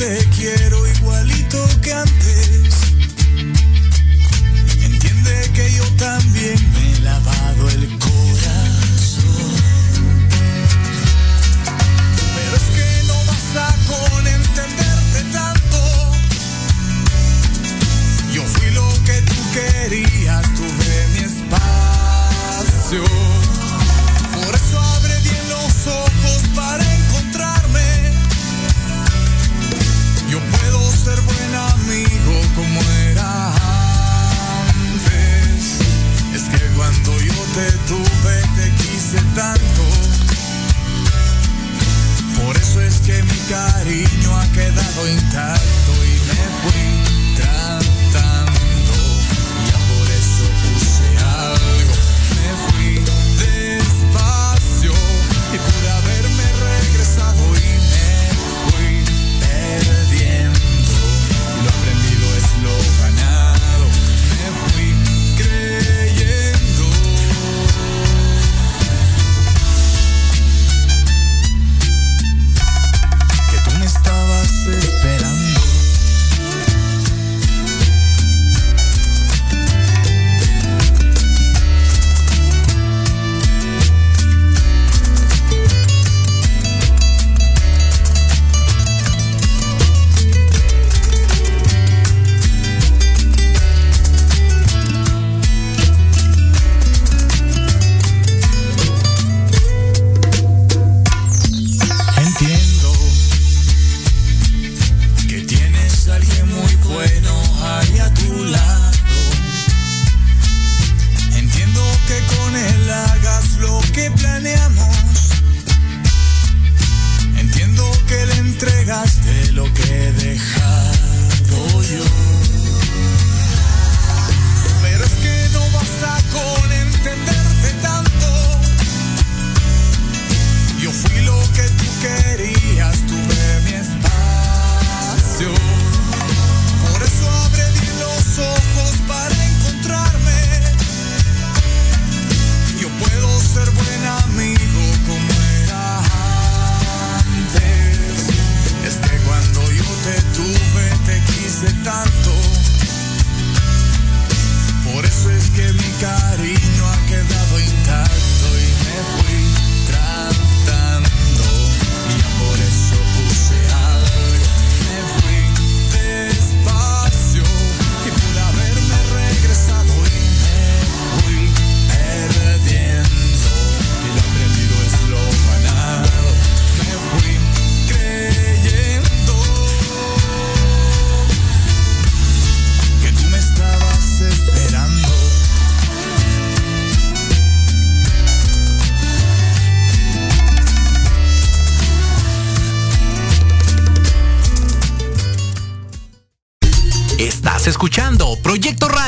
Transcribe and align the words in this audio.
te 0.00 0.16
quiero 0.34 0.86
igualito 0.86 1.62
que 1.82 1.92
antes. 1.92 2.29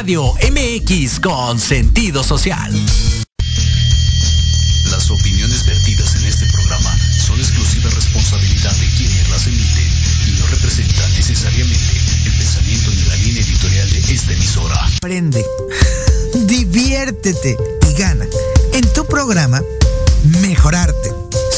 Radio 0.02 0.34
MX 0.34 1.20
con 1.20 1.60
sentido 1.60 2.24
social. 2.24 2.72
Las 4.90 5.08
opiniones 5.12 5.64
vertidas 5.64 6.16
en 6.16 6.24
este 6.24 6.46
programa 6.46 6.98
son 7.24 7.38
exclusiva 7.38 7.88
responsabilidad 7.88 8.72
de 8.78 8.86
quienes 8.96 9.28
las 9.30 9.46
emiten 9.46 9.88
y 10.26 10.40
no 10.40 10.46
representan 10.48 11.08
necesariamente 11.12 12.00
el 12.26 12.32
pensamiento 12.36 12.90
ni 12.90 13.02
la 13.04 13.14
línea 13.14 13.42
editorial 13.44 13.90
de 13.92 13.98
esta 14.12 14.32
emisora. 14.32 14.86
Aprende, 14.96 15.46
diviértete 16.46 17.56
y 17.88 17.92
gana. 17.94 18.26
En 18.72 18.92
tu 18.94 19.06
programa, 19.06 19.62
Mejorarte. 20.40 21.14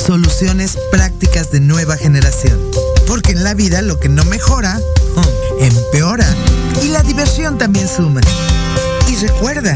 Soluciones 0.06 0.76
prácticas 0.90 1.50
de 1.50 1.60
nueva 1.60 1.96
generación. 1.96 2.58
Porque 3.06 3.32
en 3.32 3.42
la 3.44 3.54
vida 3.54 3.82
lo 3.82 3.98
que 4.00 4.08
no 4.08 4.24
mejora, 4.24 4.80
empeora. 5.58 6.26
Y 6.82 6.88
la 6.88 7.02
diversión 7.02 7.58
también 7.58 7.88
suma. 7.88 8.20
Y 9.08 9.16
recuerda, 9.16 9.74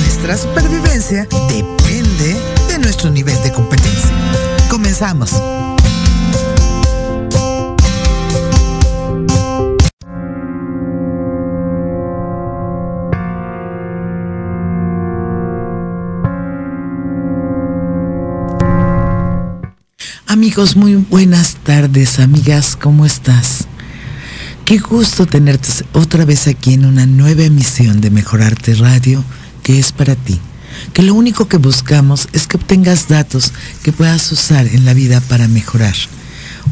nuestra 0.00 0.36
supervivencia 0.36 1.26
depende 1.48 2.36
de 2.68 2.78
nuestro 2.78 3.10
nivel 3.10 3.40
de 3.42 3.52
competencia. 3.52 4.10
Comenzamos. 4.70 5.32
Amigos, 20.26 20.76
muy 20.76 20.96
buenas 20.96 21.56
tardes, 21.62 22.18
amigas, 22.18 22.76
¿cómo 22.76 23.04
estás? 23.04 23.68
Qué 24.72 24.78
gusto 24.78 25.26
tenerte 25.26 25.68
otra 25.92 26.24
vez 26.24 26.46
aquí 26.46 26.72
en 26.72 26.86
una 26.86 27.04
nueva 27.04 27.42
emisión 27.42 28.00
de 28.00 28.08
Mejorarte 28.08 28.72
Radio, 28.76 29.22
que 29.62 29.78
es 29.78 29.92
para 29.92 30.14
ti. 30.14 30.40
Que 30.94 31.02
lo 31.02 31.12
único 31.12 31.46
que 31.46 31.58
buscamos 31.58 32.26
es 32.32 32.46
que 32.46 32.56
obtengas 32.56 33.06
datos 33.06 33.52
que 33.82 33.92
puedas 33.92 34.32
usar 34.32 34.66
en 34.66 34.86
la 34.86 34.94
vida 34.94 35.20
para 35.20 35.46
mejorar. 35.46 35.94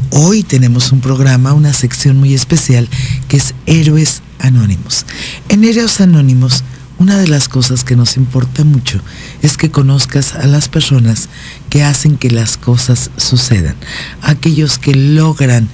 Hoy 0.09 0.41
tenemos 0.41 0.91
un 0.91 0.99
programa, 0.99 1.53
una 1.53 1.73
sección 1.73 2.17
muy 2.17 2.33
especial 2.33 2.89
que 3.27 3.37
es 3.37 3.53
Héroes 3.67 4.23
Anónimos. 4.39 5.05
En 5.49 5.63
Héroes 5.63 6.01
Anónimos, 6.01 6.63
una 7.01 7.17
de 7.17 7.27
las 7.27 7.49
cosas 7.49 7.83
que 7.83 7.95
nos 7.95 8.15
importa 8.15 8.63
mucho 8.63 9.01
es 9.41 9.57
que 9.57 9.71
conozcas 9.71 10.35
a 10.35 10.45
las 10.45 10.69
personas 10.69 11.29
que 11.71 11.83
hacen 11.83 12.15
que 12.15 12.29
las 12.29 12.57
cosas 12.57 13.09
sucedan, 13.17 13.75
aquellos 14.21 14.77
que 14.77 14.93
logran 14.93 15.67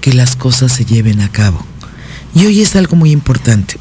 que 0.00 0.14
las 0.14 0.34
cosas 0.34 0.72
se 0.72 0.86
lleven 0.86 1.20
a 1.20 1.30
cabo. 1.30 1.62
Y 2.34 2.46
hoy 2.46 2.62
es 2.62 2.74
algo 2.74 2.96
muy 2.96 3.10
importante. 3.10 3.76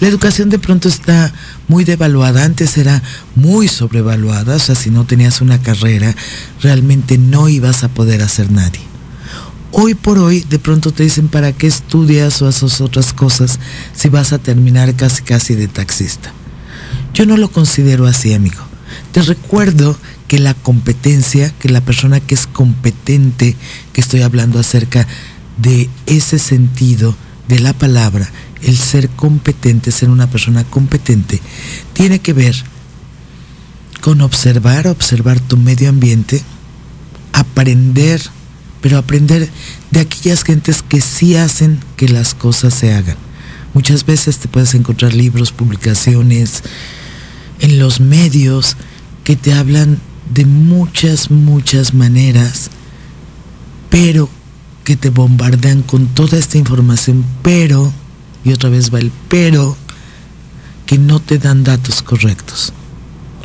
La 0.00 0.08
educación 0.08 0.48
de 0.48 0.58
pronto 0.58 0.88
está 0.88 1.30
muy 1.68 1.84
devaluada, 1.84 2.42
antes 2.42 2.78
era 2.78 3.02
muy 3.34 3.68
sobrevaluada, 3.68 4.56
o 4.56 4.58
sea, 4.58 4.74
si 4.74 4.88
no 4.88 5.04
tenías 5.04 5.42
una 5.42 5.60
carrera, 5.60 6.16
realmente 6.62 7.18
no 7.18 7.50
ibas 7.50 7.84
a 7.84 7.88
poder 7.88 8.22
hacer 8.22 8.50
nadie. 8.50 8.80
Hoy 9.72 9.94
por 9.94 10.18
hoy 10.18 10.40
de 10.48 10.58
pronto 10.58 10.92
te 10.92 11.02
dicen 11.02 11.28
para 11.28 11.52
qué 11.52 11.66
estudias 11.66 12.40
o 12.42 12.46
haces 12.46 12.80
otras 12.80 13.12
cosas 13.12 13.58
si 13.94 14.08
vas 14.08 14.32
a 14.32 14.38
terminar 14.38 14.94
casi 14.94 15.22
casi 15.22 15.54
de 15.54 15.68
taxista. 15.68 16.32
Yo 17.14 17.26
no 17.26 17.36
lo 17.36 17.50
considero 17.50 18.06
así, 18.06 18.32
amigo. 18.32 18.62
Te 19.12 19.22
recuerdo 19.22 19.96
que 20.28 20.38
la 20.38 20.54
competencia, 20.54 21.50
que 21.58 21.68
la 21.68 21.80
persona 21.80 22.20
que 22.20 22.34
es 22.34 22.46
competente, 22.46 23.56
que 23.92 24.00
estoy 24.00 24.22
hablando 24.22 24.58
acerca 24.58 25.06
de 25.58 25.90
ese 26.06 26.38
sentido 26.38 27.14
de 27.48 27.58
la 27.58 27.72
palabra, 27.72 28.30
el 28.62 28.76
ser 28.76 29.08
competente, 29.10 29.90
ser 29.90 30.08
una 30.08 30.30
persona 30.30 30.64
competente, 30.64 31.40
tiene 31.92 32.20
que 32.20 32.32
ver 32.32 32.54
con 34.00 34.20
observar, 34.20 34.86
observar 34.88 35.40
tu 35.40 35.56
medio 35.56 35.88
ambiente, 35.88 36.42
aprender, 37.32 38.22
pero 38.82 38.98
aprender 38.98 39.48
de 39.90 40.00
aquellas 40.00 40.42
gentes 40.42 40.82
que 40.82 41.00
sí 41.00 41.36
hacen 41.36 41.78
que 41.96 42.08
las 42.08 42.34
cosas 42.34 42.74
se 42.74 42.92
hagan. 42.92 43.16
Muchas 43.72 44.04
veces 44.04 44.36
te 44.38 44.48
puedes 44.48 44.74
encontrar 44.74 45.14
libros, 45.14 45.52
publicaciones 45.52 46.62
en 47.60 47.78
los 47.78 48.00
medios 48.00 48.76
que 49.24 49.36
te 49.36 49.54
hablan 49.54 49.98
de 50.34 50.44
muchas, 50.44 51.30
muchas 51.30 51.94
maneras, 51.94 52.70
pero 53.88 54.28
que 54.84 54.96
te 54.96 55.10
bombardean 55.10 55.82
con 55.82 56.08
toda 56.08 56.36
esta 56.36 56.58
información, 56.58 57.24
pero, 57.42 57.92
y 58.44 58.52
otra 58.52 58.68
vez 58.68 58.92
va 58.92 58.98
el 58.98 59.12
pero, 59.28 59.76
que 60.86 60.98
no 60.98 61.20
te 61.20 61.38
dan 61.38 61.62
datos 61.62 62.02
correctos. 62.02 62.72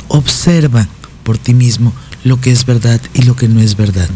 Observa 0.08 0.88
por 1.22 1.38
ti 1.38 1.54
mismo 1.54 1.92
lo 2.24 2.40
que 2.40 2.50
es 2.50 2.66
verdad 2.66 3.00
y 3.14 3.22
lo 3.22 3.36
que 3.36 3.48
no 3.48 3.60
es 3.60 3.76
verdad. 3.76 4.08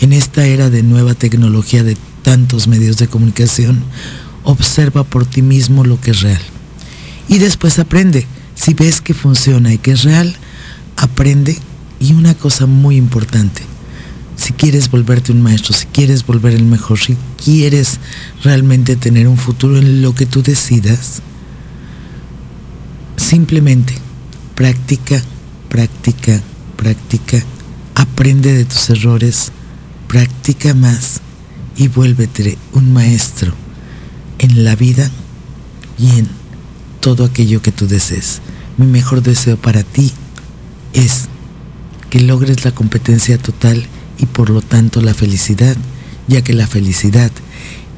En 0.00 0.14
esta 0.14 0.46
era 0.46 0.70
de 0.70 0.82
nueva 0.82 1.14
tecnología 1.14 1.84
de 1.84 1.96
tantos 2.22 2.68
medios 2.68 2.96
de 2.96 3.06
comunicación, 3.06 3.82
observa 4.44 5.04
por 5.04 5.26
ti 5.26 5.42
mismo 5.42 5.84
lo 5.84 6.00
que 6.00 6.12
es 6.12 6.22
real. 6.22 6.40
Y 7.28 7.38
después 7.38 7.78
aprende. 7.78 8.26
Si 8.54 8.74
ves 8.74 9.00
que 9.00 9.14
funciona 9.14 9.72
y 9.72 9.78
que 9.78 9.92
es 9.92 10.02
real, 10.02 10.34
aprende. 10.96 11.56
Y 12.00 12.14
una 12.14 12.34
cosa 12.34 12.64
muy 12.64 12.96
importante, 12.96 13.62
si 14.36 14.54
quieres 14.54 14.90
volverte 14.90 15.32
un 15.32 15.42
maestro, 15.42 15.74
si 15.74 15.84
quieres 15.86 16.24
volver 16.24 16.54
el 16.54 16.64
mejor, 16.64 16.98
si 16.98 17.16
quieres 17.42 18.00
realmente 18.42 18.96
tener 18.96 19.28
un 19.28 19.36
futuro 19.36 19.76
en 19.76 20.00
lo 20.00 20.14
que 20.14 20.24
tú 20.24 20.42
decidas, 20.42 21.20
simplemente 23.16 23.94
practica, 24.54 25.22
practica, 25.68 26.40
practica, 26.76 27.44
aprende 27.94 28.54
de 28.54 28.64
tus 28.64 28.88
errores, 28.88 29.52
practica 30.10 30.74
más 30.74 31.20
y 31.76 31.86
vuélvete 31.86 32.58
un 32.72 32.92
maestro 32.92 33.54
en 34.40 34.64
la 34.64 34.74
vida 34.74 35.08
y 36.00 36.18
en 36.18 36.26
todo 36.98 37.24
aquello 37.24 37.62
que 37.62 37.70
tú 37.70 37.86
desees. 37.86 38.40
Mi 38.76 38.86
mejor 38.86 39.22
deseo 39.22 39.56
para 39.56 39.84
ti 39.84 40.10
es 40.94 41.28
que 42.10 42.18
logres 42.18 42.64
la 42.64 42.72
competencia 42.72 43.38
total 43.38 43.86
y 44.18 44.26
por 44.26 44.50
lo 44.50 44.62
tanto 44.62 45.00
la 45.00 45.14
felicidad, 45.14 45.76
ya 46.26 46.42
que 46.42 46.54
la 46.54 46.66
felicidad 46.66 47.30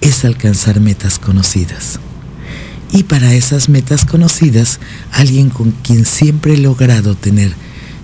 es 0.02 0.26
alcanzar 0.26 0.80
metas 0.80 1.18
conocidas. 1.18 1.98
Y 2.92 3.04
para 3.04 3.32
esas 3.32 3.70
metas 3.70 4.04
conocidas, 4.04 4.80
alguien 5.12 5.48
con 5.48 5.70
quien 5.70 6.04
siempre 6.04 6.54
he 6.54 6.58
logrado 6.58 7.14
tener 7.14 7.54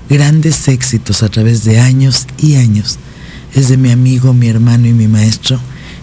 grandes 0.09 0.67
éxitos 0.69 1.23
a 1.23 1.29
través 1.29 1.65
de 1.65 1.79
años 1.79 2.27
y 2.39 2.55
años 2.55 2.99
es 3.55 3.69
de 3.69 3.77
mi 3.77 3.91
amigo, 3.91 4.33
mi 4.33 4.49
hermano 4.49 4.87
y 4.87 4.93
mi 4.93 5.09
maestro, 5.09 5.61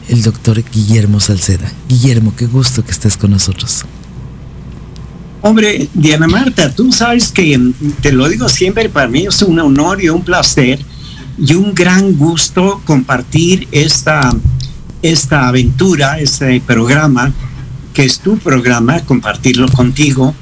el 0.10 0.22
doctor 0.22 0.64
Guillermo 0.72 1.20
Salceda. 1.20 1.72
Guillermo, 1.88 2.34
qué 2.36 2.46
gusto 2.46 2.84
que 2.84 2.92
estés 2.92 3.18
con 3.18 3.32
nosotros. 3.32 3.86
Hombre, 5.42 5.88
Diana 5.94 6.28
Marta, 6.28 6.74
tú 6.74 6.92
sabes 6.92 7.32
que 7.32 7.60
te 8.02 8.12
lo 8.12 8.28
digo 8.28 8.50
siempre, 8.50 8.90
para 8.90 9.08
mí 9.08 9.28
es 9.28 9.42
un 9.44 9.60
honor 9.60 10.04
y 10.04 10.10
un 10.10 10.24
placer 10.24 10.80
y 11.38 11.54
un 11.54 11.74
gran 11.76 12.14
gusto 12.14 12.82
compartir 12.84 13.68
esta, 13.72 14.34
esta 15.02 15.48
aventura, 15.48 16.20
este 16.20 16.60
programa, 16.62 17.32
que 17.94 18.06
es 18.06 18.20
tu 18.20 18.38
programa, 18.38 19.02
compartirlo 19.02 19.68
contigo 19.68 20.34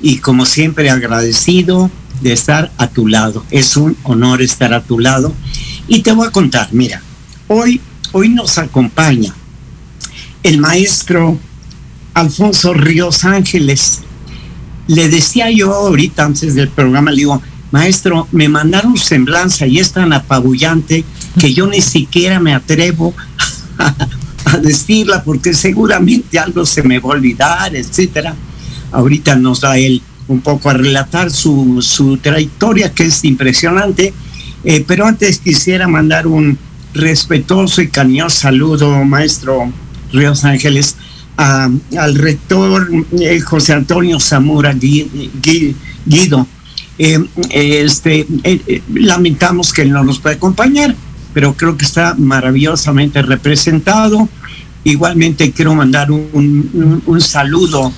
y 0.00 0.18
como 0.18 0.46
siempre 0.46 0.90
agradecido 0.90 1.90
de 2.20 2.32
estar 2.32 2.70
a 2.78 2.86
tu 2.86 3.08
lado. 3.08 3.44
Es 3.50 3.76
un 3.76 3.96
honor 4.04 4.42
estar 4.42 4.72
a 4.74 4.82
tu 4.82 4.98
lado. 4.98 5.32
Y 5.88 6.02
te 6.02 6.12
voy 6.12 6.28
a 6.28 6.30
contar, 6.30 6.68
mira, 6.72 7.02
hoy, 7.48 7.80
hoy 8.12 8.28
nos 8.28 8.58
acompaña 8.58 9.34
el 10.42 10.58
maestro 10.58 11.38
Alfonso 12.14 12.74
Ríos 12.74 13.24
Ángeles. 13.24 14.00
Le 14.86 15.08
decía 15.08 15.50
yo 15.50 15.72
ahorita 15.72 16.24
antes 16.24 16.54
del 16.54 16.68
programa, 16.68 17.10
le 17.10 17.18
digo, 17.18 17.42
maestro, 17.70 18.28
me 18.32 18.48
mandaron 18.48 18.96
semblanza 18.96 19.66
y 19.66 19.78
es 19.78 19.92
tan 19.92 20.12
apabullante 20.12 21.04
que 21.38 21.54
yo 21.54 21.66
ni 21.66 21.80
siquiera 21.80 22.38
me 22.38 22.54
atrevo 22.54 23.14
a, 23.78 24.58
decirla 24.58 25.24
porque 25.24 25.54
seguramente 25.54 26.38
algo 26.38 26.66
se 26.66 26.82
me 26.82 26.98
va 26.98 27.10
a 27.10 27.16
olvidar, 27.16 27.74
etcétera. 27.74 28.34
Ahorita 28.92 29.34
nos 29.36 29.60
da 29.60 29.78
él 29.78 30.02
un 30.28 30.40
poco 30.40 30.70
a 30.70 30.74
relatar 30.74 31.30
su, 31.30 31.80
su 31.80 32.18
trayectoria 32.18 32.92
que 32.92 33.04
es 33.04 33.24
impresionante, 33.24 34.12
eh, 34.64 34.84
pero 34.86 35.06
antes 35.06 35.38
quisiera 35.38 35.88
mandar 35.88 36.26
un 36.26 36.58
respetuoso 36.94 37.82
y 37.82 37.88
cariñoso 37.88 38.40
saludo, 38.40 39.04
maestro 39.04 39.72
Ríos 40.12 40.44
Ángeles, 40.44 40.96
al 41.36 42.14
rector 42.14 42.88
eh, 43.20 43.40
José 43.40 43.72
Antonio 43.72 44.20
Zamora 44.20 44.74
Guido, 44.74 46.46
eh, 46.98 47.24
este, 47.50 48.26
eh, 48.44 48.82
lamentamos 48.94 49.72
que 49.72 49.84
no 49.84 50.04
nos 50.04 50.20
puede 50.20 50.36
acompañar, 50.36 50.94
pero 51.32 51.54
creo 51.54 51.76
que 51.76 51.84
está 51.84 52.14
maravillosamente 52.16 53.22
representado. 53.22 54.28
Igualmente 54.84 55.52
quiero 55.52 55.74
mandar 55.74 56.10
un, 56.10 57.02
un, 57.06 57.20
saludo 57.20 57.92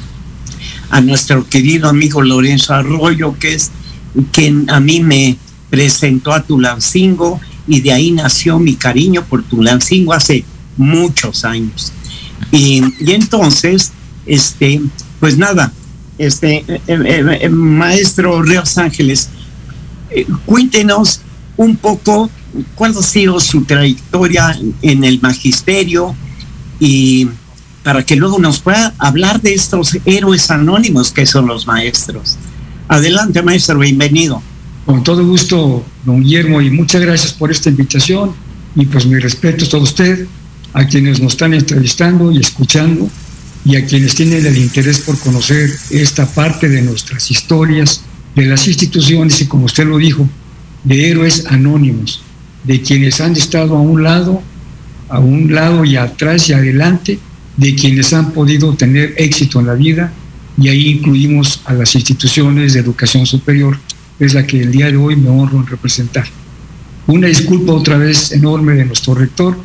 a 0.90 1.00
nuestro 1.00 1.48
querido 1.48 1.88
amigo 1.88 2.22
Lorenzo 2.22 2.74
Arroyo, 2.74 3.36
que 3.38 3.54
es 3.54 3.70
quien 4.32 4.70
a 4.70 4.80
mí 4.80 5.00
me 5.00 5.36
presentó 5.74 6.32
a 6.32 6.40
Tulancingo 6.40 7.40
y 7.66 7.80
de 7.80 7.90
ahí 7.90 8.12
nació 8.12 8.60
mi 8.60 8.76
cariño 8.76 9.24
por 9.24 9.42
Tulancingo 9.42 10.12
hace 10.12 10.44
muchos 10.76 11.44
años. 11.44 11.92
Y, 12.52 12.80
entonces, 13.10 13.90
este, 14.24 14.80
pues 15.18 15.36
nada, 15.36 15.72
este, 16.16 16.58
eh, 16.58 16.80
eh, 16.86 17.38
eh, 17.40 17.48
maestro 17.48 18.40
Ríos 18.40 18.78
Ángeles, 18.78 19.30
cuéntenos 20.46 21.22
un 21.56 21.76
poco 21.76 22.30
cuál 22.76 22.96
ha 22.96 23.02
sido 23.02 23.40
su 23.40 23.64
trayectoria 23.64 24.56
en 24.80 25.02
el 25.02 25.20
magisterio 25.20 26.14
y 26.78 27.26
para 27.82 28.06
que 28.06 28.14
luego 28.14 28.38
nos 28.38 28.60
pueda 28.60 28.94
hablar 28.98 29.42
de 29.42 29.54
estos 29.54 29.98
héroes 30.04 30.52
anónimos 30.52 31.10
que 31.10 31.26
son 31.26 31.48
los 31.48 31.66
maestros. 31.66 32.36
Adelante, 32.86 33.42
maestro, 33.42 33.80
bienvenido. 33.80 34.40
Con 34.86 35.02
todo 35.02 35.24
gusto, 35.24 35.84
don 36.04 36.22
Guillermo, 36.22 36.60
y 36.60 36.70
muchas 36.70 37.00
gracias 37.00 37.32
por 37.32 37.50
esta 37.50 37.70
invitación. 37.70 38.32
Y 38.76 38.86
pues 38.86 39.06
mi 39.06 39.18
respeto 39.18 39.64
a 39.76 39.80
usted, 39.80 40.26
a 40.72 40.86
quienes 40.86 41.20
nos 41.20 41.32
están 41.32 41.54
entrevistando 41.54 42.30
y 42.32 42.38
escuchando 42.38 43.08
y 43.64 43.76
a 43.76 43.86
quienes 43.86 44.14
tienen 44.14 44.44
el 44.44 44.58
interés 44.58 45.00
por 45.00 45.18
conocer 45.18 45.70
esta 45.90 46.26
parte 46.26 46.68
de 46.68 46.82
nuestras 46.82 47.30
historias, 47.30 48.02
de 48.34 48.46
las 48.46 48.66
instituciones 48.66 49.40
y 49.40 49.46
como 49.46 49.66
usted 49.66 49.86
lo 49.86 49.96
dijo, 49.96 50.28
de 50.82 51.08
héroes 51.08 51.46
anónimos, 51.48 52.22
de 52.64 52.82
quienes 52.82 53.20
han 53.20 53.32
estado 53.32 53.76
a 53.76 53.80
un 53.80 54.02
lado, 54.02 54.42
a 55.08 55.18
un 55.18 55.54
lado 55.54 55.84
y 55.84 55.96
atrás 55.96 56.48
y 56.50 56.52
adelante, 56.52 57.18
de 57.56 57.74
quienes 57.74 58.12
han 58.12 58.32
podido 58.32 58.74
tener 58.74 59.14
éxito 59.16 59.60
en 59.60 59.66
la 59.66 59.74
vida 59.74 60.12
y 60.58 60.68
ahí 60.68 60.90
incluimos 60.90 61.62
a 61.64 61.72
las 61.72 61.94
instituciones 61.94 62.74
de 62.74 62.80
educación 62.80 63.24
superior, 63.26 63.78
es 64.18 64.34
la 64.34 64.46
que 64.46 64.60
el 64.60 64.70
día 64.70 64.86
de 64.86 64.96
hoy 64.96 65.16
me 65.16 65.28
honro 65.28 65.58
en 65.58 65.66
representar. 65.66 66.24
Una 67.06 67.26
disculpa 67.28 67.72
otra 67.72 67.98
vez 67.98 68.32
enorme 68.32 68.74
de 68.74 68.84
nuestro 68.84 69.14
rector 69.14 69.56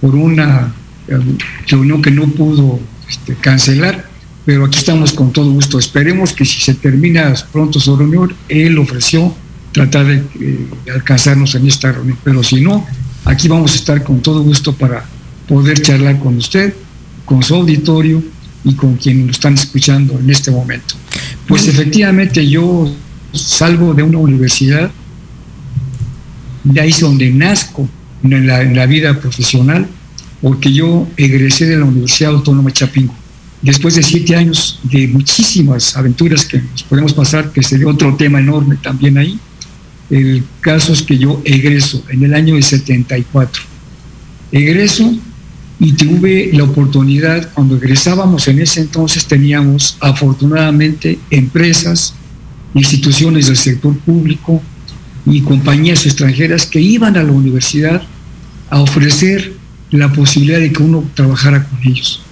por 0.00 0.14
una 0.14 0.74
eh, 1.08 1.18
reunión 1.66 2.02
que 2.02 2.10
no 2.10 2.26
pudo 2.26 2.78
este, 3.08 3.34
cancelar, 3.36 4.08
pero 4.44 4.66
aquí 4.66 4.78
estamos 4.78 5.12
con 5.12 5.32
todo 5.32 5.50
gusto. 5.50 5.78
Esperemos 5.78 6.32
que 6.32 6.44
si 6.44 6.60
se 6.60 6.74
termina 6.74 7.32
pronto 7.52 7.80
su 7.80 7.96
reunión, 7.96 8.34
él 8.48 8.78
ofreció 8.78 9.34
tratar 9.72 10.06
de, 10.06 10.22
eh, 10.40 10.68
alcanzarnos 10.92 11.54
en 11.54 11.66
esta 11.66 11.90
reunión, 11.92 12.18
pero 12.22 12.42
si 12.42 12.60
no, 12.60 12.86
aquí 13.24 13.48
vamos 13.48 13.72
a 13.72 13.76
estar 13.76 14.02
con 14.04 14.20
todo 14.20 14.42
gusto 14.42 14.72
para 14.74 15.04
poder 15.48 15.80
charlar 15.80 16.18
con 16.18 16.36
usted, 16.36 16.74
con 17.24 17.42
su 17.42 17.54
auditorio 17.54 18.22
y 18.64 18.74
con 18.74 18.96
quienes 18.96 19.26
nos 19.26 19.36
están 19.36 19.54
escuchando 19.54 20.18
en 20.18 20.30
este 20.30 20.50
momento. 20.50 20.94
Pues 21.46 21.66
efectivamente 21.66 22.46
yo 22.48 22.94
salgo 23.34 23.94
de 23.94 24.02
una 24.02 24.18
universidad, 24.18 24.90
de 26.64 26.80
ahí 26.80 26.90
es 26.90 27.00
donde 27.00 27.30
nazco 27.30 27.88
en 28.22 28.46
la, 28.46 28.86
vida 28.86 29.20
profesional, 29.20 29.86
porque 30.40 30.72
yo 30.72 31.06
egresé 31.16 31.66
de 31.66 31.76
la 31.76 31.84
Universidad 31.84 32.32
Autónoma 32.32 32.72
Chapingo. 32.72 33.14
Después 33.60 33.94
de 33.94 34.02
siete 34.02 34.36
años 34.36 34.80
de 34.82 35.08
muchísimas 35.08 35.96
aventuras 35.96 36.44
que 36.44 36.60
nos 36.60 36.82
podemos 36.82 37.12
pasar, 37.12 37.50
que 37.52 37.62
sería 37.62 37.86
otro 37.86 38.14
tema 38.16 38.40
enorme 38.40 38.76
también 38.76 39.18
ahí, 39.18 39.38
el 40.10 40.44
caso 40.60 40.92
es 40.92 41.02
que 41.02 41.16
yo 41.16 41.40
egreso 41.44 42.04
en 42.10 42.24
el 42.24 42.34
año 42.34 42.56
de 42.56 42.62
74. 42.62 43.62
Egreso 44.52 45.14
y 45.80 45.92
tuve 45.92 46.50
la 46.52 46.64
oportunidad, 46.64 47.50
cuando 47.52 47.76
egresábamos 47.76 48.46
en 48.48 48.60
ese 48.60 48.80
entonces 48.80 49.26
teníamos 49.26 49.96
afortunadamente 50.00 51.18
empresas, 51.30 52.14
instituciones 52.74 53.46
del 53.46 53.56
sector 53.56 53.96
público 53.98 54.60
y 55.26 55.40
compañías 55.40 56.04
extranjeras 56.06 56.66
que 56.66 56.80
iban 56.80 57.16
a 57.16 57.22
la 57.22 57.32
universidad 57.32 58.02
a 58.70 58.80
ofrecer 58.80 59.52
la 59.90 60.12
posibilidad 60.12 60.58
de 60.58 60.72
que 60.72 60.82
uno 60.82 61.04
trabajara 61.14 61.64
con 61.64 61.78
ellos. 61.86 62.22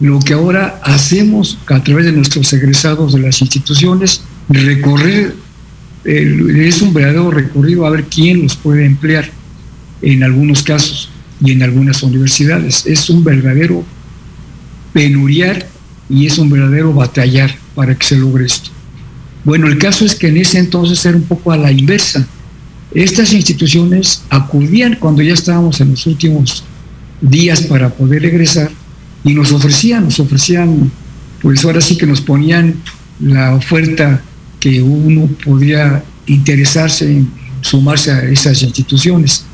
Lo 0.00 0.18
que 0.20 0.34
ahora 0.34 0.80
hacemos 0.82 1.58
a 1.66 1.82
través 1.82 2.06
de 2.06 2.12
nuestros 2.12 2.52
egresados 2.52 3.12
de 3.12 3.20
las 3.20 3.40
instituciones, 3.40 4.22
recorrer, 4.48 5.34
es 6.04 6.82
un 6.82 6.92
verdadero 6.92 7.30
recorrido 7.30 7.86
a 7.86 7.90
ver 7.90 8.04
quién 8.04 8.42
los 8.42 8.56
puede 8.56 8.84
emplear 8.84 9.30
en 10.00 10.24
algunos 10.24 10.62
casos 10.62 11.10
y 11.40 11.52
en 11.52 11.62
algunas 11.62 12.02
universidades. 12.02 12.86
Es 12.86 13.10
un 13.10 13.22
verdadero 13.22 13.84
penuriar 14.92 15.68
y 16.08 16.26
es 16.26 16.38
un 16.38 16.50
verdadero 16.50 16.92
batallar 16.92 17.54
para 17.74 17.94
que 17.94 18.06
se 18.06 18.16
logre 18.16 18.46
esto. 18.46 18.70
Bueno, 19.44 19.66
el 19.66 19.78
caso 19.78 20.04
es 20.04 20.14
que 20.14 20.28
en 20.28 20.36
ese 20.36 20.58
entonces 20.58 21.04
era 21.04 21.16
un 21.16 21.24
poco 21.24 21.52
a 21.52 21.56
la 21.56 21.72
inversa. 21.72 22.26
Estas 22.94 23.32
instituciones 23.32 24.22
acudían 24.28 24.96
cuando 24.96 25.22
ya 25.22 25.34
estábamos 25.34 25.80
en 25.80 25.90
los 25.90 26.06
últimos 26.06 26.64
días 27.20 27.62
para 27.62 27.88
poder 27.88 28.24
egresar 28.24 28.70
y 29.24 29.34
nos 29.34 29.52
ofrecían, 29.52 30.04
nos 30.04 30.20
ofrecían, 30.20 30.90
pues 31.40 31.64
ahora 31.64 31.80
sí 31.80 31.96
que 31.96 32.06
nos 32.06 32.20
ponían 32.20 32.74
la 33.20 33.54
oferta 33.54 34.22
que 34.60 34.82
uno 34.82 35.28
podría 35.44 36.04
interesarse 36.26 37.10
en 37.10 37.30
sumarse 37.62 38.10
a 38.10 38.22
esas 38.24 38.62
instituciones. 38.62 39.44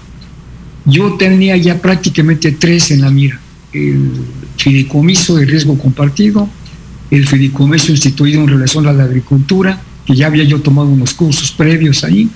Yo 0.85 1.15
tenía 1.15 1.57
ya 1.57 1.81
prácticamente 1.81 2.53
tres 2.53 2.91
en 2.91 3.03
la 3.03 3.11
mira. 3.11 3.39
El 3.73 4.11
fideicomiso 4.57 5.37
de 5.37 5.45
riesgo 5.45 5.79
compartido, 5.79 6.49
el 7.11 7.27
fideicomiso 7.27 7.93
instituido 7.93 8.43
en 8.43 8.49
relación 8.49 8.87
a 8.87 8.93
la 8.93 9.05
agricultura, 9.05 9.81
que 10.07 10.15
ya 10.15 10.27
había 10.27 10.45
yo 10.45 10.61
tomado 10.61 10.89
unos 10.89 11.15
cursos 11.15 11.53
previos 11.53 12.05
ahí, 12.05 12.29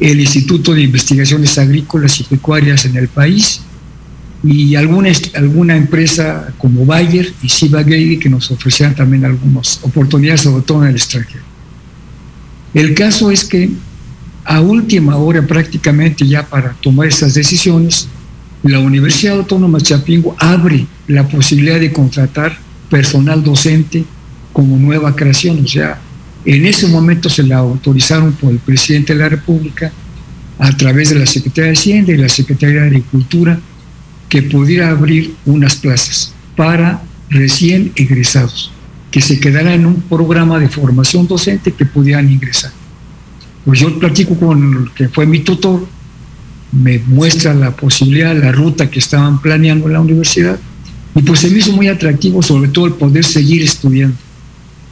el 0.00 0.20
Instituto 0.20 0.74
de 0.74 0.82
Investigaciones 0.82 1.58
Agrícolas 1.58 2.20
y 2.20 2.24
Pecuarias 2.24 2.84
en 2.86 2.96
el 2.96 3.08
país 3.08 3.60
y 4.42 4.74
alguna, 4.74 5.10
alguna 5.34 5.76
empresa 5.76 6.52
como 6.58 6.84
Bayer 6.84 7.32
y 7.42 7.48
Siva 7.48 7.84
que 7.84 8.28
nos 8.28 8.50
ofrecían 8.50 8.94
también 8.94 9.24
algunas 9.24 9.78
oportunidades, 9.82 10.40
sobre 10.40 10.64
todo 10.64 10.82
en 10.82 10.90
el 10.90 10.96
extranjero. 10.96 11.44
El 12.74 12.94
caso 12.94 13.30
es 13.30 13.44
que 13.44 13.70
a 14.44 14.60
última 14.60 15.16
hora 15.16 15.46
prácticamente 15.46 16.26
ya 16.26 16.44
para 16.44 16.72
tomar 16.72 17.06
esas 17.06 17.34
decisiones, 17.34 18.08
la 18.64 18.80
Universidad 18.80 19.38
Autónoma 19.38 19.78
de 19.78 19.84
Chapingo 19.84 20.34
abre 20.38 20.86
la 21.06 21.28
posibilidad 21.28 21.78
de 21.78 21.92
contratar 21.92 22.58
personal 22.92 23.42
docente 23.42 24.04
como 24.52 24.76
nueva 24.76 25.16
creación. 25.16 25.64
O 25.64 25.66
sea, 25.66 25.98
en 26.44 26.66
ese 26.66 26.86
momento 26.88 27.30
se 27.30 27.42
la 27.42 27.56
autorizaron 27.56 28.32
por 28.34 28.50
el 28.50 28.58
presidente 28.58 29.14
de 29.14 29.20
la 29.20 29.30
República 29.30 29.90
a 30.58 30.76
través 30.76 31.08
de 31.08 31.18
la 31.18 31.24
Secretaría 31.24 31.70
de 31.70 31.78
Hacienda 31.78 32.12
y 32.12 32.18
la 32.18 32.28
Secretaría 32.28 32.82
de 32.82 32.88
Agricultura 32.88 33.58
que 34.28 34.42
pudiera 34.42 34.90
abrir 34.90 35.34
unas 35.46 35.76
plazas 35.76 36.34
para 36.54 37.02
recién 37.30 37.92
egresados, 37.96 38.70
que 39.10 39.22
se 39.22 39.40
quedaran 39.40 39.72
en 39.72 39.86
un 39.86 40.02
programa 40.02 40.58
de 40.58 40.68
formación 40.68 41.26
docente 41.26 41.72
que 41.72 41.86
pudieran 41.86 42.30
ingresar. 42.30 42.72
Pues 43.64 43.80
yo 43.80 43.98
platico 43.98 44.34
con 44.34 44.82
el 44.82 44.90
que 44.92 45.08
fue 45.08 45.24
mi 45.24 45.40
tutor, 45.40 45.86
me 46.72 46.98
muestra 46.98 47.54
la 47.54 47.74
posibilidad, 47.74 48.36
la 48.36 48.52
ruta 48.52 48.90
que 48.90 48.98
estaban 48.98 49.40
planeando 49.40 49.86
en 49.86 49.94
la 49.94 50.00
universidad, 50.02 50.58
y 51.14 51.22
pues 51.22 51.40
se 51.40 51.50
me 51.50 51.58
hizo 51.58 51.72
muy 51.72 51.88
atractivo, 51.88 52.42
sobre 52.42 52.68
todo 52.68 52.86
el 52.86 52.94
poder 52.94 53.24
seguir 53.24 53.62
estudiando. 53.62 54.16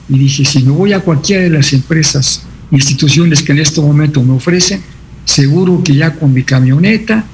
Y 0.09 0.19
dije, 0.19 0.45
si 0.45 0.63
me 0.63 0.71
voy 0.71 0.93
a 0.93 1.01
cualquiera 1.01 1.43
de 1.43 1.51
las 1.51 1.73
empresas, 1.73 2.43
instituciones 2.71 3.43
que 3.43 3.53
en 3.53 3.59
este 3.61 3.81
momento 3.81 4.23
me 4.23 4.33
ofrecen, 4.33 4.83
seguro 5.25 5.83
que 5.83 5.95
ya 5.95 6.15
con 6.15 6.33
mi 6.33 6.43
camioneta, 6.43 7.25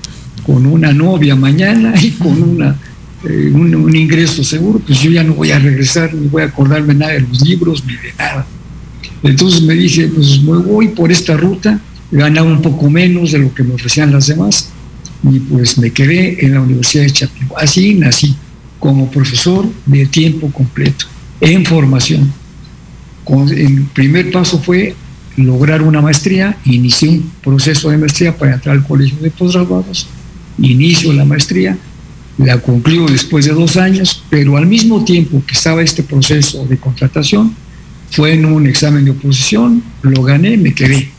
con 0.44 0.66
una 0.66 0.92
novia 0.92 1.34
mañana 1.34 1.94
y 2.00 2.10
con 2.12 2.42
una, 2.42 2.76
eh, 3.24 3.50
un, 3.52 3.74
un, 3.74 3.96
ingreso 3.96 4.44
seguro, 4.44 4.78
pues 4.78 5.00
yo 5.00 5.10
ya 5.10 5.24
no 5.24 5.34
voy 5.34 5.50
a 5.50 5.58
regresar, 5.58 6.14
ni 6.14 6.28
voy 6.28 6.42
a 6.42 6.46
acordarme 6.46 6.94
nada 6.94 7.12
de 7.12 7.20
los 7.20 7.40
libros, 7.42 7.84
ni 7.84 7.94
de 7.94 8.12
nada. 8.16 8.46
Entonces 9.22 9.62
me 9.62 9.74
dije, 9.74 10.08
pues 10.08 10.40
me 10.42 10.58
voy 10.58 10.88
por 10.88 11.10
esta 11.10 11.36
ruta, 11.36 11.80
ganaba 12.12 12.48
un 12.48 12.62
poco 12.62 12.88
menos 12.88 13.32
de 13.32 13.38
lo 13.38 13.52
que 13.52 13.64
me 13.64 13.74
ofrecían 13.74 14.12
las 14.12 14.28
demás 14.28 14.70
y 15.24 15.40
pues 15.40 15.78
me 15.78 15.90
quedé 15.90 16.44
en 16.44 16.54
la 16.54 16.60
Universidad 16.60 17.04
de 17.04 17.10
Chapingo. 17.10 17.58
Así 17.58 17.94
nací, 17.94 18.36
como 18.78 19.10
profesor 19.10 19.66
de 19.86 20.06
tiempo 20.06 20.50
completo, 20.50 21.06
en 21.40 21.64
formación. 21.64 22.32
el 23.50 23.84
primer 23.92 24.30
paso 24.30 24.58
fue 24.58 24.94
lograr 25.36 25.82
una 25.82 26.00
maestría, 26.00 26.56
inicié 26.64 27.10
un 27.10 27.30
proceso 27.42 27.90
de 27.90 27.98
maestría 27.98 28.36
para 28.36 28.54
entrar 28.54 28.76
al 28.76 28.86
colegio 28.86 29.18
de 29.18 29.30
postgraduados, 29.30 30.06
inicio 30.58 31.12
la 31.12 31.24
maestría, 31.24 31.76
la 32.38 32.58
concluyo 32.60 33.06
después 33.06 33.46
de 33.46 33.52
dos 33.52 33.76
años, 33.76 34.22
pero 34.30 34.56
al 34.56 34.66
mismo 34.66 35.04
tiempo 35.04 35.42
que 35.46 35.54
estaba 35.54 35.82
este 35.82 36.02
proceso 36.02 36.66
de 36.66 36.76
contratación, 36.76 37.54
fue 38.10 38.34
en 38.34 38.44
un 38.44 38.66
examen 38.66 39.04
de 39.04 39.10
oposición, 39.10 39.82
lo 40.02 40.22
gané, 40.22 40.56
me 40.56 40.72
quedé. 40.72 41.10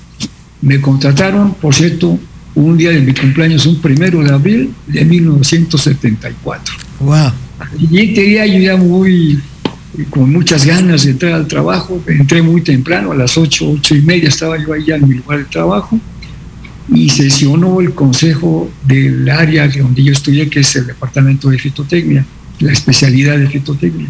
Me 0.62 0.82
contrataron, 0.82 1.54
por 1.54 1.76
cierto, 1.76 2.18
un 2.56 2.78
día 2.78 2.92
de 2.92 3.02
mi 3.02 3.14
cumpleaños, 3.14 3.66
un 3.66 3.80
primero 3.82 4.24
de 4.24 4.34
abril 4.34 4.74
de 4.88 5.06
1974. 5.06 6.76
Wow. 7.00 7.32
Día 7.78 8.46
yo 8.46 8.60
ya 8.60 8.78
muy, 8.78 9.40
con 10.10 10.32
muchas 10.32 10.66
ganas 10.66 11.04
de 11.04 11.12
entrar 11.12 11.34
al 11.34 11.48
trabajo, 11.48 12.02
entré 12.08 12.42
muy 12.42 12.62
temprano, 12.62 13.12
a 13.12 13.16
las 13.16 13.38
ocho, 13.38 13.72
ocho 13.72 13.96
y 13.96 14.02
media 14.02 14.30
estaba 14.30 14.58
yo 14.58 14.74
allá 14.74 14.96
en 14.96 15.08
mi 15.08 15.16
lugar 15.16 15.40
de 15.40 15.46
trabajo, 15.46 16.00
y 16.90 17.10
sesionó 17.10 17.82
el 17.82 17.94
consejo 17.94 18.70
del 18.88 19.30
área 19.30 19.68
de 19.68 19.82
donde 19.82 20.04
yo 20.04 20.14
estudié, 20.14 20.50
que 20.50 20.62
es 20.62 20.76
el 20.76 20.88
departamento 20.88 21.50
de 21.50 21.60
fitotecnia, 21.60 22.26
la 22.60 22.72
especialidad 22.72 23.38
de 23.38 23.48
fitotecnia 23.48 24.10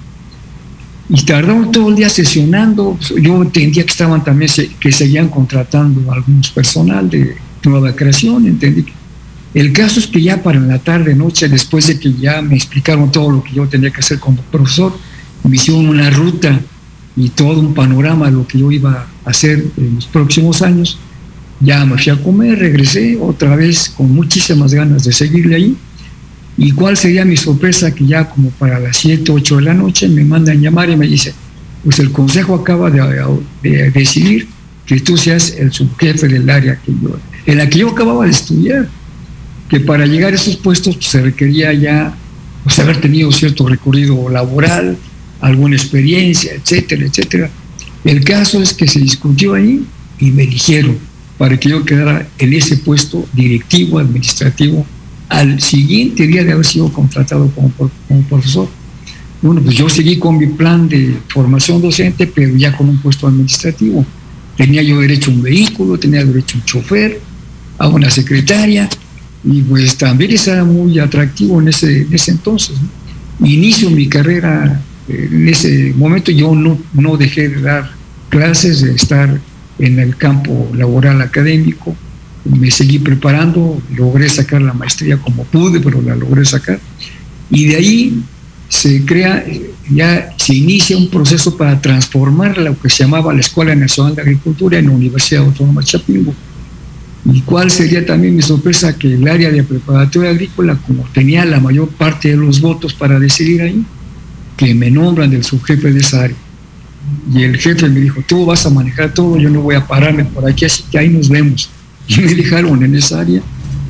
y 1.10 1.24
tardaron 1.24 1.72
todo 1.72 1.89
el 1.89 1.96
día 1.96 2.10
sesionando. 2.10 2.98
Yo 3.22 3.42
entendía 3.42 3.84
que 3.84 3.92
estaban 3.92 4.24
también, 4.24 4.51
que 4.80 4.92
seguían 4.92 5.30
contratando 5.30 6.12
algunos 6.12 6.51
personal 6.51 7.10
de 7.10 7.36
nueva 7.63 7.96
creación, 7.96 8.46
entendí. 8.48 8.86
El 9.54 9.74
caso 9.74 10.00
es 10.00 10.08
que 10.08 10.22
ya 10.22 10.44
para 10.44 10.60
la 10.60 10.80
tarde, 10.80 11.16
noche, 11.16 11.48
después 11.48 11.88
de 11.88 12.00
que 12.00 12.13
ya 12.13 12.42
me 12.42 12.56
explicaron 12.56 13.12
todo 13.12 13.32
lo 13.32 13.44
que 13.44 13.54
yo 13.54 13.68
tenía 13.68 13.92
que 13.92 14.01
hacer 14.01 14.20
como 14.20 14.42
profesor, 14.44 14.98
me 15.44 15.56
hicieron 15.56 15.88
una 15.88 16.10
ruta 16.10 16.60
y 17.16 17.30
todo 17.30 17.60
un 17.60 17.74
panorama 17.74 18.27
de 18.27 18.34
lo 18.34 18.48
que 18.48 18.60
yo 18.60 18.72
iba 18.72 19.08
a 19.25 19.30
hacer 19.30 19.66
en 19.77 19.96
los 19.96 20.06
próximos 20.06 20.62
años. 20.62 21.00
Ya 21.60 21.84
me 21.86 21.98
fui 21.98 22.12
a 22.12 22.22
comer, 22.22 22.60
regresé 22.60 23.18
otra 23.20 23.56
vez 23.56 23.89
con 23.89 24.13
muchísimas 24.13 24.74
ganas 24.74 25.06
de 25.06 25.13
seguirle 25.13 25.56
ahí 25.56 25.77
¿Y 26.58 26.72
cuál 26.72 26.98
sería 26.98 27.24
mi 27.24 27.38
sorpresa? 27.38 27.94
Que 27.94 28.06
ya 28.06 28.27
como 28.27 28.50
para 28.50 28.80
las 28.80 28.98
7, 28.98 29.32
8 29.32 29.58
de 29.58 29.62
la 29.62 29.74
noche 29.75 30.08
me 30.08 30.24
mandan 30.24 30.60
llamar 30.60 30.89
y 30.89 30.98
me 30.98 31.08
dicen, 31.08 31.34
pues 31.84 32.00
el 32.00 32.12
consejo 32.12 32.56
acaba 32.56 32.89
de, 32.89 33.92
decidir 33.92 34.48
que 34.86 35.00
tú 35.00 35.18
seas 35.18 35.54
el 35.58 35.72
subjefe 35.72 36.27
del 36.27 36.50
área 36.50 36.75
que 36.77 36.92
yo, 36.92 37.16
en 37.46 37.58
la 37.60 37.70
que 37.70 37.80
yo 37.80 37.89
acababa 37.89 38.25
de 38.25 38.32
estudiar, 38.32 38.89
que 39.70 39.80
para 39.80 40.06
llegar 40.06 40.34
a 40.34 40.36
esos 40.36 40.56
puestos 40.56 40.96
pues, 40.96 41.08
se 41.08 41.22
requería 41.22 41.74
ya 41.74 42.16
pues, 42.64 42.80
haber 42.80 43.02
tenido 43.02 43.32
cierto 43.32 43.68
recorrido 43.68 44.30
laboral, 44.30 44.98
alguna 45.42 45.76
experiencia, 45.76 46.54
etcétera, 46.54 47.06
etcétera. 47.06 47.50
El 48.04 48.24
caso 48.24 48.62
es 48.62 48.74
que 48.74 48.88
se 48.88 49.00
discutió 49.00 49.54
ahí 49.54 49.84
y 50.20 50.32
me 50.32 50.44
eligieron 50.44 50.98
para 51.38 51.60
que 51.60 51.70
yo 51.70 51.86
quedara 51.86 52.28
en 52.40 52.54
ese 52.54 52.78
puesto 52.78 53.28
directivo, 53.34 54.00
administrativo 54.00 54.86
al 55.30 55.62
siguiente 55.62 56.26
día 56.26 56.44
de 56.44 56.54
haber 56.54 56.66
sido 56.66 56.92
contratado 56.92 57.52
como, 57.52 57.72
como, 58.08 58.22
profesor. 58.24 58.68
Bueno, 59.42 59.62
pues 59.62 59.76
yo 59.76 59.88
seguí 59.90 60.18
con 60.18 60.38
mi 60.38 60.48
plan 60.48 60.88
de 60.90 61.18
formación 61.28 61.82
docente, 61.82 62.28
pero 62.28 62.56
ya 62.56 62.76
con 62.76 62.90
un 62.90 62.98
puesto 62.98 63.28
administrativo. 63.28 64.06
Tenía 64.56 64.82
yo 64.82 65.00
derecho 65.00 65.30
a 65.30 65.36
un 65.36 65.44
vehículo, 65.44 66.00
tenía 66.00 66.26
derecho 66.26 66.58
a 66.58 66.60
un 66.60 66.66
chofer, 66.66 67.22
a 67.78 67.88
una 67.88 68.10
secretaria, 68.10 68.90
y 69.50 69.62
pues 69.62 69.98
también 69.98 70.32
estaba 70.32 70.63
muy 70.66 71.00
atractivo 71.00 71.62
en 71.62 71.70
ese, 71.70 72.01
en 72.01 72.13
ese 72.13 72.32
entonces. 72.32 72.75
Inicio 73.39 73.89
mi 73.89 74.08
carrera 74.08 74.82
eh, 75.08 75.30
en 75.32 75.48
ese 75.48 75.94
momento, 75.96 76.32
yo 76.32 76.54
no, 76.54 76.77
no 76.94 77.18
dejé 77.18 77.50
de 77.50 77.62
dar 77.62 77.89
clases, 78.30 78.82
de 78.82 78.94
estar 78.94 79.39
en 79.80 80.00
el 80.00 80.18
campo 80.18 80.70
laboral 80.74 81.22
académico, 81.22 81.96
me 82.44 82.72
seguí 82.72 83.00
preparando, 83.00 83.82
logré 83.96 84.27
sacar 84.30 84.62
la 84.62 84.74
maestría 84.74 85.18
como 85.18 85.44
pude, 85.46 85.80
pero 85.80 86.01
la 86.01 86.16
logré 86.16 86.46
sacar. 86.46 86.80
Y 87.50 87.68
de 87.68 87.75
ahí 87.75 88.24
se 88.70 89.06
crea, 89.06 89.46
ya 89.89 90.34
se 90.38 90.56
inicia 90.56 90.98
un 90.98 91.10
proceso 91.10 91.56
para 91.56 91.80
transformar 91.80 92.58
lo 92.58 92.77
que 92.80 92.89
se 92.89 93.04
llamaba 93.04 93.34
la 93.34 93.39
Escuela 93.39 93.75
Nacional 93.75 94.16
de 94.16 94.22
Agricultura 94.24 94.77
en 94.77 94.88
la 94.88 94.92
Universidad 94.92 95.44
Autónoma 95.44 95.82
de 95.82 95.88
Chapingo. 95.88 96.34
¿Y 97.31 97.41
cuál 97.41 97.69
sería 97.69 98.05
también 98.05 98.36
mi 98.36 98.41
sorpresa? 98.41 98.98
Que 98.98 99.13
el 99.13 99.27
área 99.27 99.51
de 99.51 99.63
preparatoria 99.63 100.29
agrícola, 100.29 100.77
como 100.88 101.03
tenía 101.13 101.43
la 101.46 101.60
mayor 101.60 101.89
parte 101.89 102.29
de 102.29 102.38
los 102.38 102.62
votos 102.62 102.93
para 102.93 103.19
decidir 103.19 103.62
ahí, 103.62 103.84
que 104.55 104.74
me 104.74 104.89
nombran 104.89 105.29
del 105.29 105.43
subjefe 105.43 105.91
de 105.91 106.00
esa 106.00 106.24
área. 106.24 106.38
Y 107.34 107.43
el 107.43 107.57
jefe 107.57 107.89
me 107.89 108.00
dijo, 108.00 108.22
tú 108.25 108.46
vas 108.46 108.65
a 108.65 108.69
manejar 108.69 109.13
todo, 109.13 109.38
yo 109.38 109.50
no 109.50 109.62
voy 109.62 109.75
a 109.75 109.86
pararme 109.86 110.25
por 110.25 110.50
aquí, 110.50 110.65
así 110.65 110.84
que 110.89 111.00
ahí 111.00 111.10
nos 111.10 111.29
vemos. 111.29 111.69
Y 112.07 112.22
me 112.22 112.34
dejaron 112.34 112.81
en 112.84 112.96
esa 112.96 113.19
área 113.19 113.41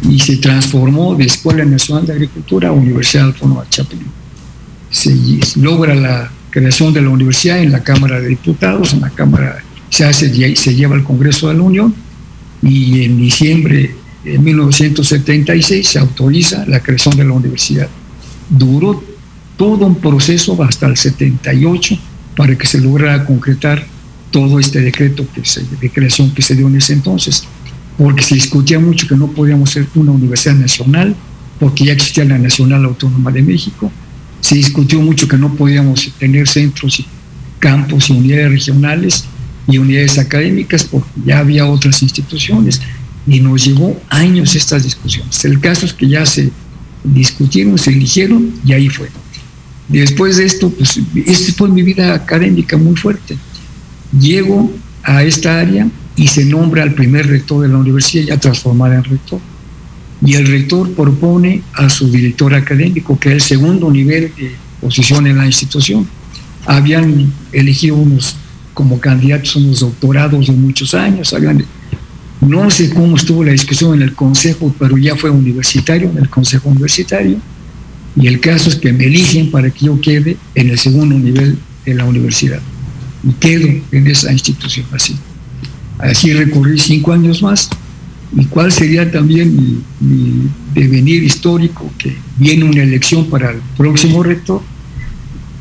y 0.10 0.20
se 0.20 0.38
transformó 0.38 1.14
de 1.14 1.26
Escuela 1.26 1.64
Nacional 1.64 2.08
de 2.08 2.14
Agricultura 2.14 2.70
a 2.70 2.72
Universidad 2.72 3.26
Autónoma 3.26 3.64
de 3.64 3.70
Chapingo. 3.70 4.10
Se 4.90 5.16
logra 5.56 5.94
la 5.94 6.32
creación 6.50 6.94
de 6.94 7.02
la 7.02 7.10
universidad 7.10 7.60
en 7.60 7.72
la 7.72 7.84
Cámara 7.84 8.20
de 8.20 8.30
Diputados, 8.30 8.94
en 8.94 9.02
la 9.02 9.12
Cámara 9.12 9.60
se 9.90 10.06
hace, 10.06 10.56
se 10.56 10.76
lleva 10.76 10.96
al 10.96 11.04
Congreso 11.04 11.50
de 11.50 11.54
la 11.54 11.62
Unión 11.62 11.94
y 12.62 13.04
en 13.04 13.18
diciembre 13.18 13.96
de 14.24 14.40
1976 14.40 15.88
se 15.88 16.00
autoriza 16.00 16.66
la 16.68 16.82
creación 16.82 17.16
de 17.16 17.26
la 17.26 17.34
universidad. 17.34 17.88
Duró 18.50 19.04
todo 19.58 19.86
un 19.86 19.96
proceso 19.96 20.62
hasta 20.64 20.88
el 20.88 20.98
78 20.98 21.98
para 22.36 22.58
que 22.58 22.68
se 22.68 22.80
lograra 22.80 23.26
concretar 23.26 23.86
todo 24.32 24.60
este 24.60 24.82
decreto 24.82 25.26
que 25.34 25.42
de 25.82 25.90
creación 25.90 26.32
que 26.32 26.42
se 26.42 26.56
dio 26.56 26.68
en 26.68 26.76
ese 26.76 26.94
entonces, 26.94 27.44
porque 27.98 28.24
se 28.24 28.36
discutía 28.36 28.80
mucho 28.80 29.08
que 29.08 29.16
no 29.16 29.28
podíamos 29.28 29.72
ser 29.72 29.88
una 29.96 30.12
universidad 30.12 30.56
nacional, 30.56 31.16
porque 31.60 31.86
ya 31.86 31.94
existía 31.94 32.26
la 32.26 32.38
Nacional 32.38 32.86
Autónoma 32.86 33.32
de 33.32 33.42
México, 33.42 33.92
se 34.42 34.56
discutió 34.56 35.02
mucho 35.02 35.28
que 35.28 35.38
no 35.38 35.54
podíamos 35.56 36.12
tener 36.20 36.48
centros 36.48 37.00
y 37.00 37.06
campos 37.60 38.10
y 38.10 38.14
unidades 38.14 38.52
regionales, 38.52 39.26
y 39.68 39.78
unidades 39.78 40.18
académicas 40.18 40.84
porque 40.84 41.10
ya 41.26 41.40
había 41.40 41.66
otras 41.66 42.02
instituciones 42.02 42.82
y 43.28 43.42
nos 43.42 43.66
llevó 43.66 44.00
años 44.10 44.56
estas 44.56 44.84
discusiones. 44.84 45.44
El 45.44 45.60
caso 45.60 45.86
es 45.86 45.94
que 45.94 46.08
ya 46.08 46.26
se 46.26 46.50
discutieron, 47.04 47.78
se 47.78 47.92
eligieron 47.92 48.54
y 48.66 48.74
ahí 48.74 48.90
fue. 48.90 49.10
Después 49.90 50.38
de 50.38 50.46
esto, 50.46 50.70
pues 50.70 51.00
esta 51.26 51.54
fue 51.54 51.70
mi 51.70 51.82
vida 51.82 52.14
académica 52.14 52.78
muy 52.78 52.96
fuerte. 52.96 53.38
Llego 54.18 54.72
a 55.04 55.24
esta 55.24 55.60
área 55.60 55.88
y 56.16 56.28
se 56.28 56.46
nombra 56.46 56.84
al 56.84 56.94
primer 56.94 57.28
rector 57.28 57.62
de 57.62 57.70
la 57.70 57.78
universidad 57.78 58.26
ya 58.26 58.40
transformada 58.40 58.96
en 58.96 59.04
rector. 59.04 59.40
Y 60.26 60.34
el 60.34 60.48
rector 60.48 60.92
propone 60.94 61.62
a 61.74 61.90
su 61.90 62.10
director 62.10 62.54
académico, 62.54 63.20
que 63.20 63.30
es 63.30 63.36
el 63.36 63.42
segundo 63.42 63.92
nivel 63.92 64.32
de 64.36 64.52
posición 64.82 65.28
en 65.28 65.38
la 65.38 65.46
institución. 65.46 66.08
Habían 66.66 67.32
elegido 67.52 67.96
unos 67.96 68.36
como 68.78 69.00
candidatos 69.00 69.56
unos 69.56 69.80
doctorados 69.80 70.46
de 70.46 70.54
muchos 70.54 70.94
años. 70.94 71.34
no 72.42 72.70
sé 72.70 72.94
cómo 72.94 73.16
estuvo 73.16 73.44
la 73.44 73.52
discusión 73.52 73.96
en 73.96 74.04
el 74.04 74.14
consejo, 74.14 74.72
pero 74.78 74.96
ya 75.00 75.16
fue 75.16 75.32
universitario, 75.32 76.12
en 76.12 76.20
el 76.20 76.30
consejo 76.30 76.70
universitario. 76.70 77.38
Y 78.16 78.28
el 78.28 78.40
caso 78.40 78.70
es 78.70 78.76
que 78.76 78.94
me 78.94 79.06
eligen 79.06 79.50
para 79.50 79.72
que 79.72 79.88
yo 79.88 80.00
quede 80.00 80.38
en 80.54 80.70
el 80.70 80.78
segundo 80.78 81.18
nivel 81.18 81.58
de 81.88 81.94
la 81.96 82.06
universidad. 82.06 82.60
Y 83.28 83.32
quedo 83.40 83.68
en 83.92 84.06
esa 84.06 84.32
institución 84.32 84.86
así. 84.92 85.16
Así 85.98 86.32
recorrí 86.34 86.78
cinco 86.78 87.14
años 87.14 87.42
más. 87.42 87.72
¿Y 88.38 88.46
cuál 88.46 88.72
sería 88.72 89.12
también 89.12 89.82
mi 90.00 90.50
devenir 90.76 91.24
histórico? 91.24 91.92
Que 91.98 92.16
viene 92.38 92.64
una 92.64 92.84
elección 92.84 93.26
para 93.26 93.50
el 93.50 93.58
próximo 93.76 94.22
rector 94.22 94.62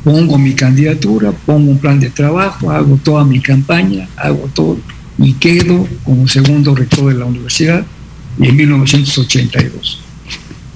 pongo 0.03 0.37
mi 0.37 0.53
candidatura, 0.53 1.31
pongo 1.31 1.71
un 1.71 1.77
plan 1.79 1.99
de 1.99 2.09
trabajo, 2.09 2.71
hago 2.71 2.99
toda 3.03 3.23
mi 3.25 3.39
campaña, 3.39 4.07
hago 4.15 4.49
todo 4.53 4.77
y 5.17 5.33
quedo 5.33 5.87
como 6.03 6.27
segundo 6.27 6.75
rector 6.75 7.11
de 7.11 7.19
la 7.19 7.25
universidad 7.25 7.85
en 8.39 8.55
1982. 8.55 10.01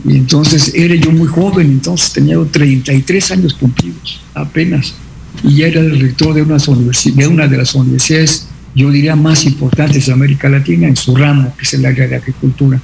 Y 0.03 0.17
entonces 0.17 0.73
era 0.73 0.95
yo 0.95 1.11
muy 1.11 1.27
joven, 1.27 1.67
entonces 1.67 2.11
tenía 2.11 2.37
33 2.43 3.31
años 3.31 3.53
cumplidos 3.53 4.21
apenas. 4.33 4.95
Y 5.43 5.57
ya 5.57 5.67
era 5.67 5.79
el 5.81 5.99
rector 5.99 6.33
de 6.33 6.41
una, 6.41 6.57
de 6.57 7.27
una 7.27 7.47
de 7.47 7.57
las 7.57 7.75
universidades, 7.75 8.47
yo 8.73 8.89
diría, 8.89 9.15
más 9.15 9.45
importantes 9.45 10.07
de 10.07 10.13
América 10.13 10.49
Latina 10.49 10.87
en 10.87 10.95
su 10.95 11.15
ramo, 11.15 11.53
que 11.57 11.63
es 11.63 11.73
el 11.73 11.85
área 11.85 12.07
de 12.07 12.15
agricultura. 12.15 12.81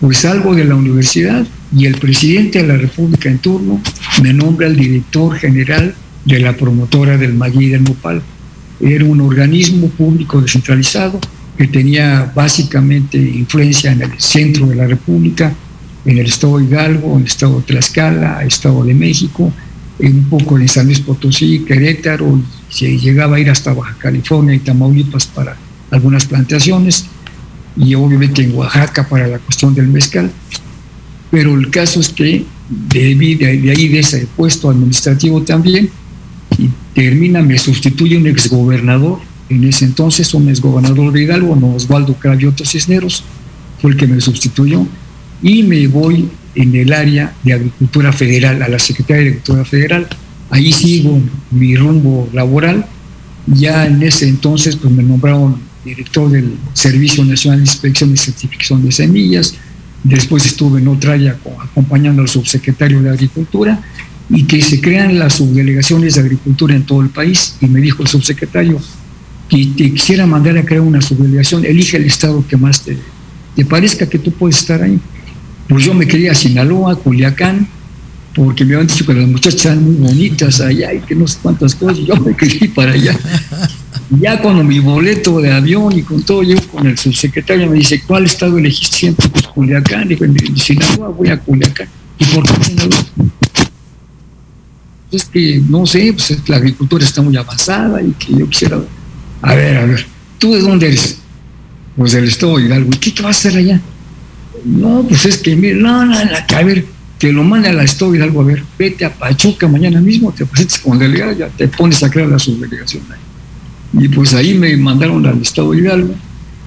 Pues 0.00 0.18
salgo 0.18 0.54
de 0.54 0.64
la 0.64 0.74
universidad 0.74 1.46
y 1.76 1.86
el 1.86 1.96
presidente 1.96 2.62
de 2.62 2.68
la 2.68 2.76
República 2.76 3.28
en 3.28 3.38
turno 3.38 3.80
me 4.22 4.32
nombra 4.32 4.66
el 4.66 4.76
director 4.76 5.36
general 5.36 5.94
de 6.24 6.40
la 6.40 6.56
promotora 6.56 7.16
del 7.16 7.34
Maguí 7.34 7.68
del 7.68 7.84
Nopal. 7.84 8.22
Era 8.80 9.04
un 9.04 9.20
organismo 9.20 9.88
público 9.88 10.40
descentralizado 10.40 11.20
que 11.56 11.66
tenía 11.66 12.30
básicamente 12.34 13.18
influencia 13.18 13.92
en 13.92 14.02
el 14.02 14.20
centro 14.20 14.66
de 14.66 14.76
la 14.76 14.86
República, 14.86 15.52
en 16.04 16.18
el 16.18 16.26
estado 16.26 16.58
de 16.58 16.64
Hidalgo, 16.64 17.14
en 17.14 17.20
el 17.20 17.26
estado 17.26 17.58
de 17.58 17.62
Tlaxcala, 17.62 18.44
estado 18.44 18.84
de 18.84 18.94
México, 18.94 19.52
un 19.98 20.24
poco 20.30 20.58
en 20.58 20.68
San 20.68 20.86
Luis 20.86 21.00
Potosí, 21.00 21.64
Querétaro, 21.66 22.40
se 22.68 22.96
llegaba 22.96 23.36
a 23.36 23.40
ir 23.40 23.50
hasta 23.50 23.72
Baja 23.72 23.96
California 23.98 24.54
y 24.54 24.60
Tamaulipas 24.60 25.26
para 25.26 25.56
algunas 25.90 26.24
plantaciones 26.26 27.06
y 27.76 27.94
obviamente 27.94 28.42
en 28.42 28.54
Oaxaca 28.54 29.08
para 29.08 29.26
la 29.26 29.38
cuestión 29.38 29.74
del 29.74 29.88
mezcal. 29.88 30.30
Pero 31.30 31.54
el 31.54 31.70
caso 31.70 32.00
es 32.00 32.08
que 32.08 32.44
de, 32.90 33.70
ahí, 33.70 33.88
de 33.88 33.98
ese 33.98 34.26
puesto 34.36 34.70
administrativo 34.70 35.42
también, 35.42 35.90
y 36.58 36.68
termina, 36.94 37.42
me 37.42 37.58
sustituye 37.58 38.16
un 38.16 38.26
exgobernador, 38.26 39.18
en 39.48 39.64
ese 39.64 39.84
entonces 39.84 40.32
un 40.34 40.48
exgobernador 40.48 41.12
de 41.12 41.22
Hidalgo, 41.22 41.56
no 41.56 41.74
Osvaldo 41.74 42.14
Cravioto 42.14 42.64
Cisneros, 42.64 43.24
fue 43.80 43.92
el 43.92 43.96
que 43.96 44.06
me 44.06 44.20
sustituyó, 44.20 44.86
y 45.42 45.62
me 45.62 45.86
voy 45.86 46.28
en 46.54 46.74
el 46.74 46.92
área 46.92 47.32
de 47.44 47.52
Agricultura 47.52 48.12
Federal, 48.12 48.62
a 48.62 48.68
la 48.68 48.78
Secretaría 48.78 49.22
de 49.22 49.28
Agricultura 49.28 49.64
Federal. 49.64 50.08
Ahí 50.50 50.72
sigo 50.72 51.20
mi 51.50 51.76
rumbo 51.76 52.28
laboral. 52.32 52.84
Ya 53.46 53.86
en 53.86 54.02
ese 54.02 54.28
entonces 54.28 54.76
pues, 54.76 54.92
me 54.92 55.02
nombraron 55.02 55.56
director 55.84 56.30
del 56.30 56.54
Servicio 56.72 57.24
Nacional 57.24 57.60
de 57.60 57.66
Inspección 57.66 58.12
y 58.12 58.16
Certificación 58.16 58.84
de 58.84 58.92
Semillas, 58.92 59.54
después 60.08 60.46
estuve 60.46 60.80
en 60.80 60.88
otra 60.88 61.16
acompañando 61.60 62.22
al 62.22 62.28
subsecretario 62.28 63.02
de 63.02 63.10
Agricultura 63.10 63.80
y 64.30 64.44
que 64.44 64.60
se 64.62 64.80
crean 64.80 65.18
las 65.18 65.34
subdelegaciones 65.34 66.14
de 66.14 66.20
agricultura 66.20 66.74
en 66.74 66.84
todo 66.84 67.00
el 67.00 67.08
país 67.08 67.56
y 67.60 67.66
me 67.66 67.80
dijo 67.80 68.02
el 68.02 68.08
subsecretario 68.08 68.80
que 69.48 69.66
te 69.76 69.92
quisiera 69.92 70.26
mandar 70.26 70.58
a 70.58 70.64
crear 70.64 70.82
una 70.82 71.00
subdelegación, 71.00 71.64
elige 71.64 71.96
el 71.96 72.04
estado 72.04 72.44
que 72.46 72.56
más 72.56 72.82
te, 72.82 72.98
te 73.56 73.64
parezca 73.64 74.06
que 74.06 74.18
tú 74.18 74.30
puedes 74.30 74.58
estar 74.58 74.82
ahí. 74.82 74.98
Pues 75.68 75.84
yo 75.84 75.94
me 75.94 76.06
quería 76.06 76.32
a 76.32 76.34
Sinaloa, 76.34 76.96
Culiacán, 76.96 77.66
porque 78.34 78.64
me 78.64 78.74
habían 78.74 78.86
dicho 78.86 79.06
que 79.06 79.14
las 79.14 79.26
muchachas 79.26 79.56
están 79.56 79.82
muy 79.82 79.94
bonitas 79.94 80.60
allá 80.60 80.92
y 80.92 81.00
que 81.00 81.14
no 81.14 81.26
sé 81.26 81.38
cuántas 81.42 81.74
cosas, 81.74 81.98
yo 81.98 82.14
me 82.16 82.36
quería 82.36 82.72
para 82.74 82.92
allá. 82.92 83.18
Ya 84.20 84.40
cuando 84.40 84.64
mi 84.64 84.78
boleto 84.78 85.40
de 85.40 85.52
avión 85.52 85.98
y 85.98 86.02
con 86.02 86.22
todo, 86.22 86.42
llego 86.42 86.62
con 86.68 86.86
el 86.86 86.96
subsecretario, 86.96 87.68
me 87.68 87.76
dice, 87.76 88.02
¿cuál 88.06 88.24
estado 88.24 88.56
elegiste 88.56 88.96
siempre? 88.96 89.28
Culiacán. 89.58 90.06
Digo, 90.06 90.24
en 90.24 90.56
Sinaloa 90.56 91.08
voy 91.08 91.28
a 91.30 91.36
Culiacán. 91.36 91.88
¿Y 92.16 92.24
por 92.26 92.44
qué 92.44 92.64
Sinaloa? 92.64 93.04
Es 95.10 95.24
que, 95.24 95.60
no 95.68 95.84
sé, 95.84 96.12
pues 96.12 96.48
la 96.48 96.56
agricultura 96.56 97.04
está 97.04 97.22
muy 97.22 97.36
avanzada 97.36 98.00
y 98.00 98.12
que 98.12 98.38
yo 98.38 98.48
quisiera... 98.48 98.78
A 99.42 99.54
ver, 99.56 99.76
a 99.78 99.84
ver, 99.84 100.06
¿tú 100.38 100.54
de 100.54 100.60
dónde 100.60 100.86
eres? 100.86 101.18
Pues 101.96 102.12
del 102.12 102.28
estado 102.28 102.58
de 102.58 102.66
Hidalgo. 102.66 102.90
¿Y 102.92 102.98
qué 102.98 103.10
te 103.10 103.22
vas 103.22 103.36
a 103.36 103.48
hacer 103.48 103.58
allá? 103.58 103.80
No, 104.64 105.04
pues 105.08 105.26
es 105.26 105.38
que, 105.38 105.56
mira, 105.56 105.76
no, 105.76 106.04
no, 106.04 106.14
a 106.16 106.62
ver, 106.62 106.84
que 107.18 107.32
lo 107.32 107.42
mande 107.42 107.68
a 107.68 107.72
la 107.72 107.82
estado 107.82 108.12
de 108.12 108.18
Hidalgo, 108.18 108.42
a 108.42 108.44
ver, 108.44 108.62
vete 108.78 109.04
a 109.04 109.12
Pachuca 109.12 109.66
mañana 109.66 110.00
mismo, 110.00 110.30
te 110.30 110.46
presentes 110.46 110.78
con 110.78 110.98
delegado, 110.98 111.32
ya 111.32 111.48
te 111.48 111.66
pones 111.66 112.02
a 112.04 112.10
crear 112.10 112.28
la 112.28 112.38
subdelegación. 112.38 113.02
Y 113.94 114.08
pues 114.08 114.34
ahí 114.34 114.54
me 114.54 114.76
mandaron 114.76 115.26
al 115.26 115.42
Estado 115.42 115.72
de 115.72 115.78
Hidalgo, 115.78 116.14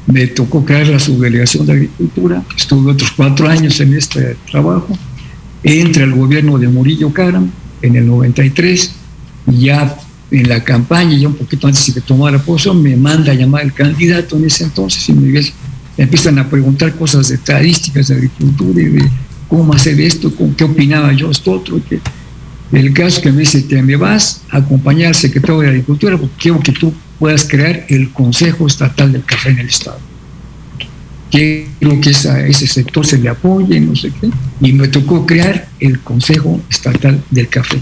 me 0.07 0.27
tocó 0.27 0.65
crear 0.65 0.87
la 0.87 0.99
subdelegación 0.99 1.65
de 1.65 1.73
Agricultura, 1.73 2.43
estuve 2.55 2.91
otros 2.91 3.11
cuatro 3.11 3.47
años 3.47 3.79
en 3.79 3.93
este 3.93 4.35
trabajo, 4.49 4.97
entra 5.63 6.03
el 6.03 6.13
gobierno 6.13 6.57
de 6.57 6.67
Murillo 6.67 7.13
Caram 7.13 7.51
en 7.81 7.95
el 7.95 8.07
93, 8.07 8.91
y 9.51 9.65
ya 9.65 9.97
en 10.31 10.47
la 10.47 10.63
campaña, 10.63 11.17
ya 11.17 11.27
un 11.27 11.35
poquito 11.35 11.67
antes 11.67 11.85
de 11.87 11.93
que 11.93 12.01
tomara 12.01 12.39
posición, 12.39 12.81
me 12.81 12.95
manda 12.95 13.31
a 13.31 13.35
llamar 13.35 13.63
el 13.63 13.73
candidato 13.73 14.37
en 14.37 14.45
ese 14.45 14.63
entonces 14.63 15.07
y 15.09 15.13
me, 15.13 15.41
empiezan 15.97 16.39
a 16.39 16.49
preguntar 16.49 16.95
cosas 16.95 17.29
de 17.29 17.35
estadísticas 17.35 18.07
de 18.07 18.15
agricultura 18.15 18.81
y 18.81 18.85
de 18.85 19.09
cómo 19.47 19.73
hacer 19.73 19.99
esto, 19.99 20.31
qué 20.55 20.63
opinaba 20.63 21.11
yo, 21.13 21.29
esto 21.29 21.51
otro, 21.51 21.81
que 21.87 21.99
el 22.71 22.93
caso 22.93 23.21
que 23.21 23.31
me 23.31 23.41
dice, 23.41 23.61
te 23.63 23.81
me 23.81 23.97
vas 23.97 24.43
a 24.49 24.57
acompañar 24.57 25.09
al 25.09 25.15
secretario 25.15 25.59
de 25.59 25.67
Agricultura 25.67 26.17
porque 26.17 26.35
quiero 26.39 26.59
que 26.61 26.71
tú 26.71 26.93
puedas 27.21 27.47
crear 27.47 27.85
el 27.87 28.09
Consejo 28.09 28.65
Estatal 28.65 29.11
del 29.11 29.23
Café 29.23 29.51
en 29.51 29.59
el 29.59 29.67
Estado. 29.67 29.99
quiero 31.29 32.01
que 32.01 32.09
ese 32.09 32.65
sector 32.67 33.05
se 33.05 33.19
le 33.19 33.29
apoye, 33.29 33.79
no 33.79 33.95
sé 33.95 34.11
qué. 34.19 34.27
Y 34.59 34.73
me 34.73 34.87
tocó 34.87 35.23
crear 35.27 35.69
el 35.79 35.99
Consejo 35.99 36.59
Estatal 36.67 37.23
del 37.29 37.47
Café. 37.47 37.77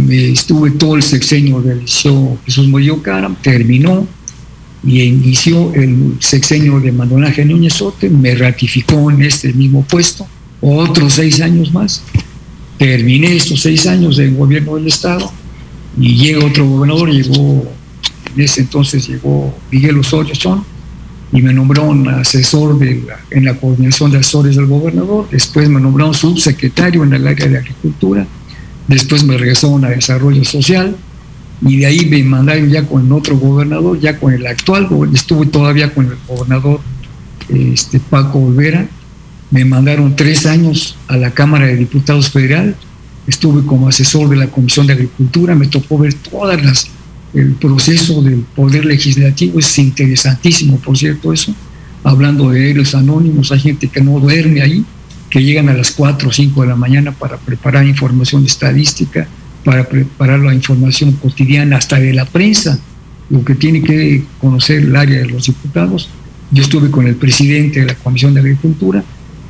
Me 0.00 0.28
estuve 0.30 0.70
todo 0.70 0.94
el 0.94 1.02
sexenio 1.02 1.60
del 1.60 1.80
liceo 1.80 2.38
Jesús 2.44 2.68
Murillo 2.68 3.02
Caram, 3.02 3.34
terminó 3.34 4.06
y 4.84 5.02
inició 5.02 5.74
el 5.74 6.14
sexenio 6.20 6.78
de 6.78 6.92
Manuel 6.92 7.24
Ángel 7.24 7.48
Núñez 7.48 7.74
Sote, 7.74 8.08
me 8.08 8.36
ratificó 8.36 9.10
en 9.10 9.22
este 9.22 9.52
mismo 9.52 9.82
puesto, 9.82 10.24
otros 10.60 11.14
seis 11.14 11.40
años 11.40 11.72
más. 11.72 12.04
Terminé 12.78 13.34
estos 13.34 13.60
seis 13.60 13.88
años 13.88 14.18
del 14.18 14.36
gobierno 14.36 14.76
del 14.76 14.86
Estado 14.86 15.32
y 15.98 16.14
llega 16.14 16.46
otro 16.46 16.64
gobernador, 16.64 17.10
llegó, 17.10 17.64
en 18.34 18.42
ese 18.42 18.62
entonces 18.62 19.06
llegó 19.06 19.54
Miguel 19.70 19.98
Osorio 19.98 20.34
Chón, 20.34 20.64
y 21.34 21.42
me 21.42 21.52
nombraron 21.52 22.08
asesor 22.08 22.78
en 23.30 23.44
la 23.44 23.54
coordinación 23.54 24.12
de 24.12 24.18
asesores 24.18 24.54
del 24.54 24.66
gobernador, 24.66 25.28
después 25.32 25.68
me 25.68 25.80
nombraron 25.80 26.14
subsecretario 26.14 27.02
en 27.02 27.12
el 27.12 27.26
área 27.26 27.48
de 27.48 27.58
agricultura, 27.58 28.24
después 28.86 29.24
me 29.24 29.36
regresaron 29.36 29.84
a 29.84 29.88
desarrollo 29.88 30.44
social 30.44 30.96
y 31.60 31.78
de 31.78 31.86
ahí 31.86 32.06
me 32.06 32.22
mandaron 32.22 32.70
ya 32.70 32.86
con 32.86 33.10
otro 33.10 33.36
gobernador, 33.36 33.98
ya 33.98 34.16
con 34.16 34.32
el 34.32 34.46
actual, 34.46 34.88
estuve 35.12 35.46
todavía 35.46 35.92
con 35.92 36.06
el 36.06 36.16
gobernador 36.28 36.80
este, 37.48 37.98
Paco 37.98 38.38
Olvera, 38.38 38.86
me 39.50 39.64
mandaron 39.64 40.14
tres 40.14 40.46
años 40.46 40.96
a 41.08 41.16
la 41.16 41.32
Cámara 41.32 41.66
de 41.66 41.74
Diputados 41.74 42.30
Federal, 42.30 42.76
estuve 43.26 43.66
como 43.66 43.88
asesor 43.88 44.28
de 44.28 44.36
la 44.36 44.46
Comisión 44.46 44.86
de 44.86 44.92
Agricultura, 44.92 45.56
me 45.56 45.66
tocó 45.66 45.98
ver 45.98 46.14
todas 46.14 46.62
las 46.62 46.86
el 47.34 47.54
proceso 47.54 48.22
del 48.22 48.40
poder 48.54 48.86
legislativo 48.86 49.58
es 49.58 49.78
interesantísimo, 49.78 50.78
por 50.78 50.96
cierto, 50.96 51.32
eso. 51.32 51.52
Hablando 52.04 52.50
de 52.50 52.70
héroes 52.70 52.94
anónimos, 52.94 53.50
hay 53.50 53.58
gente 53.58 53.88
que 53.88 54.00
no 54.00 54.20
duerme 54.20 54.62
ahí, 54.62 54.84
que 55.30 55.42
llegan 55.42 55.68
a 55.68 55.74
las 55.74 55.90
4 55.90 56.28
o 56.28 56.32
5 56.32 56.62
de 56.62 56.68
la 56.68 56.76
mañana 56.76 57.10
para 57.10 57.36
preparar 57.36 57.86
información 57.86 58.44
estadística, 58.44 59.26
para 59.64 59.88
preparar 59.88 60.40
la 60.40 60.54
información 60.54 61.12
cotidiana, 61.12 61.78
hasta 61.78 61.98
de 61.98 62.12
la 62.12 62.24
prensa, 62.24 62.78
lo 63.30 63.44
que 63.44 63.54
tiene 63.56 63.82
que 63.82 64.24
conocer 64.40 64.82
el 64.82 64.94
área 64.94 65.18
de 65.18 65.26
los 65.26 65.46
diputados. 65.46 66.08
Yo 66.52 66.62
estuve 66.62 66.90
con 66.90 67.06
el 67.08 67.16
presidente 67.16 67.80
de 67.80 67.86
la 67.86 67.94
Comisión 67.96 68.34
de 68.34 68.40
Agricultura 68.40 69.02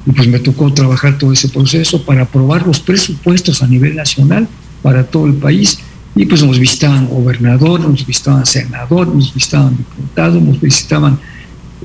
y 0.07 0.13
pues 0.13 0.29
me 0.29 0.39
tocó 0.39 0.73
trabajar 0.73 1.19
todo 1.19 1.33
ese 1.33 1.49
proceso 1.49 2.03
para 2.05 2.23
aprobar 2.23 2.67
los 2.67 2.81
presupuestos 2.81 3.63
a 3.63 3.67
nivel 3.67 3.97
nacional 3.97 4.49
para 4.83 5.05
todo 5.05 5.27
el 5.27 5.35
país 5.35 5.81
y 6.17 6.27
pues 6.27 6.45
nos 6.45 6.59
visitaban 6.59 7.09
gobernadores, 7.09 7.87
nos 7.87 8.07
visitaban 8.07 8.47
senadores, 8.47 9.15
nos 9.15 9.35
visitaban 9.35 9.77
diputados, 9.77 10.43
nos 10.43 10.61
visitaban 10.61 11.19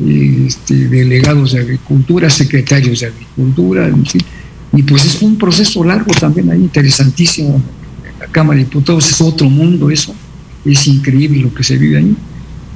este, 0.08 0.88
delegados 0.88 1.54
de 1.54 1.62
agricultura, 1.62 2.30
secretarios 2.30 3.00
de 3.00 3.08
agricultura, 3.08 3.90
Y 4.74 4.84
pues 4.84 5.06
es 5.06 5.22
un 5.22 5.38
proceso 5.38 5.84
largo 5.84 6.12
también 6.14 6.52
ahí, 6.52 6.60
interesantísimo. 6.60 7.56
En 7.56 8.20
la 8.20 8.28
Cámara 8.28 8.60
de 8.60 8.66
Diputados 8.66 9.10
es 9.10 9.20
otro 9.20 9.50
mundo 9.50 9.90
eso, 9.90 10.14
es 10.64 10.88
increíble 10.88 11.40
lo 11.40 11.54
que 11.54 11.64
se 11.64 11.78
vive 11.78 11.98
ahí. 11.98 12.16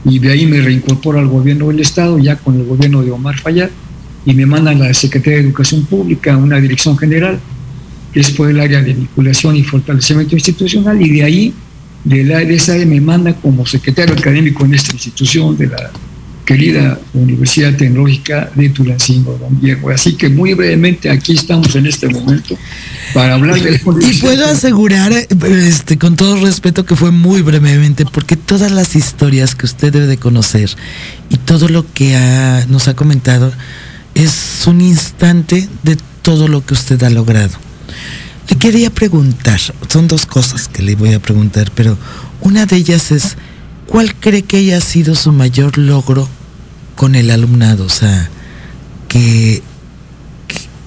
Y 0.06 0.20
de 0.20 0.32
ahí 0.32 0.46
me 0.48 0.60
reincorporo 0.60 1.20
al 1.20 1.28
gobierno 1.28 1.68
del 1.68 1.80
Estado, 1.80 2.18
ya 2.18 2.36
con 2.36 2.56
el 2.56 2.66
gobierno 2.66 3.04
de 3.04 3.12
Omar 3.12 3.40
Fayad, 3.40 3.70
y 4.26 4.34
me 4.34 4.46
mandan 4.46 4.82
a 4.82 4.88
la 4.88 4.94
Secretaría 4.94 5.40
de 5.40 5.46
Educación 5.46 5.86
Pública, 5.86 6.36
una 6.36 6.60
dirección 6.60 6.98
general, 6.98 7.40
que 8.14 8.20
es 8.20 8.32
por 8.32 8.50
el 8.50 8.60
área 8.60 8.82
de 8.82 8.94
vinculación 8.94 9.56
y 9.56 9.64
fortalecimiento 9.64 10.36
institucional, 10.36 11.02
y 11.02 11.10
de 11.10 11.24
ahí, 11.24 11.54
de, 12.04 12.24
la, 12.24 12.40
de 12.40 12.56
esa 12.56 12.76
me 12.86 13.02
manda 13.02 13.34
como 13.34 13.66
secretario 13.66 14.14
académico 14.16 14.66
en 14.66 14.74
esta 14.76 14.94
institución 14.94 15.58
de 15.58 15.68
la 15.68 15.92
querida 16.46 17.00
Universidad 17.14 17.76
Tecnológica 17.76 18.52
de 18.56 18.70
Tulancingo, 18.70 19.38
don 19.38 19.60
Diego. 19.60 19.90
Así 19.90 20.16
que 20.16 20.30
muy 20.30 20.54
brevemente 20.54 21.10
aquí 21.10 21.34
estamos 21.34 21.76
en 21.76 21.86
este 21.86 22.08
momento 22.10 22.58
para 23.14 23.36
hablar 23.36 23.62
de 23.62 23.80
Y 24.02 24.14
puedo 24.20 24.46
asegurar, 24.46 25.14
este, 25.14 25.98
con 25.98 26.16
todo 26.16 26.44
respeto, 26.44 26.86
que 26.86 26.96
fue 26.96 27.12
muy 27.12 27.42
brevemente, 27.42 28.06
porque 28.06 28.36
todas 28.36 28.72
las 28.72 28.96
historias 28.96 29.56
que 29.56 29.66
usted 29.66 29.94
debe 29.94 30.08
de 30.08 30.18
conocer 30.18 30.70
y 31.30 31.38
todo 31.38 31.70
lo 31.70 31.86
que 31.94 32.14
nos 32.70 32.88
ha 32.88 32.96
comentado 32.96 33.54
es 34.16 34.64
un 34.68 34.82
instante 34.82 35.68
de 35.84 35.98
todo 36.22 36.48
lo 36.48 36.66
que 36.66 36.74
usted 36.74 37.02
ha 37.04 37.10
logrado. 37.10 37.54
Le 38.50 38.58
quería 38.58 38.90
preguntar, 38.90 39.60
son 39.88 40.08
dos 40.08 40.26
cosas 40.26 40.68
que 40.68 40.82
le 40.82 40.96
voy 40.96 41.14
a 41.14 41.20
preguntar, 41.20 41.72
pero 41.74 41.98
una 42.42 42.66
de 42.66 42.76
ellas 42.76 43.12
es, 43.12 43.38
¿cuál 43.88 44.14
cree 44.16 44.42
que 44.42 44.58
haya 44.58 44.82
sido 44.82 45.16
su 45.16 45.32
mayor 45.32 45.78
logro 45.78 46.28
con 46.96 47.16
el 47.16 47.32
alumnado? 47.32 47.86
O 47.86 47.90
sea, 47.90 48.30
que, 49.08 49.62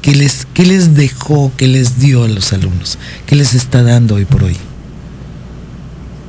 que, 0.03 0.15
les, 0.15 0.47
¿qué 0.53 0.67
les 0.67 0.95
dejó, 0.95 1.51
qué 1.57 1.67
les 1.67 1.99
dio 1.99 2.25
a 2.25 2.29
los 2.29 2.53
alumnos? 2.53 2.99
¿Qué 3.27 3.37
les 3.37 3.55
está 3.55 3.83
dando 3.83 4.17
hoy 4.17 4.27
por 4.27 4.45
hoy? 4.45 4.57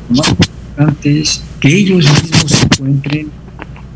Más 0.09 0.29
importante 0.29 1.21
es 1.21 1.41
que 1.59 1.75
ellos 1.75 2.05
mismos 2.23 2.63
encuentren 2.63 3.31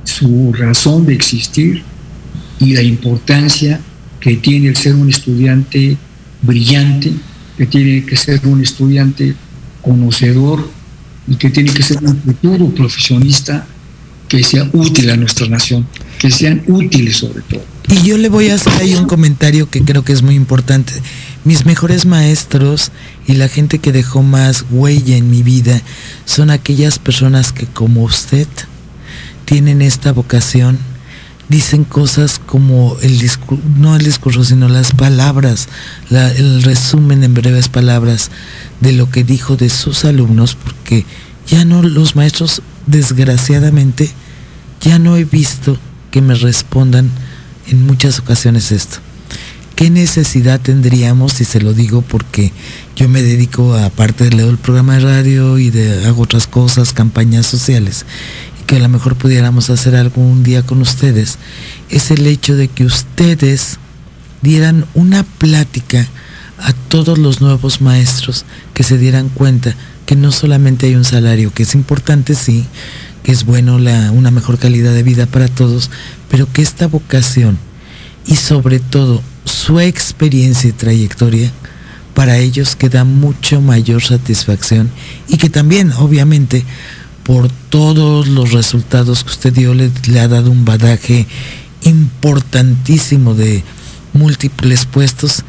su 0.03 0.51
razón 0.53 1.05
de 1.05 1.13
existir 1.13 1.83
y 2.59 2.73
la 2.73 2.81
importancia 2.81 3.79
que 4.19 4.35
tiene 4.35 4.67
el 4.67 4.75
ser 4.75 4.95
un 4.95 5.09
estudiante 5.09 5.97
brillante, 6.41 7.13
que 7.57 7.65
tiene 7.65 8.05
que 8.05 8.15
ser 8.15 8.45
un 8.45 8.61
estudiante 8.61 9.35
conocedor 9.81 10.69
y 11.27 11.35
que 11.35 11.49
tiene 11.49 11.71
que 11.73 11.83
ser 11.83 12.03
un 12.03 12.19
futuro 12.21 12.69
profesionista 12.69 13.65
que 14.27 14.43
sea 14.43 14.69
útil 14.73 15.09
a 15.09 15.17
nuestra 15.17 15.47
nación, 15.47 15.85
que 16.17 16.31
sean 16.31 16.63
útiles 16.67 17.17
sobre 17.17 17.41
todo. 17.41 17.63
Y 17.89 18.07
yo 18.07 18.17
le 18.17 18.29
voy 18.29 18.49
a 18.49 18.55
hacer 18.55 18.73
ahí 18.73 18.95
un 18.95 19.05
comentario 19.05 19.69
que 19.69 19.83
creo 19.83 20.05
que 20.05 20.13
es 20.13 20.21
muy 20.21 20.35
importante. 20.35 20.93
Mis 21.43 21.65
mejores 21.65 22.05
maestros 22.05 22.91
y 23.27 23.33
la 23.33 23.49
gente 23.49 23.79
que 23.79 23.91
dejó 23.91 24.23
más 24.23 24.65
huella 24.71 25.17
en 25.17 25.29
mi 25.29 25.43
vida 25.43 25.81
son 26.23 26.49
aquellas 26.49 26.99
personas 26.99 27.51
que 27.51 27.65
como 27.65 28.03
usted 28.03 28.47
tienen 29.43 29.81
esta 29.81 30.13
vocación 30.13 30.77
dicen 31.51 31.83
cosas 31.83 32.39
como 32.43 32.97
el 33.01 33.19
discurso, 33.19 33.63
no 33.77 33.95
el 33.95 34.03
discurso, 34.03 34.43
sino 34.43 34.69
las 34.69 34.93
palabras, 34.93 35.67
el 36.09 36.63
resumen 36.63 37.23
en 37.23 37.33
breves 37.33 37.67
palabras 37.67 38.31
de 38.79 38.93
lo 38.93 39.11
que 39.11 39.23
dijo 39.23 39.57
de 39.57 39.69
sus 39.69 40.05
alumnos, 40.05 40.55
porque 40.55 41.05
ya 41.47 41.65
no 41.65 41.83
los 41.83 42.15
maestros, 42.15 42.63
desgraciadamente, 42.87 44.09
ya 44.79 44.97
no 44.97 45.17
he 45.17 45.25
visto 45.25 45.77
que 46.09 46.21
me 46.21 46.35
respondan 46.35 47.11
en 47.67 47.85
muchas 47.85 48.17
ocasiones 48.19 48.71
esto. 48.71 48.97
¿Qué 49.75 49.89
necesidad 49.89 50.59
tendríamos, 50.59 51.41
y 51.41 51.45
se 51.45 51.59
lo 51.59 51.73
digo 51.73 52.01
porque 52.01 52.51
yo 52.95 53.09
me 53.09 53.21
dedico, 53.23 53.73
aparte 53.75 54.25
de 54.25 54.35
leer 54.35 54.49
el 54.49 54.57
programa 54.57 54.93
de 54.93 54.99
radio 54.99 55.57
y 55.57 55.69
de 55.69 56.05
hago 56.05 56.21
otras 56.21 56.47
cosas, 56.47 56.93
campañas 56.93 57.47
sociales, 57.47 58.05
que 58.71 58.77
a 58.77 58.79
lo 58.79 58.87
mejor 58.87 59.17
pudiéramos 59.17 59.69
hacer 59.69 59.97
algún 59.97 60.43
día 60.43 60.63
con 60.65 60.79
ustedes, 60.81 61.39
es 61.89 62.09
el 62.09 62.25
hecho 62.25 62.55
de 62.55 62.69
que 62.69 62.85
ustedes 62.85 63.79
dieran 64.41 64.85
una 64.93 65.23
plática 65.23 66.07
a 66.57 66.71
todos 66.87 67.17
los 67.17 67.41
nuevos 67.41 67.81
maestros 67.81 68.45
que 68.73 68.83
se 68.83 68.97
dieran 68.97 69.27
cuenta 69.27 69.75
que 70.05 70.15
no 70.15 70.31
solamente 70.31 70.85
hay 70.85 70.95
un 70.95 71.03
salario, 71.03 71.53
que 71.53 71.63
es 71.63 71.75
importante, 71.75 72.33
sí, 72.33 72.65
que 73.23 73.33
es 73.33 73.43
bueno 73.43 73.77
la, 73.77 74.09
una 74.13 74.31
mejor 74.31 74.57
calidad 74.57 74.93
de 74.93 75.03
vida 75.03 75.25
para 75.25 75.49
todos, 75.49 75.91
pero 76.29 76.47
que 76.49 76.61
esta 76.61 76.87
vocación 76.87 77.57
y 78.25 78.37
sobre 78.37 78.79
todo 78.79 79.21
su 79.43 79.81
experiencia 79.81 80.69
y 80.69 80.71
trayectoria 80.71 81.51
para 82.13 82.37
ellos 82.37 82.77
que 82.77 82.87
da 82.87 83.03
mucho 83.03 83.59
mayor 83.59 84.01
satisfacción 84.01 84.89
y 85.27 85.35
que 85.35 85.49
también 85.49 85.91
obviamente 85.91 86.63
por 87.23 87.49
todos 87.69 88.27
los 88.27 88.51
resultados 88.51 89.23
que 89.23 89.29
usted 89.29 89.53
dio, 89.53 89.73
le, 89.73 89.91
ha 90.19 90.27
dado 90.27 90.51
un 90.51 90.65
badaje 90.65 91.27
importantísimo 91.83 93.33
de 93.33 93.63
múltiples 94.13 94.85
puestos. 94.85 95.43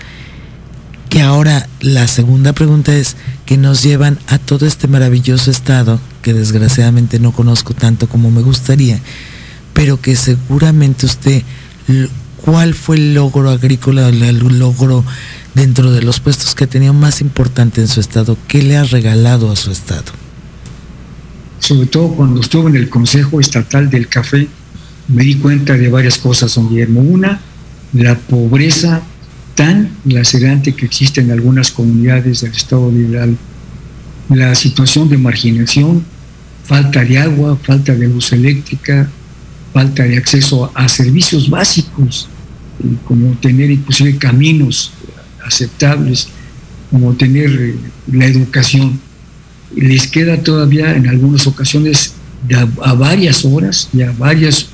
Que 1.08 1.20
ahora 1.22 1.68
la 1.80 2.08
segunda 2.08 2.52
pregunta 2.52 2.94
es 2.94 3.16
que 3.44 3.58
nos 3.58 3.82
llevan 3.82 4.18
a 4.28 4.38
todo 4.38 4.66
este 4.66 4.88
maravilloso 4.88 5.50
estado, 5.50 6.00
que 6.22 6.32
desgraciadamente 6.32 7.18
no 7.18 7.32
conozco 7.32 7.74
tanto 7.74 8.08
como 8.08 8.30
me 8.30 8.40
gustaría, 8.40 8.98
pero 9.74 10.00
que 10.00 10.16
seguramente 10.16 11.04
usted, 11.04 11.42
¿cuál 12.44 12.72
fue 12.72 12.96
el 12.96 13.14
logro 13.14 13.50
agrícola, 13.50 14.08
el 14.08 14.38
logro 14.58 15.04
dentro 15.54 15.90
de 15.90 16.02
los 16.02 16.20
puestos 16.20 16.54
que 16.54 16.64
ha 16.64 16.68
tenido 16.68 16.94
más 16.94 17.20
importante 17.20 17.82
en 17.82 17.88
su 17.88 18.00
estado? 18.00 18.38
¿Qué 18.48 18.62
le 18.62 18.78
ha 18.78 18.84
regalado 18.84 19.52
a 19.52 19.56
su 19.56 19.70
estado? 19.70 20.21
Sobre 21.72 21.86
todo 21.86 22.08
cuando 22.08 22.42
estuve 22.42 22.68
en 22.68 22.76
el 22.76 22.90
Consejo 22.90 23.40
Estatal 23.40 23.88
del 23.88 24.06
Café, 24.06 24.46
me 25.08 25.24
di 25.24 25.36
cuenta 25.36 25.72
de 25.72 25.88
varias 25.88 26.18
cosas, 26.18 26.54
don 26.54 26.68
Guillermo. 26.68 27.00
Una, 27.00 27.40
la 27.94 28.14
pobreza 28.14 29.00
tan 29.54 29.88
lacerante 30.04 30.74
que 30.74 30.84
existe 30.84 31.22
en 31.22 31.30
algunas 31.30 31.70
comunidades 31.70 32.42
del 32.42 32.52
Estado 32.52 32.92
liberal, 32.92 33.38
la 34.28 34.54
situación 34.54 35.08
de 35.08 35.16
marginación, 35.16 36.04
falta 36.64 37.02
de 37.06 37.16
agua, 37.16 37.58
falta 37.62 37.94
de 37.94 38.06
luz 38.06 38.34
eléctrica, 38.34 39.08
falta 39.72 40.02
de 40.02 40.18
acceso 40.18 40.70
a, 40.74 40.86
servicios 40.90 41.48
básicos, 41.48 42.28
como 43.04 43.32
tener 43.36 43.70
inclusive 43.70 44.18
caminos 44.18 44.92
aceptables, 45.42 46.28
como 46.90 47.14
tener 47.14 47.50
eh, 47.50 47.74
la 48.12 48.26
educación. 48.26 49.00
Les 49.76 50.06
queda 50.06 50.42
todavía 50.42 50.94
en 50.94 51.08
algunas 51.08 51.46
ocasiones 51.46 52.14
a, 52.82 52.94
varias 52.94 53.44
horas 53.44 53.88
y 53.92 54.02
a 54.02 54.12
varios 54.12 54.68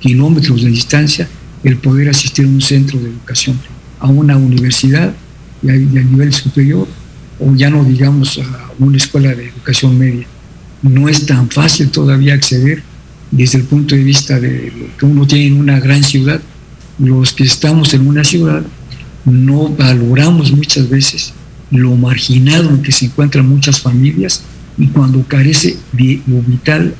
kilómetros 0.00 0.62
de 0.62 0.70
distancia 0.70 1.28
el 1.62 1.78
poder 1.78 2.08
asistir 2.10 2.44
a 2.44 2.48
un 2.48 2.60
centro 2.60 2.98
de 3.00 3.08
educación, 3.08 3.58
a 4.00 4.06
una 4.08 4.36
universidad 4.36 5.14
y 5.62 5.70
a, 5.70 5.72
nivel 5.72 6.32
superior, 6.32 6.86
o 7.40 7.54
ya 7.54 7.70
no 7.70 7.84
digamos 7.84 8.38
a 8.38 8.70
una 8.78 8.96
escuela 8.96 9.34
de 9.34 9.48
educación 9.48 9.98
media. 9.98 10.26
No 10.82 11.08
es 11.08 11.24
tan 11.24 11.48
fácil 11.48 11.88
todavía 11.88 12.34
acceder 12.34 12.82
desde 13.30 13.58
el 13.58 13.64
punto 13.64 13.94
de 13.94 14.04
vista 14.04 14.38
de 14.38 14.72
lo 14.78 14.96
que 14.96 15.06
uno 15.06 15.26
tiene 15.26 15.46
en 15.46 15.58
una 15.58 15.80
gran 15.80 16.04
ciudad. 16.04 16.40
Los 16.98 17.32
que 17.32 17.44
estamos 17.44 17.94
en 17.94 18.06
una 18.06 18.24
ciudad 18.24 18.62
no 19.24 19.70
valoramos 19.70 20.52
muchas 20.52 20.88
veces 20.90 21.32
lo 21.70 21.94
marginado 21.96 22.70
en 22.70 22.82
que 22.82 22.92
se 22.92 23.06
encuentran 23.06 23.48
muchas 23.48 23.80
familias 23.80 24.42
y 24.76 24.88
cuando 24.88 25.22
carece 25.26 25.76
de 25.92 26.20
vital, 26.26 26.94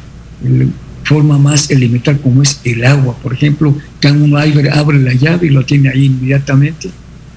forma 1.04 1.38
más 1.38 1.70
elemental 1.70 2.18
como 2.20 2.42
es 2.42 2.60
el 2.64 2.84
agua. 2.84 3.16
Por 3.22 3.34
ejemplo, 3.34 3.76
cuando 4.00 4.24
uno 4.24 4.38
abre, 4.38 4.98
la 5.00 5.12
llave 5.14 5.48
y 5.48 5.50
lo 5.50 5.64
tiene 5.64 5.90
ahí 5.90 6.06
inmediatamente, 6.06 6.90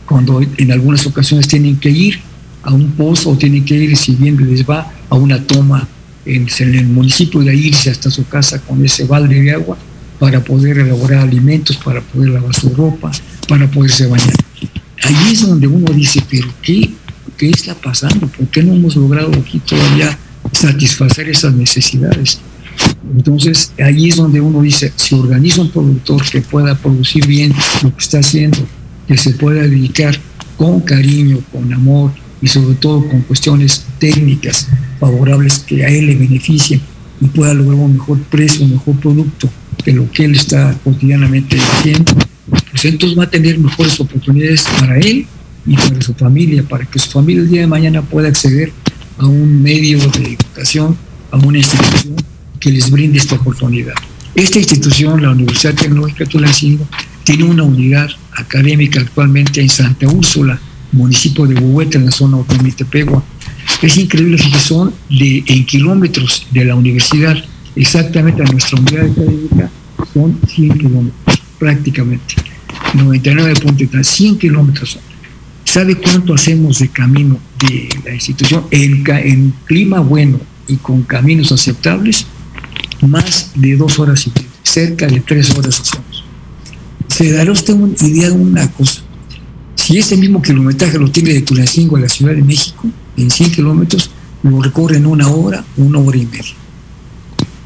cuando 0.06 0.42
en 0.42 0.72
algunas 0.72 1.06
ocasiones 1.06 1.48
tienen 1.48 1.78
que 1.78 1.90
ir 1.90 2.20
a 2.64 2.74
un 2.74 2.92
pozo 2.92 3.32
o 3.32 3.38
tienen 3.38 3.66
que 3.66 3.76
ir, 3.76 3.98
si 3.98 4.16
bien 4.16 4.38
les 4.50 4.68
va, 4.68 4.92
a 5.10 5.16
una 5.16 5.42
toma 5.42 5.88
en, 6.26 6.48
el 6.60 6.88
municipio 6.88 7.42
de 7.42 7.56
irse 7.56 7.90
hasta 7.90 8.10
su 8.10 8.28
casa 8.28 8.60
con 8.60 8.84
ese 8.84 9.06
balde 9.06 9.42
de 9.42 9.54
agua 9.54 9.78
para 10.20 10.44
poder 10.44 10.80
elaborar 10.80 11.20
alimentos, 11.20 11.78
para 11.78 12.02
poder 12.02 12.30
lavar 12.30 12.54
su 12.54 12.70
ropa, 12.70 13.12
para 13.48 13.70
poderse 13.70 14.08
bañar. 14.08 14.34
Ahí 15.04 15.32
es 15.32 15.48
donde 15.48 15.68
uno 15.68 15.94
dice, 15.94 16.22
pero 16.30 16.48
¿qué, 16.62 16.90
qué 17.38 17.50
está 17.50 17.76
pasando? 17.76 18.28
¿Por 18.28 18.48
qué 18.48 18.64
no 18.64 18.74
hemos 18.74 18.96
logrado 18.96 19.32
aquí 19.34 19.60
todavía 19.60 20.18
satisfacer 20.52 21.30
esas 21.30 21.54
necesidades? 21.54 22.40
Entonces, 23.16 23.72
ahí 23.80 24.10
es 24.10 24.18
donde 24.18 24.42
uno 24.42 24.62
dice, 24.62 24.92
si 24.96 25.16
organiza 25.16 25.62
un 25.62 25.72
productor 25.72 26.24
que 26.30 26.42
pueda 26.42 26.76
producir 26.76 27.26
bien 27.26 27.54
lo 27.84 27.96
que 27.96 28.04
está 28.04 28.20
haciendo, 28.20 28.58
que 29.08 29.18
se 29.18 29.32
pueda 29.32 29.62
dedicar 29.64 30.20
con 30.58 30.82
cariño, 30.82 31.40
con 31.52 31.72
amor 31.74 32.12
y 32.42 32.48
sobre 32.48 32.76
todo 32.76 33.08
con 33.08 33.22
cuestiones 33.22 33.86
técnicas 34.00 34.68
favorables 35.00 35.60
que 35.60 35.86
a 35.86 35.90
él 35.90 36.08
le 36.08 36.16
beneficien 36.16 36.82
y 37.22 37.28
pueda 37.28 37.54
lograr 37.54 37.80
un 37.80 37.94
mejor 37.94 38.20
precio, 38.24 38.66
un 38.66 38.72
mejor 38.72 38.96
producto 39.00 39.50
que 39.84 39.94
lo 39.94 40.10
que 40.12 40.26
él 40.26 40.36
está 40.36 40.76
cotidianamente 40.84 41.58
haciendo, 41.58 42.14
pues 42.72 42.86
entonces 42.86 43.18
va 43.18 43.24
a 43.24 43.30
tener 43.30 43.58
mejores 43.58 44.00
oportunidades 44.00 44.66
para 44.80 44.98
él 45.00 45.26
y 45.68 45.76
para 45.76 46.02
su 46.02 46.14
familia, 46.14 46.64
para 46.64 46.86
que 46.86 46.98
su 46.98 47.12
familia 47.12 47.44
el 47.44 47.50
día 47.50 47.62
de 47.62 47.68
mañana 47.68 48.02
pueda 48.02 48.30
acceder 48.30 48.72
a 49.18 49.26
un 49.26 49.62
medio 49.62 50.00
de 50.00 50.34
educación, 50.34 50.98
a 51.32 51.38
una 51.38 51.58
institución 51.58 52.16
que 52.60 52.72
les 52.72 52.90
brinde 52.90 53.18
esta 53.18 53.36
oportunidad. 53.36 53.94
Esta 54.34 54.60
institución, 54.60 55.22
la 55.22 55.32
Universidad 55.32 55.74
Tecnológica 55.74 56.24
de 56.24 56.30
Tulancingo, 56.30 56.88
tiene 57.24 57.44
una 57.44 57.64
unidad 57.64 58.10
académica 58.34 59.02
actualmente 59.02 59.62
en 59.62 59.70
Santa 59.70 60.08
Úrsula, 60.08 60.60
municipio 60.92 61.46
de 61.46 61.56
Huehueta, 61.56 61.98
en 61.98 62.06
la 62.06 62.12
zona 62.12 62.38
de 62.64 62.72
Tepegua. 62.72 63.24
Es 63.82 63.98
increíble 63.98 64.38
que 64.38 64.60
son 64.60 64.94
de, 65.10 65.44
en 65.46 65.66
kilómetros 65.66 66.48
de 66.52 66.66
la 66.66 66.76
universidad, 66.76 67.36
exactamente 67.76 68.42
a 68.42 68.46
nuestra 68.46 68.80
unidad 68.80 69.06
académica, 69.12 69.70
son 70.14 70.40
100 70.48 70.78
kilómetros, 70.78 71.42
prácticamente. 71.60 72.36
99.3, 72.94 74.04
100 74.04 74.38
kilómetros. 74.38 75.00
¿Sabe 75.78 75.94
cuánto 75.94 76.34
hacemos 76.34 76.80
de 76.80 76.88
camino 76.88 77.38
de 77.60 77.88
la 78.04 78.16
institución 78.16 78.66
en, 78.72 79.04
en 79.08 79.54
clima 79.66 80.00
bueno 80.00 80.40
y 80.68 80.78
con 80.78 81.04
caminos 81.04 81.52
aceptables? 81.52 82.26
más 83.08 83.52
de 83.54 83.78
dos 83.78 84.00
horas 84.00 84.26
y 84.26 84.32
media, 84.32 84.50
cerca 84.64 85.06
de 85.06 85.20
tres 85.20 85.52
horas 85.52 85.80
hacemos. 85.80 86.24
Se 87.10 87.32
dará 87.32 87.52
usted 87.52 87.76
una 87.76 87.94
idea 88.02 88.32
de 88.32 88.36
una 88.36 88.72
cosa. 88.72 89.04
Si 89.76 90.00
ese 90.00 90.18
mismo 90.18 90.42
kilometraje 90.42 90.98
lo 90.98 91.12
tiene 91.12 91.32
de 91.32 91.42
Tulancingo 91.44 91.98
a 91.98 92.00
la 92.00 92.10
Ciudad 92.10 92.34
de 92.34 92.42
México, 92.42 92.90
en 93.16 93.30
100 93.30 93.52
kilómetros, 93.52 94.10
lo 94.42 94.60
recorre 94.60 94.98
en 94.98 95.06
una 95.06 95.28
hora, 95.28 95.64
una 95.78 96.00
hora 96.00 96.18
y 96.18 96.26
media. 96.26 96.56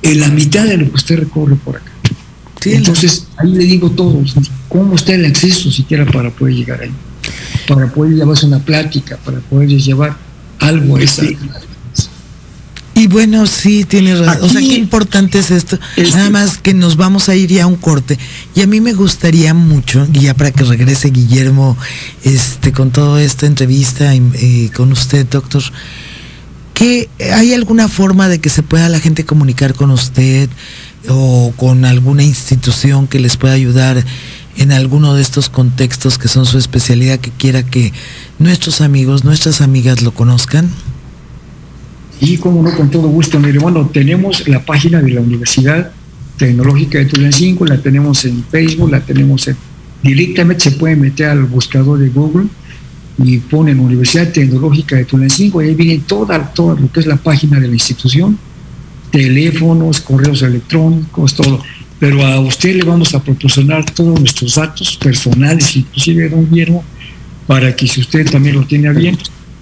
En 0.01 0.19
la 0.19 0.27
mitad 0.27 0.65
de 0.65 0.75
lo 0.75 0.89
que 0.89 0.95
usted 0.95 1.17
recorre 1.17 1.55
por 1.55 1.77
acá. 1.77 1.93
Entonces, 2.65 3.27
ahí 3.37 3.53
le 3.53 3.63
digo 3.63 3.87
a 3.87 3.95
todos, 3.95 4.35
¿cómo 4.67 4.95
está 4.95 5.15
el 5.15 5.23
acceso 5.23 5.71
siquiera 5.71 6.05
para 6.05 6.29
poder 6.29 6.55
llegar 6.55 6.81
ahí? 6.81 6.91
Para 7.75 7.91
poder 7.91 8.13
llevarse 8.15 8.45
una 8.45 8.59
plática, 8.59 9.17
para 9.17 9.39
poder 9.39 9.69
llevar 9.69 10.15
algo 10.59 10.97
a 10.97 11.01
esa, 11.01 11.23
y 12.93 13.07
bueno, 13.07 13.47
sí, 13.47 13.85
tiene 13.85 14.15
razón. 14.15 14.43
o 14.43 14.49
sea, 14.49 14.59
qué 14.59 14.75
importante 14.75 15.39
es 15.39 15.49
esto. 15.49 15.79
Nada 16.13 16.29
más 16.29 16.57
que 16.57 16.73
nos 16.73 16.97
vamos 16.97 17.29
a 17.29 17.35
ir 17.35 17.49
ya 17.49 17.63
a 17.63 17.67
un 17.67 17.77
corte. 17.77 18.19
Y 18.53 18.61
a 18.61 18.67
mí 18.67 18.79
me 18.79 18.93
gustaría 18.93 19.55
mucho, 19.55 20.07
y 20.13 20.21
ya 20.21 20.35
para 20.35 20.51
que 20.51 20.63
regrese 20.63 21.09
Guillermo 21.09 21.77
este, 22.23 22.71
con 22.71 22.91
toda 22.91 23.23
esta 23.23 23.47
entrevista 23.47 24.13
eh, 24.13 24.69
con 24.75 24.91
usted, 24.91 25.25
doctor, 25.25 25.63
que 26.75 27.09
hay 27.33 27.53
alguna 27.53 27.87
forma 27.87 28.27
de 28.27 28.39
que 28.39 28.49
se 28.49 28.61
pueda 28.61 28.87
la 28.87 28.99
gente 28.99 29.25
comunicar 29.25 29.73
con 29.73 29.89
usted 29.89 30.49
o 31.09 31.53
con 31.57 31.85
alguna 31.85 32.23
institución 32.23 33.07
que 33.07 33.19
les 33.19 33.37
pueda 33.37 33.53
ayudar 33.53 34.03
en 34.57 34.71
alguno 34.71 35.13
de 35.13 35.21
estos 35.21 35.49
contextos 35.49 36.17
que 36.17 36.27
son 36.27 36.45
su 36.45 36.57
especialidad, 36.57 37.19
que 37.19 37.31
quiera 37.31 37.63
que 37.63 37.93
nuestros 38.39 38.81
amigos, 38.81 39.23
nuestras 39.23 39.61
amigas 39.61 40.01
lo 40.01 40.11
conozcan. 40.11 40.69
Y 42.19 42.37
como 42.37 42.61
no, 42.61 42.75
con 42.75 42.91
todo 42.91 43.07
gusto, 43.07 43.39
mire, 43.39 43.59
bueno, 43.59 43.89
tenemos 43.91 44.47
la 44.47 44.63
página 44.63 45.01
de 45.01 45.11
la 45.11 45.21
Universidad 45.21 45.91
Tecnológica 46.37 46.99
de 46.99 47.05
Tulancingo, 47.05 47.65
la 47.65 47.81
tenemos 47.81 48.25
en 48.25 48.43
Facebook, 48.43 48.91
la 48.91 48.99
tenemos 48.99 49.47
en... 49.47 49.55
Directamente 50.03 50.63
se 50.63 50.71
puede 50.71 50.95
meter 50.95 51.29
al 51.29 51.45
buscador 51.45 51.99
de 51.99 52.09
Google 52.09 52.47
y 53.23 53.37
ponen 53.37 53.79
Universidad 53.79 54.31
Tecnológica 54.31 54.95
de 54.95 55.05
Tulancingo 55.05 55.61
y 55.61 55.67
ahí 55.67 55.75
viene 55.75 56.03
toda, 56.05 56.51
toda 56.53 56.79
lo 56.79 56.91
que 56.91 56.99
es 56.99 57.05
la 57.05 57.17
página 57.17 57.59
de 57.59 57.67
la 57.67 57.73
institución, 57.73 58.37
teléfonos, 59.11 60.01
correos 60.01 60.41
electrónicos, 60.41 61.35
todo. 61.35 61.61
Pero 62.01 62.25
a 62.25 62.39
usted 62.39 62.77
le 62.77 62.83
vamos 62.83 63.13
a 63.13 63.23
proporcionar 63.23 63.85
todos 63.85 64.19
nuestros 64.19 64.55
datos 64.55 64.97
personales, 64.97 65.75
inclusive 65.75 66.29
don 66.29 66.49
Guillermo, 66.49 66.83
para 67.45 67.75
que 67.75 67.87
si 67.87 68.01
usted 68.01 68.27
también 68.27 68.55
lo 68.55 68.65
tiene 68.65 68.91
bien, 68.91 69.15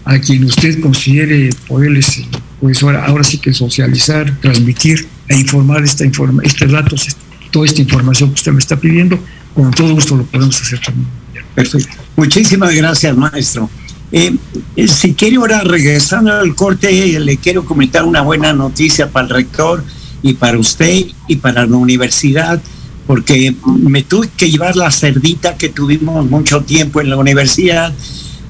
a 0.06 0.18
quien 0.20 0.46
usted 0.46 0.80
considere 0.80 1.50
poderles 1.68 2.24
pues 2.62 2.82
ahora, 2.82 3.06
ahora 3.06 3.26
sí 3.26 3.40
que 3.40 3.52
socializar, 3.52 4.40
transmitir 4.40 5.06
e 5.28 5.36
informar 5.38 5.84
esta 5.84 6.06
informa, 6.06 6.42
estos 6.44 6.72
datos, 6.72 7.08
toda 7.52 7.66
esta 7.66 7.82
información 7.82 8.30
que 8.30 8.36
usted 8.36 8.54
me 8.54 8.60
está 8.60 8.78
pidiendo, 8.78 9.20
con 9.54 9.72
todo 9.72 9.94
gusto 9.94 10.16
lo 10.16 10.24
podemos 10.24 10.62
hacer 10.62 10.80
también. 10.80 11.10
Perfecto. 11.54 11.94
Muchísimas 12.16 12.74
gracias, 12.74 13.18
maestro. 13.18 13.70
Eh, 14.14 14.34
eh, 14.78 14.88
si 14.88 15.14
quiere 15.14 15.36
ahora, 15.36 15.60
regresando 15.60 16.32
al 16.32 16.56
corte, 16.56 17.20
le 17.20 17.36
quiero 17.36 17.66
comentar 17.66 18.06
una 18.06 18.22
buena 18.22 18.54
noticia 18.54 19.12
para 19.12 19.28
el 19.28 19.34
rector 19.34 19.84
y 20.22 20.34
para 20.34 20.58
usted 20.58 21.06
y 21.28 21.36
para 21.38 21.66
la 21.66 21.78
universidad, 21.78 22.62
porque 23.08 23.56
me 23.66 24.04
tuve 24.04 24.30
que 24.36 24.52
llevar 24.52 24.76
la 24.76 24.92
cerdita 24.92 25.56
que 25.56 25.70
tuvimos 25.70 26.30
mucho 26.30 26.62
tiempo 26.62 27.02
en 27.02 27.10
la 27.10 27.18
universidad 27.18 27.94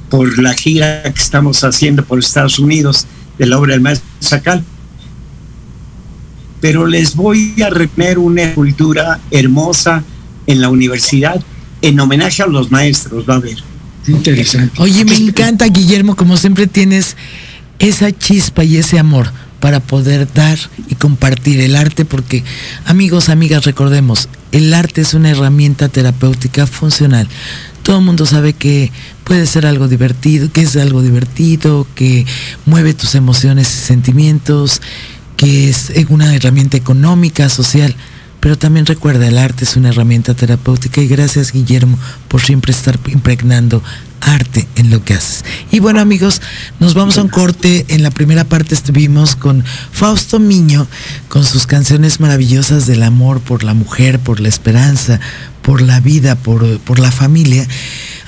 por 0.10 0.40
la 0.40 0.54
gira 0.54 1.04
que 1.04 1.22
estamos 1.22 1.64
haciendo 1.64 2.04
por 2.04 2.20
Estados 2.20 2.60
Unidos 2.60 3.06
de 3.38 3.46
la 3.46 3.58
obra 3.58 3.74
del 3.74 3.82
maestro 3.82 4.10
Sacal. 4.20 4.64
Pero 6.60 6.88
les 6.88 7.16
voy 7.16 7.56
a 7.62 7.70
retener 7.70 8.20
una 8.20 8.44
escultura 8.44 9.20
hermosa 9.32 10.04
en 10.46 10.62
la 10.62 10.70
universidad 10.70 11.42
en 11.82 12.00
homenaje 12.00 12.44
a 12.44 12.48
los 12.48 12.72
maestros, 12.72 13.26
va 13.30 13.36
a 13.36 13.40
ver. 13.40 13.58
Interesante. 14.08 14.82
Oye, 14.82 15.06
me 15.06 15.16
encanta, 15.16 15.66
Guillermo, 15.68 16.16
como 16.16 16.36
siempre 16.36 16.68
tienes 16.68 17.16
esa 17.78 18.12
chispa 18.12 18.64
y 18.64 18.78
ese 18.78 19.00
amor 19.00 19.32
para 19.60 19.80
poder 19.80 20.32
dar 20.34 20.58
y 20.88 20.96
compartir 20.96 21.60
el 21.62 21.76
arte, 21.76 22.06
porque 22.06 22.44
amigos, 22.86 23.30
amigas, 23.30 23.66
recordemos, 23.66 24.30
el 24.52 24.74
arte 24.74 25.02
es 25.02 25.14
una 25.14 25.30
herramienta 25.30 25.90
terapéutica 25.90 26.66
funcional 26.66 27.28
todo 27.90 27.98
el 27.98 28.06
mundo 28.06 28.28
sabe 28.28 28.54
que 28.54 28.92
puede 29.24 29.48
ser 29.48 29.66
algo 29.66 29.88
divertido, 29.88 30.52
que 30.52 30.62
es 30.62 30.76
algo 30.78 31.02
divertido, 31.02 31.88
que 31.96 32.24
mueve 32.68 32.94
tus 32.94 33.16
emociones 33.16 33.68
y 33.74 33.78
sentimientos, 33.78 34.80
que 35.38 35.70
es 35.70 35.92
una 36.10 36.36
herramienta 36.36 36.78
económica, 36.78 37.50
social. 37.50 37.96
Pero 38.42 38.60
también 38.60 38.86
recuerda, 38.86 39.28
el 39.28 39.40
arte 39.40 39.64
es 39.64 39.76
una 39.76 39.90
herramienta 39.90 40.36
terapéutica 40.36 41.02
y 41.02 41.08
gracias 41.08 41.52
Guillermo 41.52 41.98
por 42.28 42.42
siempre 42.42 42.74
estar 42.74 43.00
impregnando 43.08 43.82
arte 44.22 44.68
en 44.76 44.90
lo 44.90 45.04
que 45.04 45.14
haces. 45.14 45.44
Y 45.72 45.80
bueno 45.80 46.00
amigos, 46.00 46.42
nos 46.80 46.94
vamos 46.94 47.18
a 47.18 47.24
un 47.24 47.30
corte. 47.30 47.86
En 47.90 48.04
la 48.04 48.12
primera 48.12 48.44
parte 48.44 48.76
estuvimos 48.76 49.36
con 49.36 49.64
Fausto 49.92 50.40
Miño, 50.40 50.88
con 51.28 51.46
sus 51.46 51.68
canciones 51.68 52.20
maravillosas 52.20 52.88
del 52.88 53.04
amor 53.04 53.40
por 53.40 53.64
la 53.64 53.74
mujer, 53.74 54.20
por 54.20 54.40
la 54.40 54.50
esperanza, 54.50 55.20
por 55.62 55.82
la 55.82 56.00
vida, 56.00 56.36
por, 56.36 56.80
por 56.80 57.00
la 57.00 57.12
familia. 57.12 57.68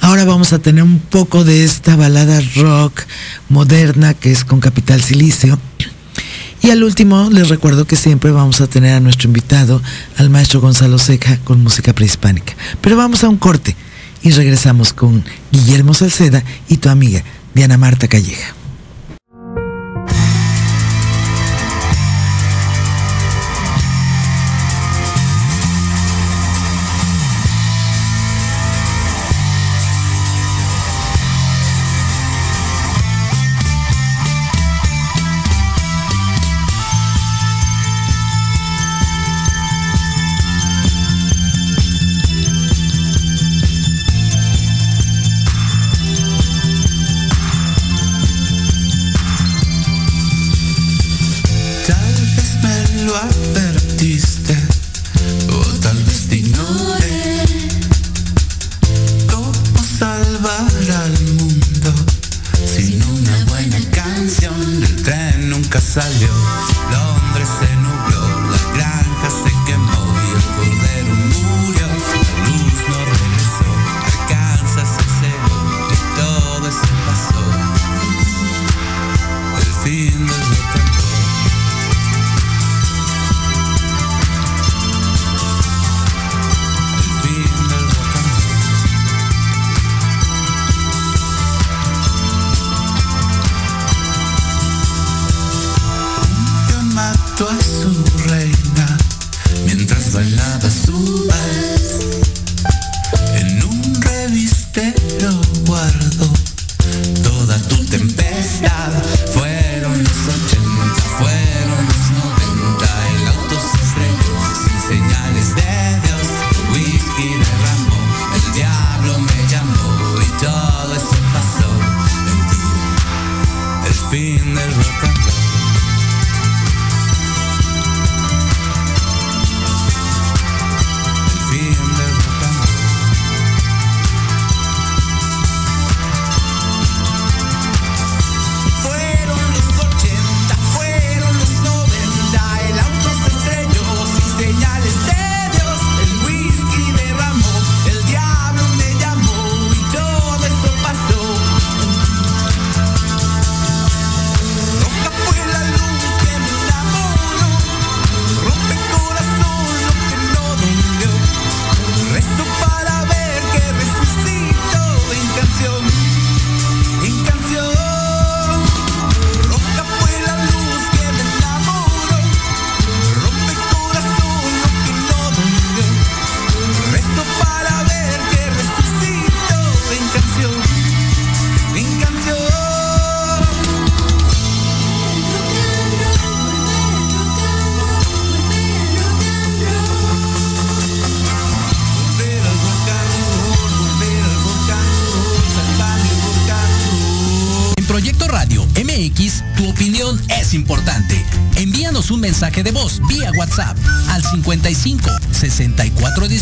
Ahora 0.02 0.26
vamos 0.26 0.54
a 0.54 0.60
tener 0.60 0.84
un 0.84 1.00
poco 1.00 1.44
de 1.44 1.64
esta 1.64 1.96
balada 1.96 2.42
rock 2.56 3.04
moderna 3.50 4.14
que 4.14 4.32
es 4.32 4.44
con 4.44 4.60
Capital 4.60 5.02
Silicio. 5.02 5.60
Y 6.64 6.70
al 6.70 6.84
último, 6.84 7.30
les 7.32 7.50
recuerdo 7.50 7.86
que 7.86 7.96
siempre 7.96 8.30
vamos 8.32 8.62
a 8.62 8.68
tener 8.68 8.94
a 8.94 9.00
nuestro 9.00 9.28
invitado, 9.28 9.82
al 10.18 10.30
maestro 10.30 10.62
Gonzalo 10.62 11.00
Seca, 11.00 11.40
con 11.44 11.64
música 11.64 11.94
prehispánica. 11.94 12.54
Pero 12.82 12.98
vamos 12.98 13.24
a 13.24 13.30
un 13.30 13.38
corte 13.38 13.76
y 14.24 14.32
regresamos 14.32 14.94
con 14.94 15.24
Guillermo 15.52 15.94
Salceda 15.94 16.44
y 16.68 16.78
tu 16.78 16.90
amiga 16.90 17.24
Diana 17.54 17.78
Marta 17.78 18.08
Calleja. 18.08 18.61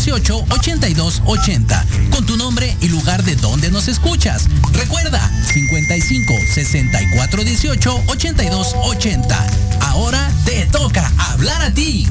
18 0.00 0.44
82 0.48 1.22
80 1.26 1.86
con 2.10 2.24
tu 2.24 2.36
nombre 2.36 2.74
y 2.80 2.88
lugar 2.88 3.22
de 3.22 3.36
donde 3.36 3.70
nos 3.70 3.86
escuchas. 3.86 4.48
Recuerda 4.72 5.20
55 5.52 6.32
64 6.54 7.44
18 7.44 8.04
82 8.06 8.74
80. 8.82 9.46
Ahora 9.80 10.30
te 10.44 10.64
toca 10.66 11.10
hablar 11.18 11.60
a 11.62 11.70
ti. 11.72 12.08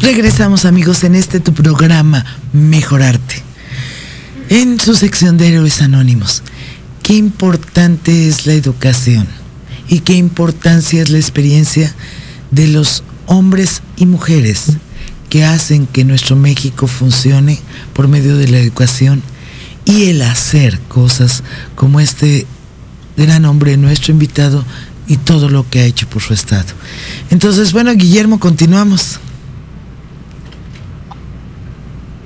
Regresamos 0.00 0.64
amigos 0.64 1.04
en 1.04 1.14
este 1.14 1.38
tu 1.38 1.52
programa 1.52 2.24
Mejorarte. 2.54 3.47
En 4.50 4.80
su 4.80 4.94
sección 4.94 5.36
de 5.36 5.48
Héroes 5.48 5.82
Anónimos, 5.82 6.42
qué 7.02 7.14
importante 7.14 8.28
es 8.28 8.46
la 8.46 8.54
educación 8.54 9.26
y 9.88 10.00
qué 10.00 10.14
importancia 10.14 11.02
es 11.02 11.10
la 11.10 11.18
experiencia 11.18 11.94
de 12.50 12.68
los 12.68 13.04
hombres 13.26 13.82
y 13.98 14.06
mujeres 14.06 14.78
que 15.28 15.44
hacen 15.44 15.86
que 15.86 16.04
nuestro 16.04 16.34
México 16.34 16.86
funcione 16.86 17.58
por 17.92 18.08
medio 18.08 18.38
de 18.38 18.48
la 18.48 18.58
educación 18.58 19.22
y 19.84 20.04
el 20.04 20.22
hacer 20.22 20.80
cosas 20.88 21.42
como 21.74 22.00
este 22.00 22.46
gran 23.18 23.44
hombre, 23.44 23.76
nuestro 23.76 24.12
invitado, 24.12 24.64
y 25.08 25.16
todo 25.16 25.48
lo 25.48 25.68
que 25.68 25.80
ha 25.80 25.84
hecho 25.84 26.08
por 26.08 26.22
su 26.22 26.34
estado. 26.34 26.66
Entonces, 27.30 27.72
bueno, 27.72 27.92
Guillermo, 27.94 28.38
continuamos. 28.38 29.18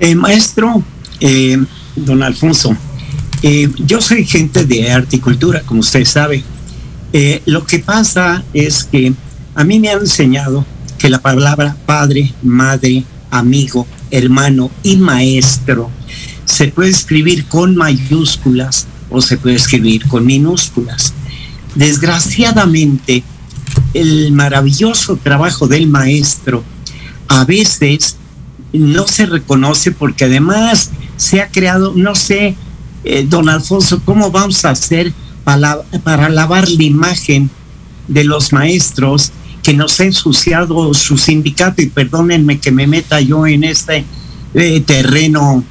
Eh, 0.01 0.15
maestro, 0.15 0.83
eh, 1.21 1.63
don 1.95 2.23
Alfonso, 2.23 2.75
eh, 3.41 3.69
yo 3.85 4.01
soy 4.01 4.25
gente 4.25 4.65
de 4.65 4.91
arte 4.91 5.19
como 5.19 5.79
usted 5.79 6.05
sabe. 6.05 6.43
lo 7.45 7.65
que 7.65 7.79
pasa 7.79 8.43
es 8.53 8.83
que 8.83 9.13
a 9.55 9.63
mí 9.63 9.79
me 9.79 9.89
han 9.89 9.99
enseñado 9.99 10.65
que 10.97 11.09
la 11.09 11.21
palabra 11.21 11.75
padre, 11.85 12.33
madre, 12.41 13.03
amigo, 13.29 13.85
hermano 14.09 14.71
y 14.83 14.97
maestro 14.97 15.89
se 16.45 16.67
puede 16.67 16.91
escribir 16.91 17.45
con 17.45 17.75
mayúsculas 17.75 18.87
o 19.09 19.21
se 19.21 19.37
puede 19.37 19.55
escribir 19.55 20.07
con 20.07 20.25
minúsculas. 20.25 21.13
Desgraciadamente, 21.75 23.23
el 23.93 24.31
maravilloso 24.31 25.17
trabajo 25.17 25.67
del 25.67 25.87
maestro 25.87 26.63
a 27.27 27.45
veces 27.45 28.17
no 28.71 29.07
se 29.07 29.25
reconoce 29.25 29.91
porque 29.91 30.25
además 30.25 30.91
se 31.23 31.41
ha 31.41 31.47
creado, 31.47 31.93
no 31.95 32.15
sé, 32.15 32.55
eh, 33.05 33.25
don 33.27 33.47
Alfonso, 33.47 34.01
¿cómo 34.03 34.29
vamos 34.29 34.65
a 34.65 34.71
hacer 34.71 35.13
para, 35.43 35.81
para 36.03 36.29
lavar 36.29 36.69
la 36.69 36.83
imagen 36.83 37.49
de 38.07 38.25
los 38.25 38.51
maestros 38.51 39.31
que 39.61 39.73
nos 39.73 39.99
ha 39.99 40.03
ensuciado 40.03 40.93
su 40.93 41.17
sindicato? 41.17 41.81
Y 41.81 41.87
perdónenme 41.87 42.59
que 42.59 42.71
me 42.71 42.87
meta 42.87 43.21
yo 43.21 43.47
en 43.47 43.63
este 43.63 44.05
eh, 44.53 44.81
terreno 44.81 45.63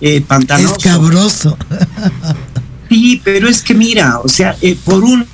eh, 0.00 0.20
pantanoso. 0.20 0.76
Escabroso. 0.76 1.58
Sí, 2.88 3.20
pero 3.24 3.48
es 3.48 3.62
que 3.62 3.74
mira, 3.74 4.20
o 4.22 4.28
sea, 4.28 4.54
eh, 4.60 4.76
por 4.84 5.02
uno, 5.02 5.26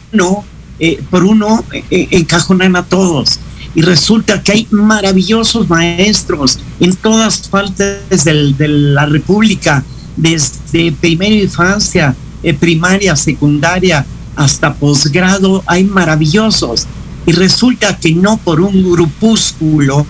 por 1.10 1.24
uno 1.24 1.64
encajonan 1.90 2.76
a 2.76 2.84
todos. 2.84 3.40
Y 3.78 3.82
resulta 3.82 4.42
que 4.42 4.50
hay 4.50 4.66
maravillosos 4.72 5.68
maestros 5.68 6.58
en 6.80 6.96
todas 6.96 7.46
partes 7.46 8.24
del- 8.24 8.56
de 8.56 8.66
la 8.66 9.06
República, 9.06 9.84
desde 10.16 10.90
primera 10.90 11.36
infancia, 11.36 12.12
eh, 12.42 12.54
primaria, 12.54 13.14
secundaria, 13.14 14.04
hasta 14.34 14.74
posgrado, 14.74 15.62
hay 15.64 15.84
maravillosos. 15.84 16.88
Y 17.24 17.30
resulta 17.30 17.96
que 17.96 18.10
no 18.10 18.36
por 18.38 18.60
un 18.60 18.82
grupúsculo 18.82 20.04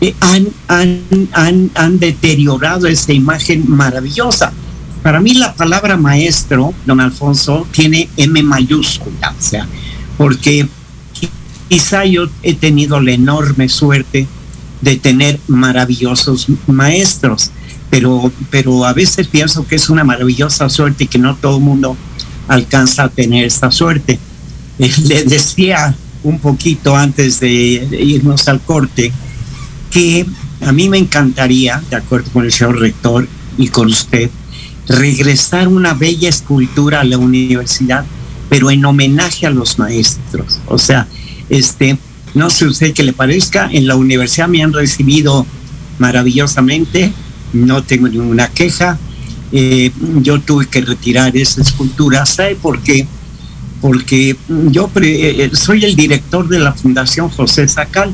eh, 0.00 0.14
han, 0.20 0.46
han, 0.68 1.68
han, 1.74 1.98
deteriorado 1.98 2.86
esa 2.86 3.12
imagen 3.12 3.64
maravillosa. 3.68 4.52
Para 5.02 5.18
mí 5.20 5.34
la 5.34 5.52
palabra 5.52 5.96
maestro, 5.96 6.72
don 6.86 7.00
Alfonso, 7.00 7.66
tiene 7.72 8.08
M 8.16 8.40
mayúscula, 8.44 9.34
o 9.36 9.42
sea, 9.42 9.66
porque 10.16 10.68
quizá 11.70 12.04
yo 12.04 12.26
he 12.42 12.54
tenido 12.54 13.00
la 13.00 13.12
enorme 13.12 13.68
suerte 13.68 14.26
de 14.80 14.96
tener 14.96 15.38
maravillosos 15.46 16.48
maestros, 16.66 17.52
pero, 17.90 18.32
pero 18.50 18.84
a 18.84 18.92
veces 18.92 19.28
pienso 19.28 19.64
que 19.64 19.76
es 19.76 19.88
una 19.88 20.02
maravillosa 20.02 20.68
suerte 20.68 21.04
y 21.04 21.06
que 21.06 21.18
no 21.18 21.36
todo 21.36 21.58
el 21.58 21.62
mundo 21.62 21.96
alcanza 22.48 23.04
a 23.04 23.08
tener 23.08 23.44
esta 23.44 23.70
suerte. 23.70 24.18
Le 24.78 25.22
decía 25.22 25.94
un 26.24 26.40
poquito 26.40 26.96
antes 26.96 27.38
de 27.38 27.48
irnos 27.48 28.48
al 28.48 28.60
corte 28.60 29.12
que 29.92 30.26
a 30.62 30.72
mí 30.72 30.88
me 30.88 30.98
encantaría, 30.98 31.80
de 31.88 31.96
acuerdo 31.96 32.32
con 32.32 32.44
el 32.44 32.52
señor 32.52 32.80
rector 32.80 33.28
y 33.56 33.68
con 33.68 33.86
usted, 33.86 34.28
regresar 34.88 35.68
una 35.68 35.94
bella 35.94 36.28
escultura 36.28 37.02
a 37.02 37.04
la 37.04 37.16
universidad, 37.16 38.04
pero 38.48 38.72
en 38.72 38.84
homenaje 38.84 39.46
a 39.46 39.50
los 39.50 39.78
maestros. 39.78 40.58
O 40.66 40.76
sea, 40.76 41.06
este, 41.50 41.98
no 42.34 42.48
sé 42.48 42.66
usted 42.66 42.94
qué 42.94 43.02
le 43.02 43.12
parezca, 43.12 43.68
en 43.70 43.86
la 43.86 43.96
universidad 43.96 44.48
me 44.48 44.62
han 44.62 44.72
recibido 44.72 45.44
maravillosamente, 45.98 47.12
no 47.52 47.82
tengo 47.82 48.08
ninguna 48.08 48.48
queja. 48.48 48.98
Eh, 49.52 49.90
yo 50.22 50.40
tuve 50.40 50.66
que 50.66 50.80
retirar 50.80 51.36
esa 51.36 51.60
escultura, 51.60 52.24
¿sabe 52.24 52.54
por 52.54 52.80
qué? 52.80 53.06
Porque 53.80 54.36
yo 54.70 54.86
pre- 54.88 55.44
eh, 55.44 55.50
soy 55.52 55.84
el 55.84 55.96
director 55.96 56.48
de 56.48 56.60
la 56.60 56.72
Fundación 56.72 57.28
José 57.30 57.66
Sacal 57.66 58.12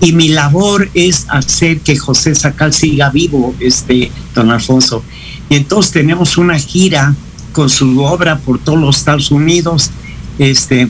y 0.00 0.12
mi 0.12 0.28
labor 0.28 0.88
es 0.94 1.26
hacer 1.28 1.80
que 1.80 1.96
José 1.96 2.34
Sacal 2.34 2.72
siga 2.72 3.10
vivo, 3.10 3.54
este, 3.60 4.10
don 4.34 4.50
Alfonso. 4.50 5.04
Y 5.50 5.56
entonces 5.56 5.92
tenemos 5.92 6.38
una 6.38 6.58
gira 6.58 7.14
con 7.52 7.68
su 7.68 8.02
obra 8.02 8.38
por 8.38 8.58
todos 8.58 8.78
los 8.78 8.96
Estados 8.96 9.30
Unidos, 9.30 9.90
este, 10.38 10.88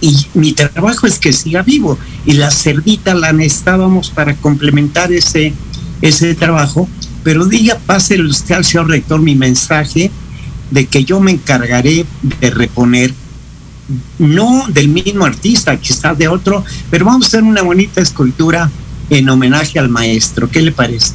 y 0.00 0.26
mi 0.34 0.52
trabajo 0.52 1.06
es 1.06 1.18
que 1.18 1.32
siga 1.32 1.62
vivo. 1.62 1.98
Y 2.26 2.32
la 2.32 2.50
cerdita 2.50 3.14
la 3.14 3.32
necesitábamos 3.32 4.10
para 4.10 4.34
complementar 4.34 5.12
ese, 5.12 5.52
ese 6.02 6.34
trabajo. 6.34 6.88
Pero 7.24 7.46
diga, 7.46 7.78
pase 7.78 8.20
usted 8.20 8.54
al 8.54 8.64
señor 8.64 8.88
rector 8.88 9.20
mi 9.20 9.34
mensaje 9.34 10.10
de 10.70 10.86
que 10.86 11.04
yo 11.04 11.20
me 11.20 11.32
encargaré 11.32 12.04
de 12.40 12.50
reponer 12.50 13.12
no 14.18 14.66
del 14.68 14.88
mismo 14.88 15.24
artista, 15.24 15.76
quizás 15.78 16.16
de 16.18 16.28
otro, 16.28 16.62
pero 16.90 17.06
vamos 17.06 17.24
a 17.24 17.28
hacer 17.28 17.42
una 17.42 17.62
bonita 17.62 18.02
escultura 18.02 18.70
en 19.08 19.28
homenaje 19.28 19.78
al 19.78 19.88
maestro. 19.88 20.50
¿Qué 20.50 20.60
le 20.60 20.72
parece? 20.72 21.14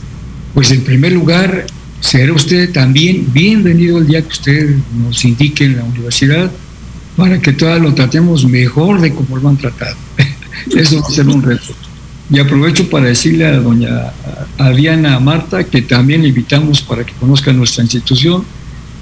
Pues 0.55 0.71
en 0.71 0.83
primer 0.83 1.11
lugar, 1.11 1.67
será 1.99 2.33
usted 2.33 2.71
también 2.71 3.27
bienvenido 3.31 3.99
el 3.99 4.07
día 4.07 4.21
que 4.23 4.29
usted 4.29 4.75
nos 4.97 5.23
indique 5.23 5.65
en 5.65 5.77
la 5.77 5.83
universidad 5.83 6.51
para 7.15 7.39
que 7.39 7.53
todavía 7.53 7.83
lo 7.83 7.93
tratemos 7.93 8.45
mejor 8.45 9.01
de 9.01 9.13
como 9.13 9.37
lo 9.37 9.49
han 9.49 9.57
tratado. 9.57 9.95
Eso 10.75 11.01
va 11.01 11.07
a 11.07 11.11
ser 11.11 11.27
un 11.27 11.41
reto. 11.41 11.73
Y 12.29 12.39
aprovecho 12.39 12.89
para 12.89 13.07
decirle 13.07 13.45
a 13.45 13.59
doña 13.59 14.11
Adriana 14.57 15.19
Marta 15.19 15.63
que 15.63 15.81
también 15.81 16.21
le 16.21 16.29
invitamos 16.29 16.81
para 16.81 17.05
que 17.05 17.13
conozca 17.13 17.51
nuestra 17.53 17.83
institución 17.83 18.43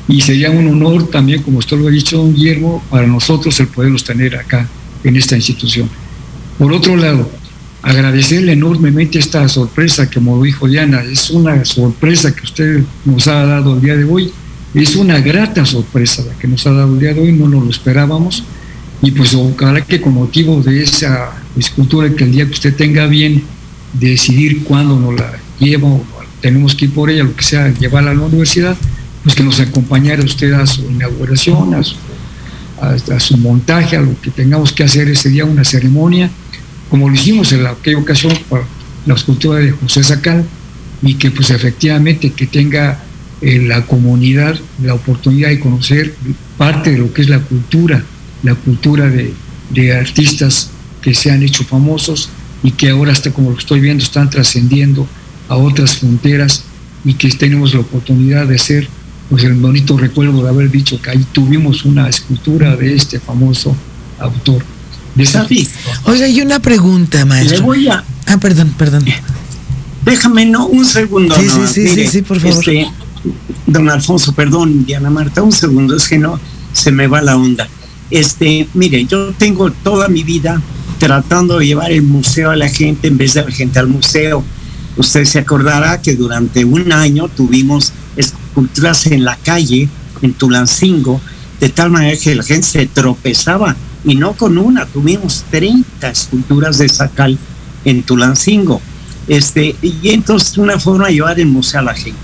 y 0.07 0.21
sería 0.21 0.51
un 0.51 0.67
honor 0.67 1.09
también, 1.09 1.41
como 1.41 1.59
usted 1.59 1.77
lo 1.77 1.87
ha 1.87 1.91
dicho, 1.91 2.17
don 2.17 2.33
Guillermo, 2.33 2.83
para 2.89 3.07
nosotros 3.07 3.59
el 3.59 3.67
poderlos 3.67 4.03
tener 4.03 4.35
acá 4.35 4.67
en 5.03 5.15
esta 5.15 5.35
institución. 5.35 5.89
Por 6.57 6.73
otro 6.73 6.97
lado, 6.97 7.29
agradecerle 7.81 8.53
enormemente 8.53 9.19
esta 9.19 9.47
sorpresa 9.47 10.09
que, 10.09 10.15
como 10.15 10.43
dijo 10.43 10.67
Diana, 10.67 11.03
es 11.03 11.29
una 11.29 11.63
sorpresa 11.65 12.35
que 12.35 12.43
usted 12.43 12.83
nos 13.05 13.27
ha 13.27 13.45
dado 13.45 13.75
el 13.75 13.81
día 13.81 13.95
de 13.95 14.03
hoy. 14.03 14.31
Es 14.73 14.95
una 14.95 15.19
grata 15.19 15.65
sorpresa 15.65 16.23
la 16.25 16.37
que 16.39 16.47
nos 16.47 16.65
ha 16.65 16.71
dado 16.71 16.93
el 16.93 16.99
día 16.99 17.13
de 17.13 17.21
hoy, 17.21 17.33
no 17.33 17.47
nos 17.47 17.63
lo 17.63 17.69
esperábamos. 17.69 18.43
Y 19.01 19.11
pues 19.11 19.33
ojalá 19.33 19.81
que 19.81 19.99
con 19.99 20.13
motivo 20.13 20.61
de 20.61 20.83
esa 20.83 21.31
escultura, 21.57 22.09
que 22.13 22.23
el 22.23 22.31
día 22.31 22.45
que 22.45 22.51
usted 22.51 22.75
tenga 22.75 23.07
bien 23.07 23.43
decidir 23.93 24.63
cuándo 24.63 24.97
nos 24.97 25.15
la 25.15 25.33
lleva 25.59 25.87
o 25.87 26.05
tenemos 26.39 26.75
que 26.75 26.85
ir 26.85 26.93
por 26.93 27.09
ella, 27.09 27.23
lo 27.23 27.35
que 27.35 27.43
sea, 27.43 27.73
llevarla 27.73 28.11
a 28.11 28.13
la 28.13 28.21
universidad, 28.21 28.77
pues 29.23 29.35
que 29.35 29.43
nos 29.43 29.59
acompañara 29.59 30.23
usted 30.23 30.53
a 30.53 30.65
su 30.65 30.89
inauguración, 30.89 31.73
a 31.73 31.83
su, 31.83 31.95
a, 32.79 33.19
su 33.19 33.37
montaje, 33.37 33.97
a 33.97 34.01
lo 34.01 34.19
que 34.21 34.31
tengamos 34.31 34.71
que 34.71 34.83
hacer 34.83 35.09
ese 35.09 35.29
día, 35.29 35.45
una 35.45 35.63
ceremonia, 35.63 36.29
como 36.89 37.09
lo 37.09 37.15
hicimos 37.15 37.51
en 37.51 37.63
la, 37.63 37.71
aquella 37.71 37.97
ocasión 37.97 38.33
para 38.49 38.63
la 39.05 39.15
escultura 39.15 39.59
de 39.59 39.71
José 39.71 40.03
Sacal, 40.03 40.45
y 41.01 41.15
que 41.15 41.31
pues 41.31 41.49
efectivamente 41.49 42.31
que 42.31 42.47
tenga 42.47 43.03
eh, 43.41 43.59
la 43.67 43.85
comunidad 43.85 44.55
la 44.83 44.93
oportunidad 44.93 45.49
de 45.49 45.59
conocer 45.59 46.13
parte 46.57 46.91
de 46.91 46.97
lo 46.99 47.11
que 47.13 47.21
es 47.23 47.29
la 47.29 47.39
cultura, 47.39 48.03
la 48.43 48.55
cultura 48.55 49.07
de, 49.09 49.33
de 49.71 49.95
artistas 49.95 50.69
que 51.01 51.13
se 51.15 51.31
han 51.31 51.41
hecho 51.43 51.63
famosos 51.63 52.29
y 52.63 52.71
que 52.71 52.89
ahora, 52.91 53.11
hasta 53.11 53.31
como 53.31 53.49
lo 53.51 53.57
estoy 53.57 53.79
viendo, 53.79 54.03
están 54.03 54.29
trascendiendo 54.29 55.07
a 55.49 55.55
otras 55.57 55.97
fronteras 55.97 56.63
y 57.03 57.15
que 57.15 57.29
tenemos 57.29 57.73
la 57.73 57.79
oportunidad 57.79 58.45
de 58.47 58.59
ser 58.59 58.87
pues 59.29 59.43
el 59.45 59.53
bonito 59.53 59.97
recuerdo 59.97 60.43
de 60.43 60.49
haber 60.49 60.69
dicho 60.69 61.01
que 61.01 61.09
ahí 61.09 61.25
tuvimos 61.31 61.85
una 61.85 62.07
escultura 62.09 62.75
de 62.75 62.93
este 62.95 63.19
famoso 63.19 63.75
autor. 64.19 64.63
De 65.15 65.23
esa 65.23 65.47
Sí. 65.47 65.67
Oiga, 66.03 66.27
y 66.27 66.41
una 66.41 66.59
pregunta, 66.59 67.19
Le 67.19 67.25
maestro. 67.25 67.63
voy 67.63 67.87
a, 67.87 68.03
Ah, 68.27 68.37
perdón, 68.37 68.73
perdón. 68.77 69.03
Déjame, 70.05 70.45
no, 70.45 70.67
un 70.67 70.85
segundo. 70.85 71.35
Sí, 71.35 71.45
no, 71.45 71.67
sí, 71.67 71.87
sí, 71.87 71.95
sí, 71.95 72.07
sí, 72.07 72.21
por 72.21 72.39
favor. 72.39 72.57
este, 72.57 72.87
don 73.67 73.89
Alfonso, 73.89 74.33
perdón, 74.33 74.85
Diana 74.85 75.09
Marta, 75.09 75.41
un 75.41 75.51
segundo, 75.51 75.95
es 75.95 76.07
que 76.07 76.17
no, 76.17 76.39
se 76.73 76.91
me 76.91 77.07
va 77.07 77.21
la 77.21 77.37
onda. 77.37 77.67
Este, 78.09 78.67
mire, 78.73 79.05
yo 79.05 79.31
tengo 79.33 79.71
toda 79.71 80.09
mi 80.09 80.23
vida 80.23 80.61
tratando 80.99 81.59
de 81.59 81.67
llevar 81.67 81.91
el 81.91 82.03
museo 82.03 82.51
a 82.51 82.55
la 82.55 82.69
gente 82.69 83.07
en 83.07 83.17
vez 83.17 83.33
de 83.33 83.43
la 83.43 83.51
gente 83.51 83.79
al 83.79 83.87
museo. 83.87 84.43
Usted 84.97 85.25
se 85.25 85.39
acordará 85.39 86.01
que 86.01 86.15
durante 86.15 86.65
un 86.65 86.91
año 86.91 87.29
tuvimos 87.29 87.93
esculturas 88.17 89.07
en 89.07 89.23
la 89.23 89.37
calle, 89.37 89.87
en 90.21 90.33
Tulancingo, 90.33 91.21
de 91.59 91.69
tal 91.69 91.91
manera 91.91 92.17
que 92.17 92.35
la 92.35 92.43
gente 92.43 92.67
se 92.67 92.85
tropezaba, 92.87 93.75
y 94.03 94.15
no 94.15 94.33
con 94.33 94.57
una, 94.57 94.85
tuvimos 94.85 95.45
30 95.51 96.09
esculturas 96.09 96.77
de 96.79 96.89
Sacal 96.89 97.37
en 97.85 98.03
Tulancingo. 98.03 98.81
Este, 99.27 99.75
y 99.81 100.09
entonces 100.09 100.57
una 100.57 100.79
forma 100.79 101.07
de 101.07 101.13
llevar 101.13 101.39
el 101.39 101.45
museo 101.45 101.79
a 101.79 101.83
la 101.83 101.93
gente, 101.93 102.17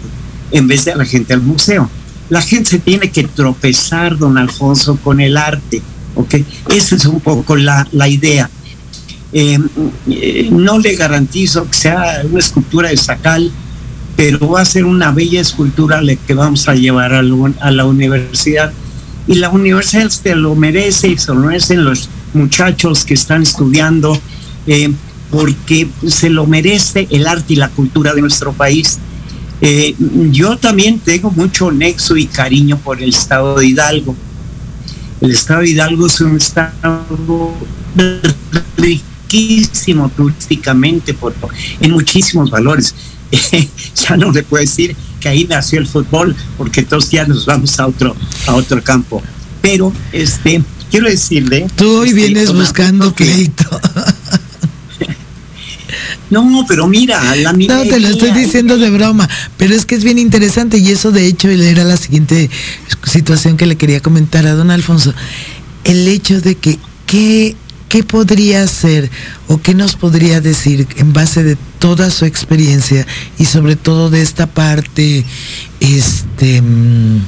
en 0.52 0.68
vez 0.68 0.86
de 0.86 0.94
a 0.94 0.96
la 0.96 1.06
gente 1.06 1.34
al 1.34 1.42
museo. 1.42 1.90
La 2.30 2.42
gente 2.42 2.72
se 2.72 2.80
tiene 2.80 3.10
que 3.10 3.24
tropezar, 3.24 4.18
don 4.18 4.38
Alfonso, 4.38 4.98
con 5.04 5.22
el 5.22 5.38
arte, 5.38 5.82
¿ok? 6.16 6.36
Esa 6.70 6.96
es 6.96 7.06
un 7.06 7.22
poco 7.22 7.56
la, 7.56 7.88
la 7.92 8.08
idea. 8.10 8.50
Eh, 9.34 9.60
eh, 10.10 10.50
no 10.52 10.80
le 10.80 10.96
garantizo 10.96 11.70
que 11.70 11.78
sea 11.78 12.22
una 12.30 12.40
escultura 12.40 12.90
de 12.90 12.98
Sacal, 12.98 13.52
pero 14.16 14.50
va 14.50 14.62
a 14.62 14.66
ser 14.66 14.86
una 14.86 15.12
bella 15.12 15.42
escultura 15.42 16.02
que 16.26 16.34
vamos 16.34 16.68
a 16.68 16.76
llevar 16.76 17.14
a 17.14 17.72
la 17.72 17.86
universidad. 17.86 18.74
Y 19.28 19.36
la 19.36 19.50
universidad 19.50 20.10
se 20.10 20.36
lo 20.36 20.56
merece 20.56 21.10
y 21.10 21.18
se 21.18 21.34
lo 21.34 21.42
merecen 21.42 21.84
los 21.84 22.10
muchachos 22.34 23.06
que 23.06 23.14
están 23.14 23.44
estudiando, 23.44 24.20
eh, 24.66 24.92
porque 25.30 25.88
se 26.08 26.30
lo 26.30 26.48
merece 26.48 27.08
el 27.12 27.28
arte 27.28 27.54
y 27.54 27.56
la 27.58 27.70
cultura 27.70 28.14
de 28.14 28.22
nuestro 28.22 28.54
país. 28.54 29.00
Eh, 29.62 29.96
yo 30.32 30.58
también 30.58 31.00
tengo 31.00 31.32
mucho 31.32 31.72
nexo 31.72 32.16
y 32.16 32.28
cariño 32.28 32.78
por 32.78 33.02
el 33.02 33.10
estado 33.10 33.56
de 33.58 33.68
Hidalgo. 33.68 34.16
El 35.22 35.32
estado 35.32 35.62
de 35.62 35.70
Hidalgo 35.70 36.08
es 36.08 36.22
un 36.22 36.38
estado 36.38 37.54
riquísimo 38.78 40.10
turísticamente 40.10 41.14
por, 41.14 41.34
en 41.80 41.92
muchísimos 41.92 42.52
valores. 42.52 42.94
ya 43.96 44.16
no 44.16 44.32
le 44.32 44.44
puedo 44.44 44.62
decir 44.62 44.96
que 45.20 45.30
ahí 45.30 45.46
nació 45.46 45.80
el 45.80 45.88
fútbol, 45.88 46.36
porque 46.58 46.84
todos 46.84 47.10
ya 47.10 47.26
nos 47.26 47.46
vamos 47.46 47.80
a 47.80 47.88
otro, 47.88 48.16
a 48.46 48.54
otro 48.54 48.82
campo. 48.84 49.22
Pero 49.62 49.92
este, 50.12 50.62
quiero 50.92 51.10
decirle. 51.10 51.68
Tú 51.76 52.02
hoy 52.02 52.10
este, 52.10 52.22
vienes 52.22 52.54
buscando 52.54 53.14
pleito. 53.14 53.66
No, 56.30 56.66
pero 56.68 56.88
mira, 56.88 57.36
la 57.36 57.54
No, 57.54 57.84
te 57.84 58.00
lo 58.00 58.10
estoy 58.10 58.32
diciendo 58.32 58.78
de 58.78 58.90
broma, 58.90 59.30
pero 59.58 59.74
es 59.74 59.86
que 59.86 59.96
es 59.96 60.04
bien 60.04 60.20
interesante 60.20 60.78
y 60.78 60.90
eso 60.90 61.12
de 61.12 61.26
hecho 61.26 61.50
era 61.50 61.84
la 61.84 61.98
siguiente 61.98 62.50
situación 63.06 63.58
que 63.58 63.66
le 63.66 63.78
quería 63.78 64.02
comentar 64.02 64.46
a 64.46 64.54
don 64.54 64.72
Alfonso. 64.72 65.14
El 65.84 66.08
hecho 66.08 66.42
de 66.42 66.56
que, 66.56 66.80
¿qué, 67.06 67.56
qué 67.88 68.04
podría 68.04 68.64
hacer 68.64 69.10
o 69.48 69.62
qué 69.62 69.74
nos 69.74 69.96
podría 69.96 70.42
decir 70.42 70.88
en 70.98 71.14
base 71.14 71.44
de 71.44 71.58
toda 71.80 72.12
su 72.12 72.26
experiencia 72.26 73.06
y 73.40 73.46
sobre 73.46 73.76
todo 73.76 74.10
de 74.10 74.22
esta 74.22 74.48
parte, 74.48 75.24
este, 75.80 76.62
mm, 76.62 77.22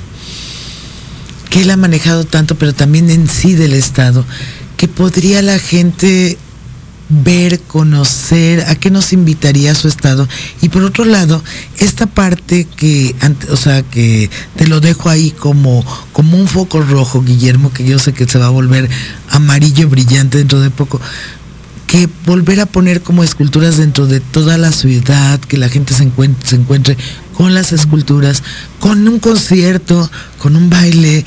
que 1.50 1.62
él 1.62 1.72
ha 1.72 1.78
manejado 1.78 2.26
tanto, 2.26 2.56
pero 2.56 2.74
también 2.74 3.10
en 3.10 3.30
sí 3.30 3.56
del 3.56 3.74
Estado, 3.74 4.26
que 4.76 4.88
podría 4.88 5.41
la 5.41 5.58
gente 5.58 6.38
ver, 7.10 7.60
conocer, 7.62 8.62
a 8.62 8.76
qué 8.76 8.91
nos 8.91 9.14
invitaría 9.14 9.72
a 9.72 9.76
su 9.76 9.88
estado. 9.88 10.28
Y 10.62 10.70
por 10.70 10.84
otro 10.84 11.05
lado, 11.05 11.43
esta 11.80 12.05
parte 12.05 12.66
que, 12.76 13.16
o 13.49 13.57
sea, 13.57 13.82
que 13.82 14.30
te 14.55 14.68
lo 14.68 14.80
dejo 14.80 15.10
ahí 15.10 15.32
como, 15.32 15.84
como 16.14 16.38
un 16.38 16.47
foco 16.47 16.82
rojo, 16.82 17.24
Guillermo, 17.24 17.74
que 17.74 17.84
yo 17.84 17.97
sé 17.99 18.14
que 18.14 18.28
se 18.28 18.38
va 18.38 18.45
a 18.45 18.51
volver 18.51 18.89
amarillo 19.30 19.89
brillante 19.89 20.38
dentro 20.38 20.60
de 20.62 20.70
poco, 20.70 21.01
que 21.88 22.07
volver 22.26 22.60
a 22.60 22.68
poner 22.68 23.01
como 23.01 23.24
esculturas 23.24 23.78
dentro 23.78 24.05
de 24.05 24.20
toda 24.20 24.60
la 24.60 24.72
ciudad, 24.72 25.39
que 25.39 25.57
la 25.57 25.70
gente 25.70 25.95
se 25.95 26.03
encuentre, 26.03 26.47
se 26.47 26.55
encuentre 26.55 26.95
con 27.34 27.55
las 27.55 27.72
esculturas, 27.72 28.43
con 28.80 29.07
un 29.07 29.20
concierto, 29.20 30.10
con 30.38 30.55
un 30.55 30.70
baile, 30.70 31.26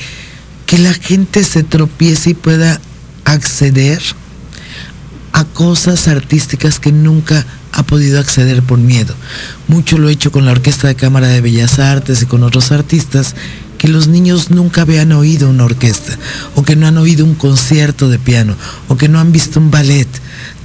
que 0.66 0.78
la 0.78 0.94
gente 0.94 1.42
se 1.42 1.64
tropiece 1.64 2.30
y 2.30 2.34
pueda 2.34 2.80
acceder 3.24 4.00
a 5.32 5.44
cosas 5.44 6.08
artísticas 6.08 6.78
que 6.78 6.92
nunca 6.92 7.46
ha 7.72 7.82
podido 7.82 8.20
acceder 8.20 8.62
por 8.62 8.78
miedo. 8.78 9.14
Mucho 9.68 9.98
lo 9.98 10.08
he 10.08 10.12
hecho 10.12 10.30
con 10.30 10.44
la 10.44 10.52
Orquesta 10.52 10.88
de 10.88 10.94
Cámara 10.94 11.28
de 11.28 11.40
Bellas 11.40 11.78
Artes 11.78 12.22
y 12.22 12.26
con 12.26 12.42
otros 12.42 12.70
artistas 12.70 13.34
que 13.78 13.88
los 13.88 14.06
niños 14.06 14.50
nunca 14.50 14.82
habían 14.82 15.10
oído 15.10 15.50
una 15.50 15.64
orquesta 15.64 16.16
o 16.54 16.62
que 16.62 16.76
no 16.76 16.86
han 16.86 16.98
oído 16.98 17.24
un 17.24 17.34
concierto 17.34 18.08
de 18.08 18.20
piano 18.20 18.54
o 18.86 18.96
que 18.96 19.08
no 19.08 19.18
han 19.18 19.32
visto 19.32 19.58
un 19.58 19.72
ballet. 19.72 20.06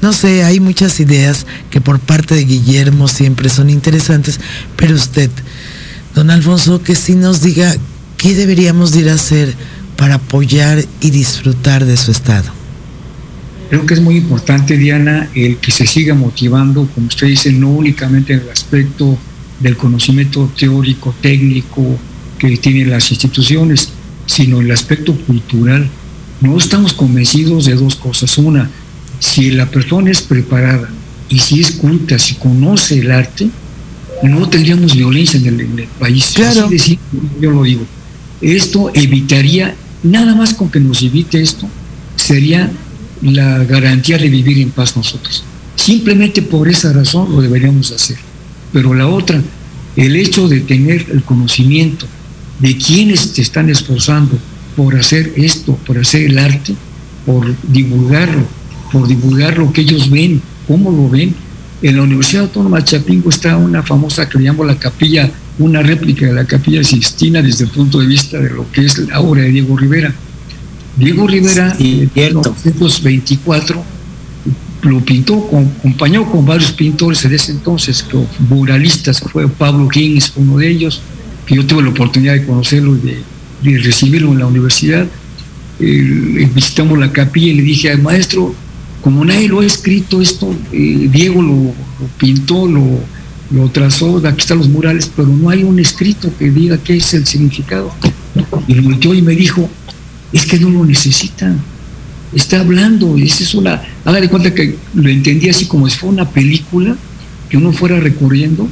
No 0.02 0.14
sé, 0.14 0.44
hay 0.44 0.60
muchas 0.60 1.00
ideas 1.00 1.48
que 1.72 1.82
por 1.82 2.00
parte 2.00 2.36
de 2.36 2.46
Guillermo 2.46 3.08
siempre 3.08 3.50
son 3.50 3.72
interesantes, 3.72 4.40
pero 4.76 4.94
usted, 4.94 5.32
don 6.14 6.30
Alfonso, 6.30 6.84
que 6.84 6.94
sí 6.94 7.16
nos 7.16 7.42
diga 7.42 7.76
qué 8.18 8.36
deberíamos 8.36 8.96
ir 8.96 9.10
a 9.10 9.16
hacer 9.16 9.56
para 9.96 10.16
apoyar 10.16 10.86
y 11.02 11.10
disfrutar 11.10 11.86
de 11.86 11.98
su 11.98 12.12
estado. 12.12 12.52
Creo 13.70 13.86
que 13.86 13.94
es 13.94 14.02
muy 14.02 14.16
importante, 14.16 14.78
Diana, 14.78 15.30
el 15.36 15.58
que 15.58 15.72
se 15.72 15.86
siga 15.86 16.16
motivando, 16.16 16.88
como 16.94 17.08
usted 17.08 17.28
dice, 17.28 17.52
no 17.52 17.70
únicamente 17.70 18.34
en 18.34 18.40
el 18.40 18.50
aspecto 18.50 19.18
del 19.60 19.76
conocimiento 19.76 20.50
teórico, 20.58 21.14
técnico 21.22 21.84
que 22.40 22.56
tienen 22.58 22.90
las 22.90 23.12
instituciones, 23.12 23.90
sino 24.26 24.60
en 24.60 24.68
el 24.68 24.72
aspecto 24.72 25.14
cultural. 25.16 25.90
No 26.40 26.58
estamos 26.58 26.94
convencidos 26.94 27.66
de 27.66 27.76
dos 27.76 27.96
cosas. 27.96 28.38
Una, 28.38 28.70
si 29.20 29.52
la 29.52 29.66
persona 29.66 30.12
es 30.12 30.22
preparada 30.22 30.90
y 31.30 31.40
si 31.40 31.60
es 31.60 31.72
culta, 31.72 32.20
si 32.20 32.36
conoce 32.36 33.00
el 33.00 33.12
arte, 33.12 33.50
no 34.24 34.48
tendríamos 34.48 34.96
violencia 34.96 35.40
en 35.40 35.48
el, 35.48 35.88
país. 36.00 36.32
Claro. 36.36 36.70
Así 36.74 37.00
yo 37.42 37.52
lo 37.52 37.64
digo. 37.64 37.86
Esto 38.42 38.92
evitaría, 38.94 39.76
nada 40.04 40.36
más 40.36 40.54
con 40.54 40.70
que 40.70 40.80
nos 40.80 41.02
evite 41.02 41.42
esto, 41.42 41.68
sería 42.16 42.72
la 43.22 43.64
garantía 43.64 44.18
de 44.18 44.30
vivir 44.30 44.60
en 44.60 44.72
paz 44.72 44.96
nosotros. 44.96 45.44
Simplemente 45.76 46.42
por 46.42 46.68
esa 46.68 46.92
razón 46.94 47.32
lo 47.32 47.42
deberíamos 47.42 47.92
hacer. 47.92 48.18
Pero 48.74 48.94
la 48.94 49.08
otra, 49.08 49.42
el 49.96 50.16
hecho 50.16 50.48
de 50.48 50.62
tener 50.62 51.06
el 51.12 51.24
conocimiento 51.24 52.06
de 52.60 52.78
quienes 52.78 53.34
te 53.34 53.42
están 53.42 53.70
esforzando 53.70 54.38
por 54.76 54.96
hacer 54.96 55.34
esto, 55.36 55.76
por 55.86 55.98
hacer 55.98 56.24
el 56.24 56.38
arte, 56.40 56.76
por 57.26 57.56
divulgarlo, 57.72 58.46
por 58.92 59.08
divulgar 59.08 59.58
lo 59.58 59.72
que 59.72 59.82
ellos 59.82 60.10
ven, 60.10 60.42
cómo 60.68 60.92
lo 60.92 61.10
ven. 61.10 61.34
En 61.82 61.96
la 61.96 62.04
Universidad 62.04 62.44
Autónoma 62.44 62.80
de 62.80 62.86
Chapingo 62.86 63.30
está 63.30 63.56
una 63.56 63.84
famosa 63.84 64.28
que 64.28 64.40
le 64.40 64.52
la 64.52 64.80
capilla, 64.80 65.32
una 65.60 65.82
réplica 65.84 66.26
de 66.26 66.34
la 66.34 66.46
capilla 66.46 66.84
Sistina 66.84 67.42
desde 67.42 67.66
el 67.66 67.70
punto 67.70 68.00
de 68.00 68.08
vista 68.08 68.40
de 68.40 68.50
lo 68.50 68.70
que 68.72 68.86
es 68.86 68.98
la 68.98 69.20
obra 69.20 69.44
de 69.44 69.52
Diego 69.52 69.78
Rivera 69.78 70.14
Diego 70.98 71.28
Rivera 71.28 71.76
en 71.80 72.10
1924 72.16 73.84
lo 74.82 75.00
pintó, 75.02 75.50
acompañó 75.80 76.30
con 76.30 76.46
varios 76.46 76.72
pintores 76.72 77.24
en 77.26 77.34
ese 77.34 77.52
entonces, 77.52 78.06
muralistas, 78.50 79.20
fue 79.20 79.48
Pablo 79.48 79.90
Higgins, 79.94 80.34
uno 80.36 80.58
de 80.58 80.70
ellos, 80.70 81.02
que 81.46 81.56
yo 81.56 81.66
tuve 81.66 81.84
la 81.84 81.90
oportunidad 81.90 82.34
de 82.34 82.46
conocerlo 82.46 82.96
y 82.96 83.72
de, 83.72 83.80
recibirlo 83.80 84.32
en 84.32 84.40
la 84.40 84.48
universidad. 84.48 85.08
visitamos 85.80 86.98
la 86.98 87.12
capilla 87.12 87.52
y 87.52 87.56
le 87.56 87.64
dije 87.64 87.92
al 87.92 88.02
maestro, 88.02 88.54
como 89.02 89.24
nadie 89.24 89.48
lo 89.48 89.62
ha 89.62 89.66
escrito 89.66 90.22
esto, 90.22 90.54
eh, 90.72 91.08
Diego 91.12 91.42
lo, 91.42 91.74
pintó, 92.18 92.68
lo, 92.68 93.00
lo 93.52 93.70
trazó, 93.70 94.18
aquí 94.26 94.42
están 94.42 94.60
los 94.60 94.70
murales, 94.70 95.12
pero 95.16 95.28
no 95.28 95.50
hay 95.50 95.64
un 95.64 95.80
escrito 95.80 96.32
que 96.38 96.50
diga 96.50 96.78
qué 96.78 96.98
es 96.98 97.14
el 97.14 97.26
significado. 97.26 97.92
Y 98.68 98.80
volteó 98.80 99.14
y 99.14 99.22
me 99.22 99.34
dijo, 99.34 99.70
es 100.34 100.46
que 100.46 100.60
no 100.60 100.70
lo 100.70 100.86
necesita. 100.86 101.54
Está 102.34 102.60
hablando, 102.60 103.18
esa 103.18 103.44
es 103.44 103.56
una, 103.56 103.82
haga 104.04 104.20
de 104.20 104.30
cuenta 104.30 104.54
que 104.54 104.76
lo 104.94 105.10
entendí 105.10 105.50
así 105.50 105.66
como 105.66 105.90
si 105.90 105.98
fuera 105.98 106.14
una 106.14 106.30
película 106.30 106.96
que 107.50 107.58
uno 107.58 107.72
fuera 107.72 108.00
recorriendo. 108.00 108.68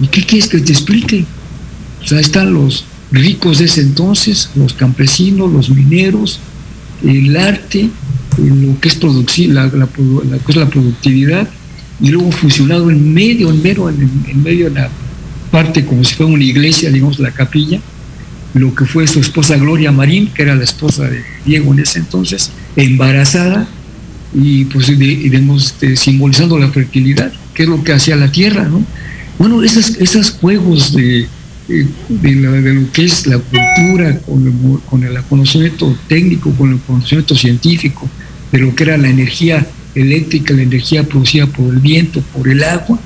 ¿Y 0.00 0.06
qué 0.08 0.22
quieres 0.24 0.48
que 0.48 0.60
te 0.60 0.72
explique? 0.72 1.24
O 2.02 2.06
sea, 2.06 2.20
están 2.20 2.54
los 2.54 2.84
ricos 3.10 3.58
de 3.58 3.66
ese 3.66 3.80
entonces, 3.80 4.50
los 4.54 4.74
campesinos, 4.74 5.52
los 5.52 5.70
mineros, 5.70 6.40
el 7.02 7.36
arte, 7.36 7.88
lo 8.38 8.80
que 8.80 8.88
es 8.88 8.94
producción, 8.94 9.54
la, 9.54 9.66
la, 9.66 9.88
la, 10.28 10.68
productividad, 10.68 11.48
y 12.00 12.08
luego 12.10 12.32
fusionado 12.32 12.90
en 12.90 13.12
medio, 13.12 13.50
en 13.50 13.62
medio, 13.62 13.88
en 13.88 14.42
medio 14.42 14.68
de 14.68 14.80
la 14.80 14.90
parte 15.50 15.84
como 15.84 16.02
si 16.02 16.14
fuera 16.14 16.32
una 16.32 16.44
iglesia, 16.44 16.90
digamos, 16.90 17.18
la 17.20 17.30
capilla, 17.30 17.80
lo 18.54 18.74
que 18.74 18.84
fue 18.84 19.06
su 19.06 19.20
esposa 19.20 19.56
Gloria 19.56 19.92
Marín, 19.92 20.28
que 20.28 20.42
era 20.42 20.54
la 20.54 20.64
esposa 20.64 21.04
de 21.04 21.22
Diego 21.44 21.72
en 21.74 21.80
ese 21.80 21.98
entonces, 21.98 22.50
embarazada 22.76 23.68
y 24.32 24.64
pues 24.66 24.86
digamos, 24.98 25.66
este, 25.66 25.96
simbolizando 25.96 26.58
la 26.58 26.70
fertilidad, 26.70 27.32
que 27.52 27.64
es 27.64 27.68
lo 27.68 27.82
que 27.84 27.92
hacía 27.92 28.16
la 28.16 28.30
tierra, 28.30 28.64
¿no? 28.64 28.84
Bueno, 29.38 29.62
esos, 29.62 29.96
esos 29.98 30.30
juegos 30.30 30.94
de, 30.94 31.26
de, 31.68 32.32
lo 32.32 32.92
que 32.92 33.04
es 33.04 33.26
la 33.26 33.38
cultura, 33.38 34.18
con 34.20 34.46
el, 34.46 34.80
con 34.88 35.04
el 35.04 35.22
conocimiento 35.24 35.96
técnico, 36.08 36.52
con 36.52 36.72
el 36.72 36.78
conocimiento 36.80 37.36
científico, 37.36 38.08
de 38.52 38.58
lo 38.58 38.74
que 38.74 38.84
era 38.84 38.96
la 38.96 39.08
energía 39.08 39.66
eléctrica, 39.94 40.54
la 40.54 40.62
energía 40.62 41.04
producida 41.04 41.46
por 41.46 41.72
el 41.72 41.80
viento, 41.80 42.20
por 42.32 42.48
el 42.48 42.62
agua, 42.62 42.98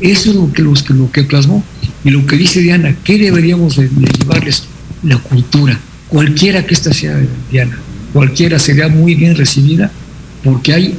eso 0.00 0.30
es 0.30 0.36
lo 0.36 0.52
que, 0.52 0.62
los, 0.62 0.88
lo 0.90 1.10
que 1.10 1.22
plasmó. 1.24 1.64
Y 2.04 2.10
lo 2.10 2.26
que 2.26 2.36
dice 2.36 2.60
Diana, 2.60 2.94
¿qué 3.04 3.18
deberíamos 3.18 3.76
de 3.76 3.88
llevarles? 3.88 4.64
La 5.02 5.18
cultura, 5.18 5.78
cualquiera 6.08 6.64
que 6.66 6.74
esta 6.74 6.92
sea 6.92 7.20
Diana, 7.50 7.78
cualquiera 8.12 8.58
sería 8.58 8.88
muy 8.88 9.14
bien 9.14 9.36
recibida, 9.36 9.90
porque 10.42 10.72
hay 10.72 10.98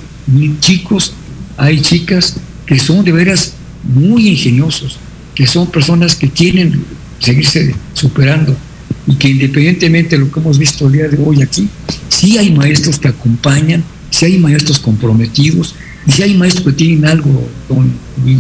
chicos, 0.59 1.13
hay 1.57 1.81
chicas 1.81 2.37
que 2.65 2.79
son 2.79 3.03
de 3.03 3.11
veras 3.11 3.53
muy 3.83 4.27
ingeniosos, 4.27 4.99
que 5.33 5.47
son 5.47 5.69
personas 5.71 6.15
que 6.15 6.29
quieren 6.29 6.83
seguirse 7.19 7.73
superando 7.93 8.55
y 9.07 9.15
que 9.15 9.29
independientemente 9.29 10.17
de 10.17 10.25
lo 10.25 10.31
que 10.31 10.39
hemos 10.39 10.59
visto 10.59 10.87
el 10.87 10.93
día 10.93 11.07
de 11.07 11.17
hoy 11.23 11.41
aquí, 11.41 11.69
sí 12.09 12.37
hay 12.37 12.51
maestros 12.51 12.99
que 12.99 13.07
acompañan, 13.07 13.83
sí 14.09 14.25
hay 14.25 14.37
maestros 14.37 14.79
comprometidos, 14.79 15.75
y 16.05 16.11
sí 16.11 16.23
hay 16.23 16.33
maestros 16.35 16.65
que 16.65 16.73
tienen 16.73 17.05
algo, 17.05 17.47
don 17.69 17.91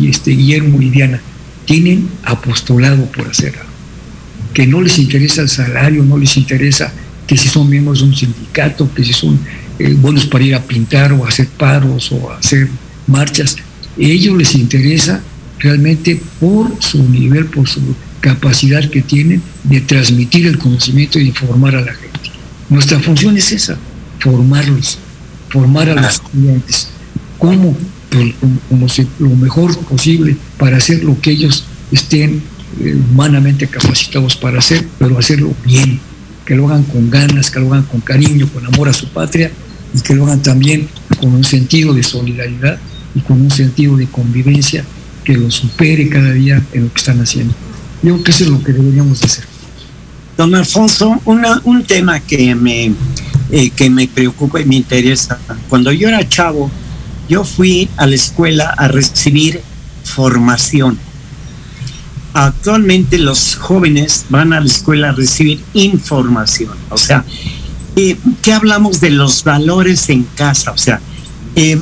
este, 0.07 0.31
Guillermo 0.31 0.81
y 0.81 0.89
Diana, 0.89 1.21
tienen 1.65 2.07
apostolado 2.23 3.05
por 3.11 3.27
hacer 3.27 3.53
que 4.57 4.65
no 4.65 4.81
les 4.81 4.97
interesa 4.97 5.43
el 5.43 5.49
salario, 5.49 6.03
no 6.03 6.17
les 6.17 6.35
interesa 6.35 6.91
que 7.27 7.37
si 7.37 7.47
son 7.47 7.69
miembros 7.69 7.99
de 7.99 8.05
un 8.05 8.15
sindicato, 8.15 8.91
que 8.91 9.03
si 9.03 9.13
son 9.13 9.39
eh, 9.77 9.93
buenos 9.93 10.25
para 10.25 10.43
ir 10.43 10.55
a 10.55 10.63
pintar 10.63 11.13
o 11.13 11.27
hacer 11.27 11.45
paros 11.45 12.11
o 12.11 12.31
hacer 12.31 12.67
marchas. 13.05 13.55
A 13.55 14.01
ellos 14.01 14.35
les 14.35 14.55
interesa 14.55 15.21
realmente 15.59 16.19
por 16.39 16.71
su 16.79 17.07
nivel, 17.07 17.45
por 17.45 17.69
su 17.69 17.81
capacidad 18.19 18.83
que 18.89 19.03
tienen 19.03 19.43
de 19.63 19.79
transmitir 19.81 20.47
el 20.47 20.57
conocimiento 20.57 21.19
y 21.19 21.27
informar 21.27 21.75
a 21.75 21.81
la 21.81 21.93
gente. 21.93 22.31
Nuestra 22.67 22.99
función 22.99 23.37
es 23.37 23.51
esa, 23.51 23.77
formarlos, 24.17 24.97
formar 25.49 25.87
a 25.87 26.01
los 26.01 26.15
estudiantes. 26.15 26.87
¿Cómo? 27.37 27.77
Pues, 28.09 28.33
como, 28.69 28.87
lo 29.19 29.35
mejor 29.35 29.77
posible 29.81 30.35
para 30.57 30.77
hacer 30.77 31.03
lo 31.03 31.21
que 31.21 31.29
ellos 31.29 31.63
estén 31.91 32.41
humanamente 32.79 33.67
capacitados 33.67 34.35
para 34.35 34.59
hacer, 34.59 34.87
pero 34.99 35.17
hacerlo 35.17 35.53
bien, 35.65 35.99
que 36.45 36.55
lo 36.55 36.67
hagan 36.67 36.83
con 36.83 37.09
ganas, 37.09 37.51
que 37.51 37.59
lo 37.59 37.73
hagan 37.73 37.83
con 37.83 38.01
cariño, 38.01 38.47
con 38.53 38.65
amor 38.65 38.89
a 38.89 38.93
su 38.93 39.07
patria 39.09 39.51
y 39.93 40.01
que 40.01 40.15
lo 40.15 40.25
hagan 40.25 40.41
también 40.41 40.87
con 41.19 41.33
un 41.33 41.43
sentido 41.43 41.93
de 41.93 42.03
solidaridad 42.03 42.79
y 43.15 43.21
con 43.21 43.41
un 43.41 43.51
sentido 43.51 43.97
de 43.97 44.07
convivencia 44.07 44.83
que 45.23 45.33
lo 45.33 45.51
supere 45.51 46.07
cada 46.07 46.31
día 46.31 46.63
en 46.71 46.85
lo 46.85 46.93
que 46.93 46.99
están 46.99 47.19
haciendo. 47.19 47.53
Yo 48.03 48.13
creo 48.13 48.23
que 48.23 48.31
eso 48.31 48.43
es 48.45 48.49
lo 48.49 48.63
que 48.63 48.73
deberíamos 48.73 49.21
hacer. 49.23 49.43
Don 50.37 50.53
Alfonso, 50.53 51.19
un 51.25 51.83
tema 51.83 52.19
que 52.19 52.53
me, 52.53 52.93
eh, 53.51 53.69
que 53.71 53.89
me 53.89 54.07
preocupa 54.07 54.61
y 54.61 54.65
me 54.65 54.75
interesa. 54.75 55.39
Cuando 55.67 55.91
yo 55.91 56.07
era 56.07 56.27
chavo, 56.29 56.69
yo 57.27 57.43
fui 57.43 57.89
a 57.97 58.05
la 58.05 58.15
escuela 58.15 58.69
a 58.77 58.87
recibir 58.87 59.61
formación. 60.03 60.97
Actualmente 62.39 63.17
los 63.17 63.55
jóvenes 63.55 64.27
van 64.29 64.53
a 64.53 64.59
la 64.59 64.67
escuela 64.67 65.09
a 65.09 65.11
recibir 65.11 65.59
información. 65.73 66.69
O 66.91 66.97
sea, 66.99 67.25
eh, 67.95 68.15
¿qué 68.43 68.53
hablamos 68.53 69.01
de 69.01 69.09
los 69.09 69.43
valores 69.43 70.07
en 70.09 70.21
casa? 70.35 70.71
O 70.71 70.77
sea, 70.77 71.01
eh, 71.55 71.81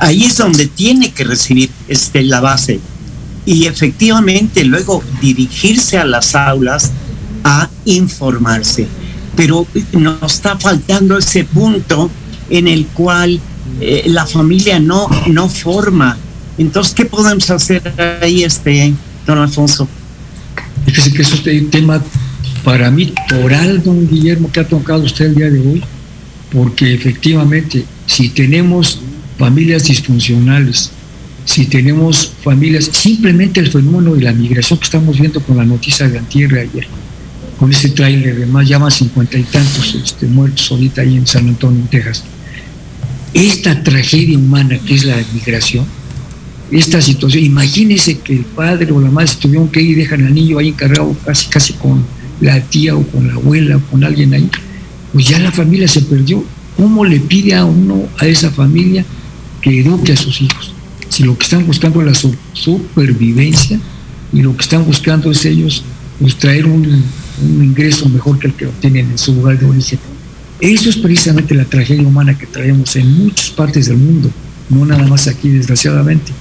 ahí 0.00 0.24
es 0.24 0.36
donde 0.36 0.66
tiene 0.66 1.12
que 1.12 1.22
recibir 1.22 1.70
este, 1.86 2.24
la 2.24 2.40
base. 2.40 2.80
Y 3.46 3.66
efectivamente 3.66 4.64
luego 4.64 5.00
dirigirse 5.20 5.96
a 5.96 6.04
las 6.04 6.34
aulas 6.34 6.90
a 7.44 7.70
informarse. 7.84 8.88
Pero 9.36 9.64
nos 9.92 10.34
está 10.34 10.58
faltando 10.58 11.16
ese 11.18 11.44
punto 11.44 12.10
en 12.50 12.66
el 12.66 12.88
cual 12.88 13.38
eh, 13.80 14.02
la 14.06 14.26
familia 14.26 14.80
no, 14.80 15.08
no 15.28 15.48
forma. 15.48 16.18
Entonces, 16.58 16.94
¿qué 16.94 17.04
podemos 17.04 17.48
hacer 17.48 17.94
ahí, 18.20 18.42
este, 18.42 18.92
don 19.26 19.38
Alfonso? 19.38 19.88
Fíjese 20.86 21.12
que 21.12 21.22
es 21.22 21.32
un 21.32 21.70
tema 21.70 22.02
para 22.62 22.90
mí 22.90 23.12
toral, 23.28 23.82
don 23.82 24.08
Guillermo, 24.08 24.50
que 24.50 24.60
ha 24.60 24.68
tocado 24.68 25.04
usted 25.04 25.26
el 25.26 25.34
día 25.34 25.50
de 25.50 25.60
hoy, 25.60 25.82
porque 26.50 26.94
efectivamente, 26.94 27.84
si 28.06 28.30
tenemos 28.30 29.00
familias 29.38 29.84
disfuncionales, 29.84 30.90
si 31.44 31.66
tenemos 31.66 32.32
familias, 32.42 32.90
simplemente 32.92 33.60
el 33.60 33.70
fenómeno 33.70 34.14
de 34.14 34.22
la 34.22 34.32
migración 34.32 34.78
que 34.78 34.84
estamos 34.84 35.18
viendo 35.18 35.40
con 35.40 35.56
la 35.56 35.64
noticia 35.64 36.08
de 36.08 36.18
Antierra 36.18 36.60
ayer, 36.60 36.86
con 37.58 37.70
ese 37.70 37.90
tráiler, 37.90 38.36
además 38.36 38.68
llama 38.68 38.90
cincuenta 38.90 39.38
y 39.38 39.42
tantos 39.44 39.94
este, 39.94 40.26
muertos 40.26 40.70
ahorita 40.70 41.02
ahí 41.02 41.16
en 41.16 41.26
San 41.26 41.48
Antonio, 41.48 41.84
Texas. 41.90 42.24
Esta 43.34 43.82
tragedia 43.82 44.38
humana 44.38 44.78
que 44.78 44.94
es 44.94 45.04
la 45.04 45.16
migración, 45.32 45.86
esta 46.78 47.00
situación, 47.00 47.44
imagínense 47.44 48.18
que 48.18 48.34
el 48.34 48.44
padre 48.44 48.90
o 48.92 49.00
la 49.00 49.10
madre 49.10 49.30
tuvieron 49.40 49.68
que 49.68 49.80
ir 49.80 49.90
y 49.90 49.94
dejan 49.94 50.26
al 50.26 50.34
niño 50.34 50.58
ahí 50.58 50.68
encargado 50.68 51.16
casi 51.24 51.48
casi 51.48 51.72
con 51.74 52.04
la 52.40 52.60
tía 52.60 52.96
o 52.96 53.02
con 53.04 53.28
la 53.28 53.34
abuela 53.34 53.76
o 53.76 53.80
con 53.80 54.04
alguien 54.04 54.34
ahí, 54.34 54.48
pues 55.12 55.28
ya 55.28 55.38
la 55.38 55.52
familia 55.52 55.88
se 55.88 56.02
perdió. 56.02 56.44
¿Cómo 56.76 57.04
le 57.04 57.20
pide 57.20 57.54
a 57.54 57.64
uno, 57.64 58.08
a 58.18 58.26
esa 58.26 58.50
familia, 58.50 59.04
que 59.64 59.80
eduque 59.80 60.12
a 60.12 60.16
sus 60.16 60.42
hijos. 60.42 60.74
Si 61.08 61.22
lo 61.22 61.38
que 61.38 61.44
están 61.44 61.66
buscando 61.66 62.02
es 62.02 62.06
la 62.06 62.32
supervivencia 62.52 63.80
y 64.30 64.42
lo 64.42 64.54
que 64.54 64.62
están 64.62 64.84
buscando 64.84 65.30
es 65.30 65.42
ellos 65.46 65.82
pues, 66.20 66.36
traer 66.36 66.66
un, 66.66 67.02
ingreso 67.40 68.08
mejor 68.10 68.38
que 68.38 68.48
el 68.48 68.52
que 68.52 68.66
obtienen 68.66 69.10
en 69.10 69.18
su 69.18 69.34
lugar 69.34 69.58
de 69.58 69.64
origen. 69.64 69.98
Eso 70.60 70.90
es 70.90 70.96
precisamente 70.98 71.54
la 71.54 71.64
tragedia 71.64 72.06
humana 72.06 72.36
que 72.36 72.46
traemos 72.46 72.94
en 72.96 73.24
muchas 73.24 73.50
partes 73.50 73.86
del 73.86 73.96
mundo, 73.96 74.30
no 74.68 74.84
nada 74.84 75.06
más 75.06 75.26
aquí, 75.28 75.48
desgraciadamente. 75.48 76.32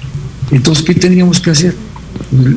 Entonces, 0.52 0.84
¿qué 0.84 0.94
tendríamos 0.96 1.40
que 1.40 1.52
hacer? 1.52 1.76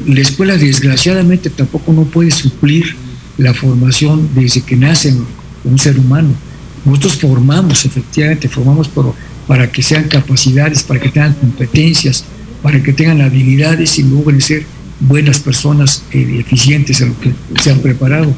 La 0.06 0.20
escuela, 0.20 0.56
desgraciadamente, 0.56 1.50
tampoco 1.50 1.92
no 1.92 2.04
puede 2.04 2.30
suplir 2.30 2.94
la 3.38 3.54
formación 3.54 4.28
desde 4.34 4.62
que 4.62 4.76
nace 4.76 5.14
un 5.64 5.78
ser 5.78 5.98
humano. 5.98 6.28
Nosotros 6.84 7.16
formamos, 7.16 7.84
efectivamente, 7.84 8.48
formamos, 8.48 8.90
para 9.46 9.70
que 9.70 9.82
sean 9.82 10.08
capacidades, 10.08 10.82
para 10.82 11.00
que 11.00 11.08
tengan 11.08 11.34
competencias, 11.34 12.24
para 12.62 12.82
que 12.82 12.92
tengan 12.92 13.20
habilidades 13.20 13.98
y 13.98 14.02
logren 14.02 14.40
ser 14.40 14.64
buenas 15.00 15.38
personas 15.40 16.02
eh, 16.12 16.38
eficientes 16.40 17.00
en 17.00 17.08
lo 17.08 17.20
que 17.20 17.32
se 17.60 17.70
han 17.70 17.80
preparado. 17.80 18.34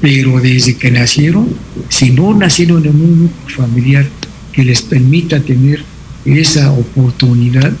Pero 0.00 0.40
desde 0.40 0.76
que 0.76 0.90
nacieron, 0.90 1.48
si 1.88 2.10
no 2.10 2.34
nacieron 2.34 2.84
en 2.84 2.96
un 2.96 3.30
familiar 3.48 4.06
que 4.52 4.64
les 4.64 4.82
permita 4.82 5.40
tener 5.40 5.82
esa 6.24 6.72
oportunidad 6.72 7.72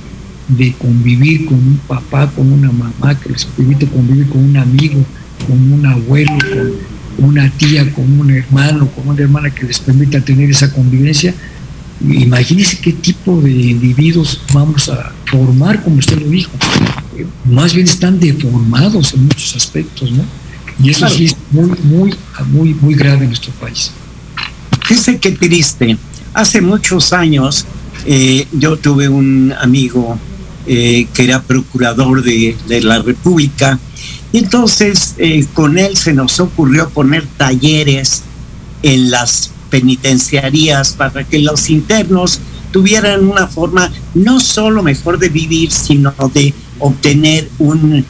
de 0.48 0.72
convivir 0.74 1.46
con 1.46 1.56
un 1.56 1.80
papá, 1.86 2.30
con 2.30 2.52
una 2.52 2.70
mamá, 2.70 3.18
que 3.18 3.30
les 3.30 3.44
permite 3.44 3.86
convivir 3.86 4.28
con 4.28 4.44
un 4.44 4.56
amigo, 4.56 5.04
con 5.46 5.72
un 5.72 5.86
abuelo, 5.86 6.32
con 7.16 7.28
una 7.30 7.50
tía, 7.50 7.90
con 7.92 8.20
un 8.20 8.30
hermano, 8.30 8.88
con 8.88 9.08
una 9.08 9.22
hermana 9.22 9.50
que 9.50 9.66
les 9.66 9.78
permita 9.78 10.20
tener 10.20 10.50
esa 10.50 10.72
convivencia, 10.72 11.34
imagínese 12.00 12.78
qué 12.78 12.92
tipo 12.92 13.40
de 13.40 13.50
individuos 13.50 14.40
vamos 14.52 14.88
a 14.88 15.12
formar, 15.26 15.82
como 15.82 15.96
usted 15.96 16.18
lo 16.20 16.28
dijo. 16.28 16.50
Más 17.44 17.74
bien 17.74 17.86
están 17.86 18.18
deformados 18.18 19.14
en 19.14 19.24
muchos 19.24 19.56
aspectos, 19.56 20.10
¿no? 20.10 20.24
Y 20.82 20.90
eso 20.90 21.08
sí 21.08 21.26
es 21.26 21.36
muy, 21.52 21.70
muy, 21.84 22.14
muy, 22.50 22.74
muy 22.74 22.94
grave 22.94 23.22
en 23.22 23.28
nuestro 23.28 23.52
país. 23.52 23.92
Fíjese 24.82 25.18
qué 25.18 25.30
triste. 25.32 25.96
Hace 26.34 26.60
muchos 26.60 27.12
años 27.12 27.64
eh, 28.06 28.46
yo 28.52 28.76
tuve 28.76 29.08
un 29.08 29.54
amigo 29.60 30.18
eh, 30.66 31.08
que 31.12 31.24
era 31.24 31.42
procurador 31.42 32.22
de, 32.22 32.56
la 32.82 33.02
República. 33.02 33.78
Y 34.32 34.38
entonces 34.38 35.14
eh, 35.18 35.44
con 35.52 35.76
él 35.78 35.94
se 35.94 36.14
nos 36.14 36.40
ocurrió 36.40 36.88
poner 36.88 37.26
talleres 37.36 38.22
en 38.82 39.10
las 39.10 39.50
penitenciarías 39.68 40.94
para 40.94 41.24
que 41.24 41.40
los 41.40 41.68
internos 41.68 42.40
tuvieran 42.72 43.28
una 43.28 43.46
forma 43.46 43.92
no 44.14 44.40
solo 44.40 44.82
mejor 44.82 45.18
de 45.18 45.28
vivir, 45.28 45.70
sino 45.70 46.14
de 46.32 46.54
obtener 46.78 47.50
un, 47.58 48.02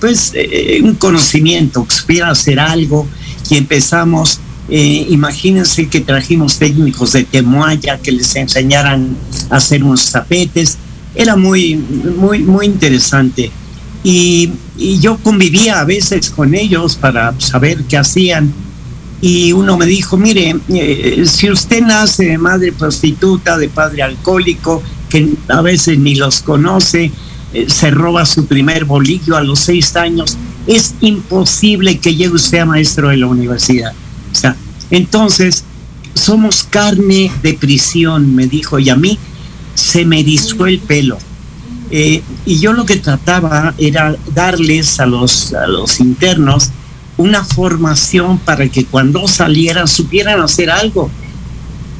pues, 0.00 0.32
eh, 0.34 0.80
un 0.82 0.96
conocimiento, 0.96 1.86
que 1.86 1.94
supiera 1.94 2.30
hacer 2.30 2.58
algo. 2.58 3.06
Y 3.48 3.58
empezamos, 3.58 4.40
imagínense 4.68 5.86
que 5.86 6.00
trajimos 6.00 6.58
técnicos 6.58 7.12
de 7.12 7.22
Temuaya 7.22 7.98
que 7.98 8.10
les 8.10 8.34
enseñaran 8.34 9.16
a 9.50 9.56
hacer 9.58 9.84
unos 9.84 10.10
tapetes, 10.10 10.78
era 11.14 11.36
muy, 11.36 11.76
muy, 11.76 12.40
muy 12.40 12.66
interesante. 12.66 13.50
Y, 14.04 14.50
y 14.76 14.98
yo 14.98 15.16
convivía 15.18 15.80
a 15.80 15.84
veces 15.84 16.30
con 16.30 16.54
ellos 16.54 16.96
para 16.96 17.38
saber 17.38 17.84
qué 17.84 17.98
hacían 17.98 18.52
y 19.22 19.52
uno 19.52 19.78
me 19.78 19.86
dijo, 19.86 20.16
mire, 20.16 20.56
eh, 20.68 21.24
si 21.26 21.48
usted 21.48 21.80
nace 21.80 22.24
de 22.24 22.38
madre 22.38 22.72
prostituta, 22.72 23.56
de 23.56 23.68
padre 23.68 24.02
alcohólico, 24.02 24.82
que 25.08 25.28
a 25.48 25.62
veces 25.62 25.96
ni 26.00 26.16
los 26.16 26.42
conoce, 26.42 27.12
eh, 27.54 27.66
se 27.68 27.92
roba 27.92 28.26
su 28.26 28.46
primer 28.46 28.84
bolillo 28.84 29.36
a 29.36 29.42
los 29.44 29.60
seis 29.60 29.94
años, 29.94 30.36
es 30.66 30.96
imposible 31.00 31.98
que 31.98 32.16
llegue 32.16 32.34
usted 32.34 32.58
a 32.58 32.64
maestro 32.66 33.10
de 33.10 33.18
la 33.18 33.28
universidad. 33.28 33.92
Entonces, 34.90 35.62
somos 36.14 36.64
carne 36.64 37.30
de 37.44 37.54
prisión, 37.54 38.34
me 38.34 38.48
dijo, 38.48 38.80
y 38.80 38.90
a 38.90 38.96
mí 38.96 39.20
se 39.74 40.04
me 40.04 40.22
discó 40.22 40.66
el 40.66 40.78
pelo. 40.78 41.18
Eh, 41.90 42.22
y 42.46 42.58
yo 42.58 42.72
lo 42.72 42.86
que 42.86 42.96
trataba 42.96 43.74
era 43.76 44.16
darles 44.34 44.98
a 44.98 45.06
los, 45.06 45.52
a 45.52 45.66
los 45.66 46.00
internos, 46.00 46.70
una 47.18 47.44
formación 47.44 48.38
para 48.38 48.68
que 48.68 48.86
cuando 48.86 49.28
salieran 49.28 49.86
supieran 49.86 50.40
hacer 50.40 50.70
algo, 50.70 51.10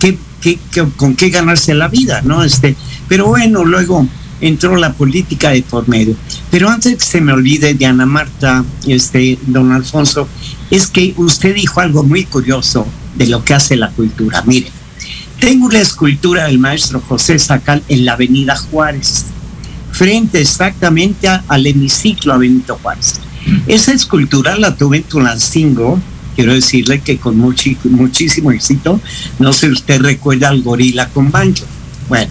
que, 0.01 0.59
con 0.97 1.15
qué 1.15 1.31
ganarse 1.31 1.75
la 1.75 1.89
vida, 1.89 2.23
¿no? 2.23 2.43
Este, 2.43 2.75
pero 3.09 3.27
bueno, 3.27 3.65
luego 3.65 4.07
entró 4.41 4.77
la 4.77 4.93
política 4.93 5.51
de 5.51 5.63
por 5.63 5.89
medio. 5.89 6.17
Pero 6.51 6.69
antes 6.69 6.97
que 6.97 7.05
se 7.05 7.21
me 7.21 7.33
olvide, 7.33 7.75
Diana 7.75 8.07
Marta, 8.07 8.65
este, 8.87 9.39
don 9.47 9.71
Alfonso, 9.71 10.29
es 10.71 10.89
que 10.89 11.15
usted 11.17 11.55
dijo 11.55 11.81
algo 11.81 12.03
muy 12.03 12.25
curioso 12.25 12.87
de 13.15 13.29
lo 13.29 13.45
que 13.45 13.55
hace 13.55 13.77
la 13.77 13.91
cultura. 13.91 14.43
Mire, 14.47 14.73
tengo 15.43 15.67
una 15.67 15.81
escultura 15.81 16.45
del 16.45 16.61
maestro 16.61 17.01
José 17.01 17.37
Sacal 17.37 17.83
en 17.89 18.05
la 18.05 18.13
avenida 18.13 18.55
Juárez, 18.55 19.25
frente 19.91 20.41
exactamente 20.41 21.27
al 21.27 21.67
hemiciclo 21.67 22.33
a 22.33 22.39
Benito 22.39 22.79
Juárez. 22.81 23.15
Esa 23.67 23.93
escultura 23.93 24.57
la 24.57 24.77
tuve 24.77 24.99
en 24.99 25.03
Tulancingo, 25.03 25.99
quiero 26.37 26.55
decirle 26.55 27.01
que 27.01 27.19
con 27.19 27.39
muchísimo 27.39 28.53
éxito, 28.53 29.01
no 29.41 29.53
sé 29.53 29.67
si 29.67 29.73
usted 29.73 30.01
recuerda 30.01 30.49
al 30.49 30.63
gorila 30.63 31.09
con 31.09 31.33
banjo. 31.33 31.65
Bueno, 32.09 32.31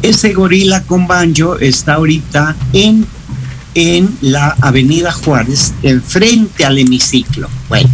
ese 0.00 0.32
gorila 0.32 0.82
con 0.84 1.06
banjo 1.06 1.58
está 1.58 1.96
ahorita 1.96 2.56
en 2.72 3.06
en 3.74 4.16
la 4.22 4.56
Avenida 4.62 5.12
Juárez, 5.12 5.74
enfrente 5.82 6.64
al 6.64 6.78
hemiciclo. 6.78 7.50
Bueno, 7.68 7.90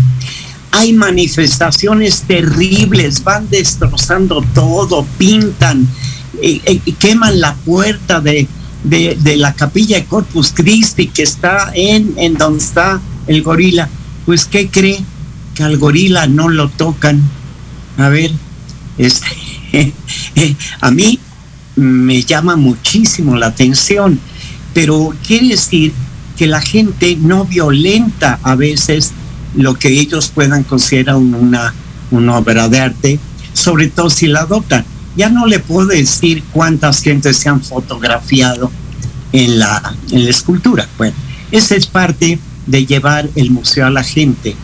hay 0.72 0.92
manifestaciones 0.92 2.22
terribles, 2.22 3.24
van 3.24 3.48
destrozando 3.50 4.42
todo, 4.54 5.04
pintan, 5.18 5.86
eh, 6.40 6.60
eh, 6.64 6.80
queman 6.98 7.40
la 7.40 7.54
puerta 7.54 8.20
de, 8.20 8.46
de, 8.84 9.36
la 9.36 9.52
capilla 9.52 9.98
de 9.98 10.04
Corpus 10.04 10.52
Christi 10.54 11.08
que 11.08 11.22
está 11.22 11.70
en, 11.74 12.14
en 12.16 12.34
donde 12.34 12.62
está 12.62 13.00
el 13.26 13.42
gorila. 13.42 13.88
Pues, 14.26 14.44
¿qué 14.44 14.68
cree? 14.68 15.00
Que 15.54 15.64
al 15.64 15.76
gorila 15.76 16.26
no 16.26 16.48
lo 16.48 16.68
tocan. 16.68 17.20
A 17.98 18.08
ver, 18.08 18.30
este, 18.96 19.92
a 20.80 20.90
mí 20.90 21.18
me 21.76 22.22
llama 22.22 22.56
muchísimo 22.56 23.36
la 23.36 23.46
atención, 23.46 24.20
pero 24.72 25.14
quiere 25.26 25.48
decir 25.48 25.92
que 26.36 26.46
la 26.46 26.60
gente 26.60 27.16
no 27.16 27.44
violenta 27.44 28.38
a 28.42 28.54
veces 28.54 29.12
lo 29.54 29.74
que 29.74 29.88
ellos 29.88 30.30
puedan 30.34 30.62
considerar 30.64 31.16
una, 31.16 31.74
una 32.10 32.36
obra 32.36 32.68
de 32.68 32.80
arte, 32.80 33.18
sobre 33.52 33.88
todo 33.88 34.10
si 34.10 34.26
la 34.26 34.40
adoptan. 34.40 34.84
Ya 35.16 35.28
no 35.28 35.46
le 35.46 35.58
puedo 35.58 35.88
decir 35.88 36.42
cuántas 36.52 37.02
gentes 37.02 37.36
se 37.36 37.48
han 37.48 37.62
fotografiado 37.62 38.70
en 39.32 39.58
la, 39.58 39.94
en 40.10 40.24
la 40.24 40.30
escultura. 40.30 40.88
Bueno, 40.96 41.14
esa 41.50 41.74
es 41.74 41.86
parte 41.86 42.38
de 42.66 42.86
llevar 42.86 43.28
el 43.34 43.50
museo 43.50 43.86
a 43.86 43.90
la 43.90 44.04
gente 44.04 44.54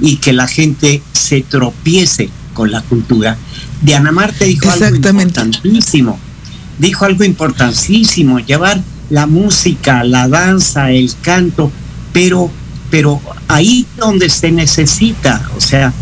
y 0.00 0.16
que 0.16 0.32
la 0.32 0.46
gente 0.46 1.02
se 1.12 1.40
tropiece 1.42 2.28
con 2.52 2.70
la 2.70 2.82
cultura. 2.82 3.36
Diana 3.82 4.12
Marte 4.12 4.46
dijo 4.46 4.70
algo 4.70 4.86
importantísimo, 4.88 6.18
dijo 6.78 7.04
algo 7.04 7.24
importantísimo, 7.24 8.38
llevar 8.40 8.82
la 9.10 9.26
música, 9.26 10.04
la 10.04 10.28
danza, 10.28 10.90
el 10.90 11.10
canto, 11.22 11.70
pero, 12.12 12.50
pero 12.90 13.20
ahí 13.48 13.86
donde 13.96 14.28
se 14.28 14.52
necesita, 14.52 15.48
o 15.56 15.60
sea, 15.60 15.92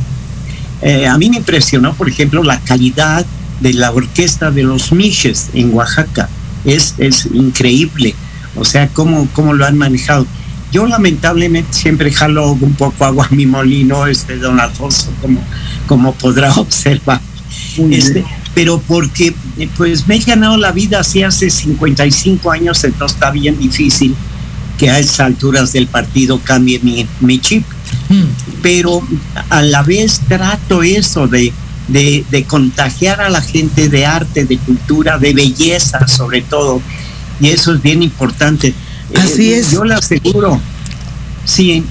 eh, 0.83 1.07
a 1.07 1.17
mí 1.17 1.31
me 1.31 1.37
impresionó, 1.37 1.95
por 1.95 2.09
ejemplo, 2.09 2.43
la 2.43 2.61
calidad 2.61 3.25
de 3.61 3.73
la 3.73 3.91
orquesta 3.93 4.51
de 4.51 4.63
los 4.63 4.93
Miches 4.93 5.51
en 5.55 5.73
Oaxaca, 5.75 6.29
es, 6.65 6.95
es 6.99 7.27
increíble, 7.33 8.15
o 8.57 8.65
sea, 8.65 8.89
cómo, 8.89 9.29
cómo 9.33 9.53
lo 9.53 9.67
han 9.67 9.79
manejado. 9.79 10.27
Yo 10.73 10.87
lamentablemente 10.87 11.73
siempre 11.73 12.11
jalo 12.11 12.53
un 12.53 12.75
poco 12.75 13.05
agua 13.05 13.29
a 13.31 13.35
mi 13.35 13.47
molino, 13.47 14.07
este 14.07 14.37
don 14.37 14.59
Alfonso, 14.61 15.13
como, 15.23 15.41
como 15.87 16.13
podrá 16.15 16.53
observar. 16.57 17.21
Este, 17.91 18.25
pero 18.55 18.79
porque 18.79 19.35
pues 19.77 20.07
me 20.07 20.17
he 20.17 20.21
ganado 20.21 20.57
la 20.57 20.71
vida 20.73 21.01
así 21.01 21.23
hace 21.23 21.51
55 21.51 22.51
años, 22.51 22.83
entonces 22.85 23.17
está 23.17 23.31
bien 23.31 23.59
difícil 23.59 24.15
que 24.79 24.91
a 24.91 24.99
esas 24.99 25.21
alturas 25.21 25.73
del 25.73 25.87
partido 25.87 26.41
cambie 26.43 26.81
mi, 26.81 27.07
mi 27.21 27.39
chip. 27.39 27.65
Mm. 28.09 28.25
Pero 28.63 29.03
a 29.51 29.63
la 29.63 29.83
vez 29.83 30.21
trato 30.29 30.83
eso 30.83 31.27
de, 31.27 31.53
de, 31.89 32.25
de, 32.31 32.45
contagiar 32.45 33.21
a 33.21 33.31
la 33.31 33.41
gente 33.41 33.89
de 33.89 34.07
arte, 34.07 34.45
de 34.45 34.59
cultura, 34.59 35.19
de 35.19 35.33
belleza 35.33 36.07
sobre 36.09 36.43
todo. 36.43 36.81
Y 37.41 37.49
eso 37.49 37.75
es 37.75 37.83
bien 37.83 38.03
importante. 38.03 38.75
Así 39.17 39.53
eh, 39.53 39.59
es. 39.59 39.73
Yo 39.73 39.85
le 39.85 39.95
aseguro, 39.95 40.61
sí, 41.45 41.85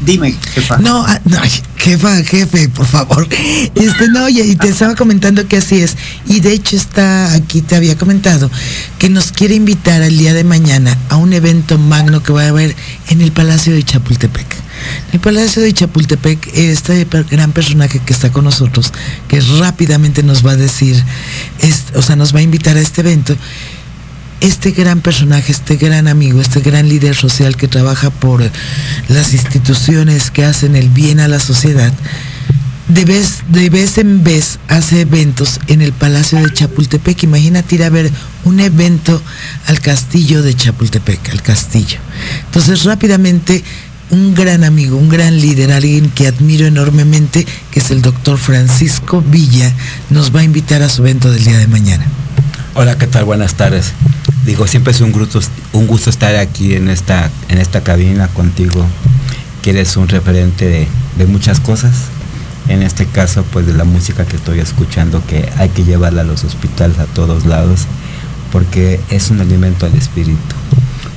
Dime, 0.00 0.34
jefa. 0.54 0.78
No, 0.78 1.04
ah, 1.06 1.20
no, 1.24 1.38
jefa, 1.76 2.22
jefe, 2.24 2.68
por 2.68 2.86
favor. 2.86 3.28
Este, 3.74 4.08
no, 4.08 4.28
y 4.28 4.56
te 4.56 4.68
estaba 4.68 4.94
comentando 4.94 5.46
que 5.48 5.58
así 5.58 5.80
es. 5.80 5.96
Y 6.26 6.40
de 6.40 6.52
hecho 6.52 6.76
está, 6.76 7.32
aquí 7.34 7.62
te 7.62 7.76
había 7.76 7.96
comentado, 7.96 8.50
que 8.98 9.08
nos 9.08 9.32
quiere 9.32 9.54
invitar 9.54 10.02
el 10.02 10.18
día 10.18 10.34
de 10.34 10.44
mañana 10.44 10.96
a 11.08 11.16
un 11.16 11.32
evento 11.32 11.78
magno 11.78 12.22
que 12.22 12.32
va 12.32 12.44
a 12.44 12.48
haber 12.48 12.74
en 13.08 13.20
el 13.20 13.32
Palacio 13.32 13.72
de 13.72 13.82
Chapultepec. 13.82 14.64
En 15.08 15.14
el 15.14 15.20
Palacio 15.20 15.62
de 15.62 15.72
Chapultepec, 15.72 16.50
este 16.54 17.06
gran 17.30 17.52
personaje 17.52 18.00
que 18.00 18.12
está 18.12 18.30
con 18.30 18.44
nosotros, 18.44 18.92
que 19.28 19.40
rápidamente 19.58 20.22
nos 20.22 20.44
va 20.44 20.52
a 20.52 20.56
decir, 20.56 21.02
o 21.94 22.02
sea, 22.02 22.16
nos 22.16 22.34
va 22.34 22.40
a 22.40 22.42
invitar 22.42 22.76
a 22.76 22.80
este 22.80 23.00
evento, 23.00 23.36
este 24.44 24.72
gran 24.72 25.00
personaje, 25.00 25.52
este 25.52 25.76
gran 25.76 26.06
amigo, 26.06 26.40
este 26.40 26.60
gran 26.60 26.88
líder 26.88 27.14
social 27.14 27.56
que 27.56 27.66
trabaja 27.66 28.10
por 28.10 28.42
las 29.08 29.32
instituciones 29.32 30.30
que 30.30 30.44
hacen 30.44 30.76
el 30.76 30.90
bien 30.90 31.18
a 31.18 31.28
la 31.28 31.40
sociedad, 31.40 31.92
de 32.88 33.04
vez, 33.06 33.98
en 33.98 34.22
vez 34.22 34.58
hace 34.68 35.00
eventos 35.00 35.58
en 35.68 35.80
el 35.80 35.92
Palacio 35.92 36.38
de 36.38 36.52
Chapultepec. 36.52 37.22
Imagínate 37.22 37.76
ir 37.76 37.84
a 37.84 37.88
ver 37.88 38.10
un 38.44 38.60
evento 38.60 39.22
al 39.66 39.80
castillo 39.80 40.42
de 40.42 40.54
Chapultepec, 40.54 41.30
al 41.30 41.40
castillo. 41.40 41.98
Entonces 42.44 42.84
rápidamente 42.84 43.64
un 44.10 44.34
gran 44.34 44.64
amigo, 44.64 44.98
un 44.98 45.08
gran 45.08 45.40
líder, 45.40 45.72
alguien 45.72 46.10
que 46.10 46.26
admiro 46.26 46.66
enormemente, 46.66 47.46
que 47.70 47.80
es 47.80 47.90
el 47.90 48.02
doctor 48.02 48.36
Francisco 48.36 49.22
Villa, 49.22 49.72
nos 50.10 50.34
va 50.34 50.40
a 50.40 50.44
invitar 50.44 50.82
a 50.82 50.90
su 50.90 51.02
evento 51.02 51.30
del 51.30 51.42
día 51.42 51.58
de 51.58 51.66
mañana. 51.66 52.04
Hola, 52.76 52.98
¿qué 52.98 53.06
tal? 53.06 53.24
Buenas 53.24 53.54
tardes. 53.54 53.92
Digo, 54.44 54.66
siempre 54.66 54.92
es 54.92 55.00
un 55.00 55.12
gusto, 55.12 55.38
un 55.74 55.86
gusto 55.86 56.10
estar 56.10 56.34
aquí 56.34 56.74
en 56.74 56.88
esta, 56.88 57.30
en 57.48 57.58
esta 57.58 57.84
cabina 57.84 58.26
contigo, 58.26 58.84
que 59.62 59.70
eres 59.70 59.96
un 59.96 60.08
referente 60.08 60.88
de, 61.16 61.26
muchas 61.26 61.60
cosas. 61.60 61.92
En 62.68 62.82
este 62.82 63.06
caso, 63.06 63.44
pues 63.52 63.64
de 63.64 63.74
la 63.74 63.84
música 63.84 64.24
que 64.24 64.34
estoy 64.34 64.58
escuchando, 64.58 65.24
que 65.24 65.48
hay 65.56 65.68
que 65.68 65.84
llevarla 65.84 66.22
a 66.22 66.24
los 66.24 66.42
hospitales 66.42 66.98
a 66.98 67.04
todos 67.04 67.46
lados, 67.46 67.82
porque 68.50 68.98
es 69.08 69.30
un 69.30 69.40
alimento 69.40 69.86
al 69.86 69.94
espíritu. 69.94 70.56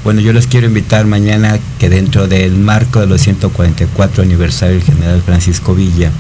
Bueno, 0.04 0.22
yo 0.22 0.34
les 0.34 0.46
quiero 0.46 0.68
invitar 0.68 1.08
mañana 1.08 1.58
que 1.80 1.90
dentro 1.90 2.28
del 2.28 2.54
marco 2.54 3.00
de 3.00 3.08
los 3.08 3.22
144 3.22 4.22
aniversario 4.22 4.76
del 4.76 4.84
general 4.84 5.24
Francisco 5.24 5.74
Villa, 5.74 6.12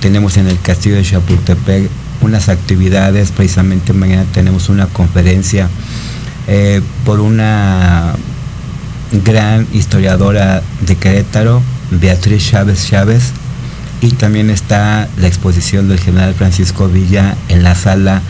tenemos 0.00 0.38
en 0.38 0.48
el 0.48 0.58
castillo 0.60 0.96
de 0.96 1.02
Chapultepec 1.02 1.90
unas 2.22 2.48
actividades, 2.48 3.30
precisamente 3.32 3.92
mañana 3.92 4.24
tenemos 4.32 4.68
una 4.68 4.86
conferencia 4.86 5.68
eh, 6.48 6.80
por 7.04 7.20
una 7.20 8.14
gran 9.24 9.66
historiadora 9.72 10.62
de 10.80 10.96
Querétaro, 10.96 11.62
Beatriz 11.90 12.50
Chávez 12.50 12.88
Chávez, 12.88 13.32
y 14.00 14.10
también 14.12 14.50
está 14.50 15.08
la 15.18 15.26
exposición 15.26 15.88
del 15.88 16.00
general 16.00 16.34
Francisco 16.34 16.88
Villa 16.88 17.36
en 17.48 17.62
la 17.62 17.74
sala 17.74 18.22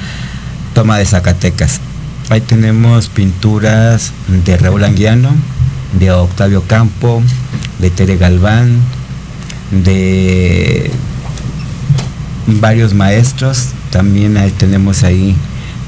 Toma 0.74 0.98
de 0.98 1.06
Zacatecas. 1.06 1.80
Ahí 2.28 2.40
tenemos 2.40 3.08
pinturas 3.08 4.12
de 4.44 4.56
Raúl 4.56 4.84
Anguiano, 4.84 5.30
de 5.98 6.10
Octavio 6.10 6.62
Campo, 6.66 7.22
de 7.78 7.90
Tere 7.90 8.16
Galván, 8.16 8.80
de 9.70 10.90
varios 12.46 12.94
maestros 12.94 13.68
también 13.92 14.38
ahí 14.38 14.50
tenemos 14.50 15.04
ahí 15.04 15.36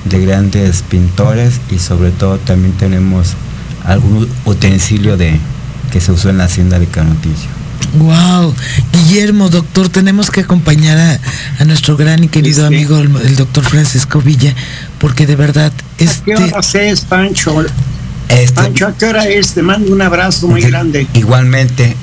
de 0.04 0.24
grandes 0.24 0.82
pintores 0.82 1.54
y 1.70 1.78
sobre 1.78 2.10
todo 2.10 2.38
también 2.38 2.74
tenemos 2.74 3.32
algún 3.84 4.28
utensilio 4.44 5.16
de 5.16 5.40
que 5.90 6.00
se 6.00 6.12
usó 6.12 6.30
en 6.30 6.38
la 6.38 6.44
hacienda 6.44 6.78
de 6.78 6.86
Canotillo. 6.86 7.48
Wow, 7.98 8.54
Guillermo, 8.92 9.48
doctor, 9.48 9.88
tenemos 9.88 10.30
que 10.30 10.40
acompañar 10.40 11.18
a, 11.58 11.64
nuestro 11.64 11.96
gran 11.96 12.22
y 12.24 12.28
querido 12.28 12.66
amigo, 12.66 12.98
el, 12.98 13.36
doctor 13.36 13.64
Francisco 13.64 14.20
Villa, 14.20 14.54
porque 14.98 15.26
de 15.26 15.36
verdad... 15.36 15.72
Este... 15.98 16.34
¿A 16.34 16.36
qué 16.36 16.44
hora 16.44 16.60
es, 16.82 17.00
Pancho? 17.02 17.64
Este... 18.28 18.52
Pancho, 18.52 18.88
¿a 18.88 18.96
qué 18.96 19.06
hora 19.06 19.28
es? 19.28 19.54
Te 19.54 19.62
mando 19.62 19.92
un 19.92 20.02
abrazo 20.02 20.48
muy 20.48 20.60
grande. 20.60 21.06
Igualmente, 21.14 21.96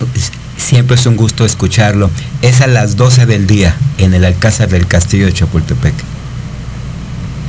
siempre 0.61 0.95
es 0.95 1.05
un 1.05 1.15
gusto 1.15 1.45
escucharlo. 1.45 2.09
Es 2.41 2.61
a 2.61 2.67
las 2.67 2.95
12 2.95 3.25
del 3.25 3.47
día 3.47 3.75
en 3.97 4.13
el 4.13 4.23
Alcázar 4.23 4.69
del 4.69 4.87
Castillo 4.87 5.25
de 5.25 5.33
Chapultepec. 5.33 5.93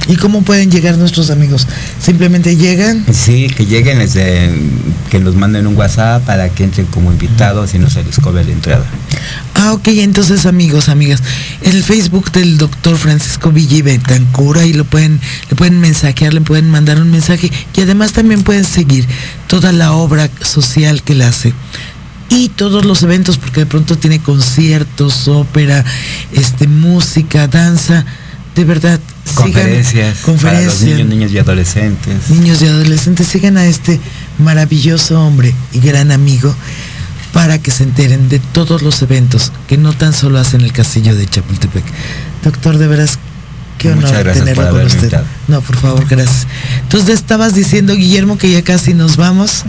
¿Y 0.09 0.17
cómo 0.17 0.43
pueden 0.43 0.71
llegar 0.71 0.99
nuestros 0.99 1.31
amigos? 1.31 1.69
¿Simplemente 2.01 2.57
llegan? 2.57 3.05
Sí, 3.13 3.47
que 3.47 3.67
lleguen, 3.67 4.01
desde, 4.01 4.51
que 5.11 5.21
nos 5.21 5.37
manden 5.37 5.69
un 5.69 5.77
WhatsApp 5.77 6.25
para 6.25 6.49
que 6.49 6.65
entren 6.65 6.87
como 6.87 7.13
invitados 7.13 7.73
y 7.75 7.79
no 7.79 7.89
se 7.89 8.03
les 8.03 8.19
cobre 8.19 8.43
la 8.45 8.51
entrada. 8.51 8.85
Ah, 9.55 9.73
ok, 9.75 9.87
entonces 9.89 10.45
amigos, 10.45 10.89
amigas, 10.89 11.23
el 11.63 11.85
Facebook 11.85 12.33
del 12.33 12.59
doctor 12.59 12.97
Francisco 12.97 13.53
Villa 13.53 13.77
y 13.77 13.83
Betancura 13.83 14.67
y 14.67 14.73
lo 14.73 14.85
pueden, 14.85 15.21
le 15.49 15.55
pueden 15.55 15.79
mensajear, 15.79 16.35
le 16.35 16.41
pueden 16.41 16.69
mandar 16.69 17.01
un 17.01 17.13
mensaje 17.13 17.53
y 17.77 17.81
además 17.81 18.13
también 18.13 18.43
pueden 18.43 18.65
seguir 18.65 19.07
toda 19.47 19.71
la 19.71 19.93
obra 19.93 20.29
social 20.41 21.05
que 21.05 21.13
él 21.13 21.23
hace 21.23 21.55
y 22.35 22.49
todos 22.49 22.85
los 22.85 23.03
eventos, 23.03 23.37
porque 23.37 23.61
de 23.61 23.67
pronto 23.67 23.97
tiene 23.97 24.21
conciertos, 24.21 25.29
ópera, 25.29 25.85
este, 26.33 26.67
música, 26.67 27.47
danza. 27.47 28.05
De 28.55 28.65
verdad, 28.65 29.01
conferencias, 29.35 30.19
conferencias 30.19 30.43
para 30.43 30.61
los 30.61 30.83
niños, 30.83 31.09
niños 31.09 31.33
y 31.33 31.39
adolescentes. 31.39 32.31
Niños 32.31 32.63
y 32.63 32.67
adolescentes, 32.67 33.27
sigan 33.27 33.57
a 33.57 33.67
este 33.67 34.01
maravilloso 34.39 35.21
hombre 35.21 35.55
y 35.73 35.81
gran 35.81 36.11
amigo 36.11 36.55
para 37.33 37.59
que 37.59 37.71
se 37.71 37.85
enteren 37.85 38.29
de 38.29 38.39
todos 38.39 38.83
los 38.83 39.01
eventos 39.03 39.53
que 39.67 39.79
no 39.79 39.93
tan 39.93 40.13
solo 40.13 40.39
hacen 40.39 40.61
el 40.63 40.73
castillo 40.73 41.15
de 41.15 41.27
Chapultepec. 41.27 41.85
Doctor, 42.45 42.79
de 42.79 42.89
veras, 42.89 43.19
qué 43.79 43.93
honor 43.93 44.11
tenerlo 44.33 44.71
con 44.71 44.87
usted. 44.87 45.21
No, 45.49 45.61
por 45.63 45.77
favor, 45.77 46.07
gracias. 46.09 46.47
Entonces 46.83 47.15
estabas 47.15 47.55
diciendo, 47.55 47.95
Guillermo, 47.95 48.37
que 48.37 48.51
ya 48.51 48.63
casi 48.63 48.93
nos 48.95 49.17
vamos. 49.17 49.65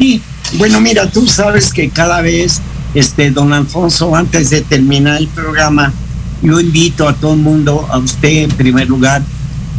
Sí, 0.00 0.22
bueno, 0.54 0.80
mira, 0.80 1.10
tú 1.10 1.26
sabes 1.26 1.74
que 1.74 1.90
cada 1.90 2.22
vez, 2.22 2.62
este, 2.94 3.30
don 3.30 3.52
Alfonso, 3.52 4.16
antes 4.16 4.48
de 4.48 4.62
terminar 4.62 5.18
el 5.18 5.28
programa, 5.28 5.92
yo 6.40 6.58
invito 6.58 7.06
a 7.06 7.12
todo 7.12 7.34
el 7.34 7.40
mundo, 7.40 7.86
a 7.90 7.98
usted 7.98 8.44
en 8.44 8.50
primer 8.50 8.88
lugar, 8.88 9.22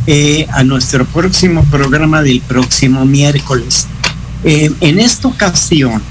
eh, 0.06 0.46
a 0.52 0.64
nuestro 0.64 1.06
próximo 1.06 1.64
programa 1.72 2.22
del 2.22 2.40
próximo 2.42 3.04
miércoles. 3.04 3.88
Eh, 4.44 4.72
en 4.82 5.00
esta 5.00 5.28
ocasión, 5.28 6.04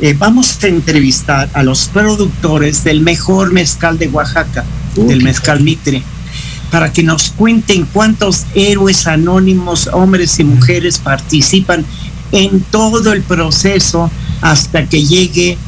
eh, 0.00 0.16
vamos 0.18 0.58
a 0.60 0.66
entrevistar 0.66 1.48
a 1.54 1.62
los 1.62 1.84
productores 1.84 2.82
del 2.82 3.02
mejor 3.02 3.52
mezcal 3.52 4.00
de 4.00 4.08
Oaxaca, 4.08 4.64
del 4.96 5.22
mezcal 5.22 5.60
Mitre, 5.60 6.02
para 6.72 6.92
que 6.92 7.04
nos 7.04 7.30
cuenten 7.30 7.86
cuántos 7.92 8.46
héroes 8.56 9.06
anónimos, 9.06 9.88
hombres 9.92 10.40
y 10.40 10.44
mujeres, 10.44 10.98
participan 10.98 11.86
en 12.32 12.60
todo 12.60 13.12
el 13.12 13.22
proceso 13.22 14.10
hasta 14.40 14.88
que 14.88 15.04
llegue 15.04 15.58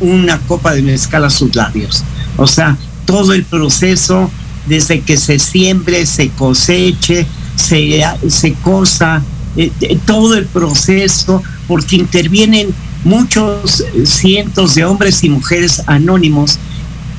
una 0.00 0.38
copa 0.40 0.74
de 0.74 0.82
mezcal 0.82 1.24
a 1.24 1.30
sus 1.30 1.54
labios. 1.56 2.04
O 2.36 2.46
sea, 2.46 2.76
todo 3.06 3.32
el 3.32 3.44
proceso 3.44 4.30
desde 4.66 5.00
que 5.00 5.16
se 5.16 5.38
siembre, 5.38 6.04
se 6.06 6.28
coseche, 6.30 7.26
se, 7.54 8.04
se 8.28 8.52
cosa, 8.54 9.22
eh, 9.56 9.72
eh, 9.80 9.98
todo 10.04 10.34
el 10.34 10.46
proceso, 10.46 11.42
porque 11.66 11.96
intervienen 11.96 12.74
muchos 13.04 13.84
cientos 14.04 14.74
de 14.74 14.84
hombres 14.84 15.24
y 15.24 15.30
mujeres 15.30 15.82
anónimos 15.86 16.58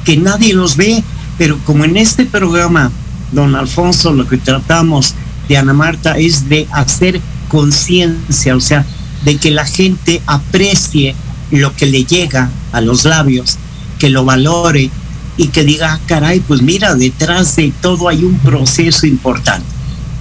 que 0.06 0.18
nadie 0.18 0.54
los 0.54 0.78
ve, 0.78 1.04
pero 1.38 1.58
como 1.66 1.86
en 1.86 1.98
este 1.98 2.26
programa, 2.26 2.92
don 3.32 3.56
Alfonso, 3.56 4.14
lo 4.14 4.28
que 4.28 4.38
tratamos 4.38 5.16
de 5.50 5.58
Ana 5.58 5.74
Marta 5.74 6.18
es 6.18 6.48
de 6.48 6.68
hacer 6.72 7.20
conciencia, 7.48 8.56
o 8.56 8.60
sea, 8.60 8.86
de 9.24 9.38
que 9.38 9.52
la 9.52 9.66
gente 9.66 10.22
aprecie 10.26 11.16
lo 11.52 11.76
que 11.76 11.86
le 11.86 12.04
llega 12.04 12.50
a 12.72 12.82
los 12.82 13.06
labios, 13.06 13.58
que 14.00 14.10
lo 14.10 14.26
valore 14.26 14.90
y 15.38 15.48
que 15.48 15.64
diga, 15.64 15.94
ah, 15.94 16.00
caray, 16.08 16.40
pues 16.40 16.62
mira, 16.62 16.96
detrás 16.96 17.56
de 17.56 17.72
todo 17.82 18.10
hay 18.10 18.24
un 18.24 18.38
proceso 18.40 19.06
importante. 19.06 19.68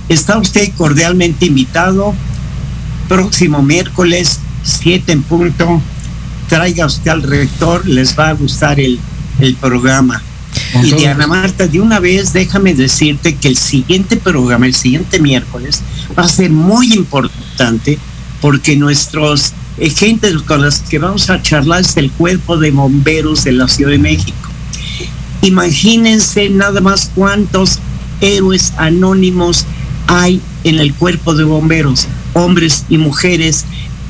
Está 0.08 0.38
usted 0.38 0.70
cordialmente 0.76 1.46
invitado 1.46 2.14
próximo 3.08 3.62
miércoles 3.62 4.40
7 4.62 5.12
en 5.12 5.22
punto. 5.22 5.80
Traiga 6.48 6.86
usted 6.86 7.10
al 7.10 7.22
rector, 7.22 7.86
les 7.88 8.16
va 8.16 8.28
a 8.28 8.32
gustar 8.34 8.78
el, 8.78 9.00
el 9.40 9.54
programa. 9.56 10.22
Y 10.82 10.92
Diana 10.92 11.26
Marta, 11.26 11.66
de 11.66 11.80
una 11.80 12.00
vez 12.00 12.32
déjame 12.32 12.74
decirte 12.74 13.36
que 13.36 13.48
el 13.48 13.56
siguiente 13.56 14.16
programa, 14.16 14.66
el 14.66 14.74
siguiente 14.74 15.20
miércoles, 15.20 15.82
va 16.18 16.24
a 16.24 16.28
ser 16.28 16.50
muy 16.50 16.92
importante 16.92 17.98
porque 18.40 18.76
nuestros 18.76 19.52
eh, 19.78 19.90
gente 19.90 20.32
con 20.46 20.62
las 20.62 20.80
que 20.80 20.98
vamos 20.98 21.28
a 21.28 21.42
charlar 21.42 21.82
es 21.82 21.96
el 21.96 22.10
cuerpo 22.10 22.56
de 22.56 22.70
bomberos 22.70 23.44
de 23.44 23.52
la 23.52 23.68
Ciudad 23.68 23.90
de 23.90 23.98
México. 23.98 24.48
Imagínense 25.42 26.48
nada 26.48 26.80
más 26.80 27.10
cuántos 27.14 27.78
héroes 28.20 28.72
anónimos 28.78 29.66
hay 30.06 30.40
en 30.64 30.78
el 30.78 30.94
cuerpo 30.94 31.34
de 31.34 31.44
bomberos, 31.44 32.06
hombres 32.32 32.84
y 32.88 32.98
mujeres, 32.98 33.64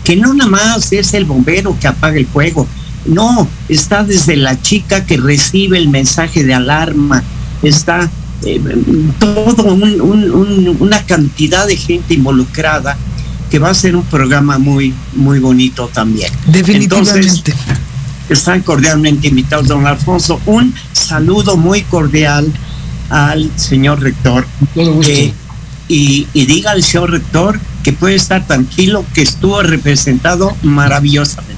que 0.05 0.17
no 0.17 0.35
nada 0.35 0.51
más 0.51 0.93
es 0.93 1.15
el 1.15 1.25
bombero 1.25 1.77
que 1.81 1.89
apaga 1.89 2.17
el 2.17 2.27
fuego, 2.27 2.69
no, 3.07 3.49
está 3.69 4.05
desde 4.05 4.37
la 4.37 4.61
chica 4.61 5.05
que 5.05 5.17
recibe 5.17 5.79
el 5.79 5.89
mensaje 5.89 6.45
de 6.45 6.55
alarma, 6.55 7.23
está 7.63 8.11
eh, 8.45 8.61
todo 9.19 9.75
una 10.79 11.05
cantidad 11.05 11.67
de 11.67 11.77
gente 11.77 12.15
involucrada 12.15 12.97
que 13.51 13.59
va 13.59 13.71
a 13.71 13.75
ser 13.75 13.97
un 13.97 14.05
programa 14.05 14.59
muy, 14.59 14.93
muy 15.15 15.39
bonito 15.39 15.89
también. 15.93 16.33
Definitivamente. 16.47 17.55
están 18.29 18.63
cordialmente 18.63 19.29
invitados, 19.29 19.69
don 19.69 19.87
Alfonso. 19.87 20.41
Un 20.47 20.75
saludo 20.93 21.57
muy 21.57 21.83
cordial 21.83 22.53
al 23.09 23.51
señor 23.57 24.01
rector. 24.01 24.47
Todo 24.75 24.95
gusto. 24.95 25.13
y, 25.89 26.27
y 26.33 26.47
diga 26.47 26.73
al 26.73 26.83
señor 26.83 27.11
rector 27.13 27.61
que 27.85 27.93
puede 27.93 28.17
estar 28.17 28.45
tranquilo, 28.47 29.05
que 29.15 29.23
estuvo 29.23 29.63
representado 29.63 30.57
maravillosamente. 30.63 31.57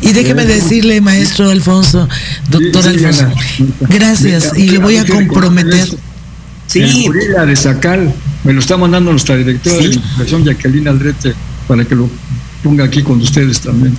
Y 0.00 0.12
déjeme 0.12 0.46
decirle, 0.46 1.00
maestro 1.00 1.50
Alfonso, 1.50 2.08
doctor 2.48 2.86
Alfonso, 2.86 3.30
gracias, 3.80 4.52
y 4.56 4.70
le 4.70 4.78
voy 4.78 4.96
a 4.96 5.06
comprometer. 5.06 5.88
Sí. 6.68 7.06
El 7.06 7.48
de 7.48 7.56
Sacal, 7.56 8.14
me 8.44 8.52
lo 8.52 8.60
está 8.60 8.76
mandando 8.76 9.10
nuestra 9.10 9.36
directora 9.36 9.76
de 9.76 9.84
investigación, 9.86 10.44
Jacqueline 10.44 10.86
Aldrete, 10.88 11.34
para 11.66 11.84
que 11.84 11.96
lo 11.96 12.08
ponga 12.62 12.84
aquí 12.84 13.02
con 13.02 13.20
ustedes 13.20 13.60
también. 13.60 13.96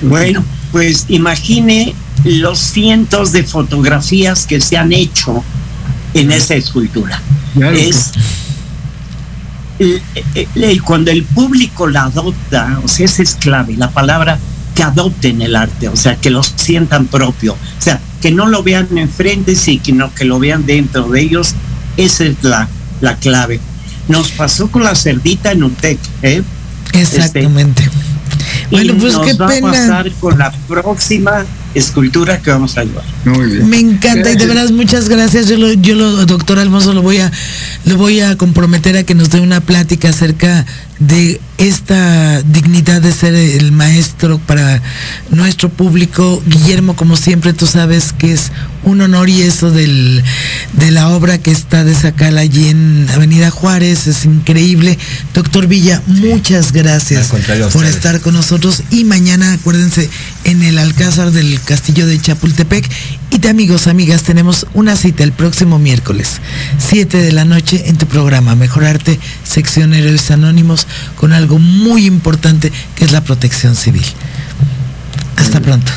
Bueno, 0.00 0.42
pues 0.72 1.06
imagine 1.08 1.94
los 2.24 2.58
cientos 2.58 3.32
de 3.32 3.42
fotografías 3.42 4.46
que 4.46 4.60
se 4.60 4.76
han 4.76 4.92
hecho 4.92 5.44
en 6.14 6.32
esa 6.32 6.54
escultura. 6.54 7.20
es 7.74 8.12
cuando 10.84 11.10
el 11.10 11.24
público 11.24 11.86
la 11.88 12.04
adopta, 12.04 12.80
o 12.84 12.88
sea, 12.88 13.06
esa 13.06 13.22
es 13.22 13.34
clave, 13.34 13.76
la 13.76 13.90
palabra 13.90 14.38
que 14.74 14.82
adopten 14.82 15.42
el 15.42 15.56
arte, 15.56 15.88
o 15.88 15.96
sea, 15.96 16.16
que 16.16 16.30
lo 16.30 16.42
sientan 16.42 17.06
propio, 17.06 17.54
o 17.54 17.82
sea, 17.82 18.00
que 18.20 18.30
no 18.30 18.46
lo 18.46 18.62
vean 18.62 18.88
enfrente, 18.96 19.56
sino 19.56 20.14
que 20.14 20.24
lo 20.24 20.38
vean 20.38 20.66
dentro 20.66 21.08
de 21.08 21.22
ellos, 21.22 21.54
esa 22.04 22.24
es 22.24 22.42
la, 22.42 22.68
la 23.00 23.16
clave. 23.16 23.60
Nos 24.08 24.30
pasó 24.32 24.70
con 24.70 24.82
la 24.82 24.94
cerdita 24.94 25.52
en 25.52 25.62
UTEC, 25.64 25.98
¿eh? 26.22 26.42
Exactamente. 26.94 27.88
bueno, 28.70 28.94
pues 28.98 29.16
qué 29.18 29.34
va 29.34 29.48
pena. 29.48 29.68
a 29.68 29.72
pasar 29.72 30.10
con 30.20 30.38
la 30.38 30.50
próxima 30.66 31.44
escultura 31.74 32.40
que 32.40 32.50
vamos 32.50 32.76
a 32.76 32.84
llevar. 32.84 33.04
Muy 33.24 33.46
bien. 33.46 33.68
Me 33.68 33.78
encanta 33.78 34.30
y 34.30 34.36
de 34.36 34.46
verdad 34.46 34.70
muchas 34.70 35.08
gracias. 35.08 35.46
Yo 35.48 35.56
lo, 35.56 35.72
yo 35.72 35.94
lo, 35.94 36.26
doctor 36.26 36.58
Alfonso, 36.58 36.92
lo 36.92 37.02
voy 37.02 37.18
a, 37.18 37.30
lo 37.84 37.96
voy 37.96 38.20
a 38.20 38.36
comprometer 38.36 38.96
a 38.96 39.04
que 39.04 39.14
nos 39.14 39.30
dé 39.30 39.40
una 39.40 39.60
plática 39.60 40.08
acerca 40.08 40.66
de 40.98 41.40
esta 41.58 42.42
dignidad 42.42 43.00
de 43.00 43.12
ser 43.12 43.34
el 43.34 43.72
maestro 43.72 44.38
para 44.38 44.82
nuestro 45.30 45.68
público. 45.68 46.42
Guillermo, 46.46 46.96
como 46.96 47.16
siempre, 47.16 47.52
tú 47.52 47.66
sabes 47.66 48.12
que 48.12 48.32
es 48.32 48.50
un 48.82 49.00
honor 49.00 49.28
y 49.28 49.42
eso 49.42 49.70
del, 49.70 50.22
de 50.72 50.90
la 50.90 51.10
obra 51.10 51.38
que 51.38 51.50
está 51.50 51.84
de 51.84 51.94
sacar 51.94 52.36
allí 52.36 52.68
en 52.68 53.06
Avenida 53.12 53.50
Juárez 53.50 54.06
es 54.06 54.24
increíble. 54.24 54.98
Doctor 55.34 55.66
Villa, 55.66 56.02
muchas 56.06 56.72
gracias 56.72 57.32
por 57.72 57.84
estar 57.84 58.20
con 58.20 58.34
nosotros 58.34 58.82
y 58.90 59.04
mañana, 59.04 59.52
acuérdense, 59.52 60.08
en 60.44 60.62
el 60.62 60.78
Alcázar 60.78 61.30
del 61.30 61.60
Castillo 61.60 62.06
de 62.06 62.20
Chapultepec. 62.20 62.88
Y 63.32 63.38
de 63.38 63.48
amigos, 63.48 63.86
amigas, 63.86 64.22
tenemos 64.22 64.66
una 64.74 64.96
cita 64.96 65.22
el 65.22 65.32
próximo 65.32 65.78
miércoles, 65.78 66.40
7 66.78 67.18
de 67.18 67.32
la 67.32 67.44
noche, 67.44 67.84
en 67.86 67.96
tu 67.96 68.06
programa 68.06 68.56
Mejorarte, 68.56 69.20
sección 69.44 69.94
Héroes 69.94 70.30
Anónimos, 70.30 70.86
con 71.16 71.32
algo 71.32 71.58
muy 71.58 72.06
importante 72.06 72.72
que 72.96 73.04
es 73.04 73.12
la 73.12 73.22
protección 73.22 73.76
civil. 73.76 74.04
Hasta 75.36 75.60
pronto. 75.60 75.92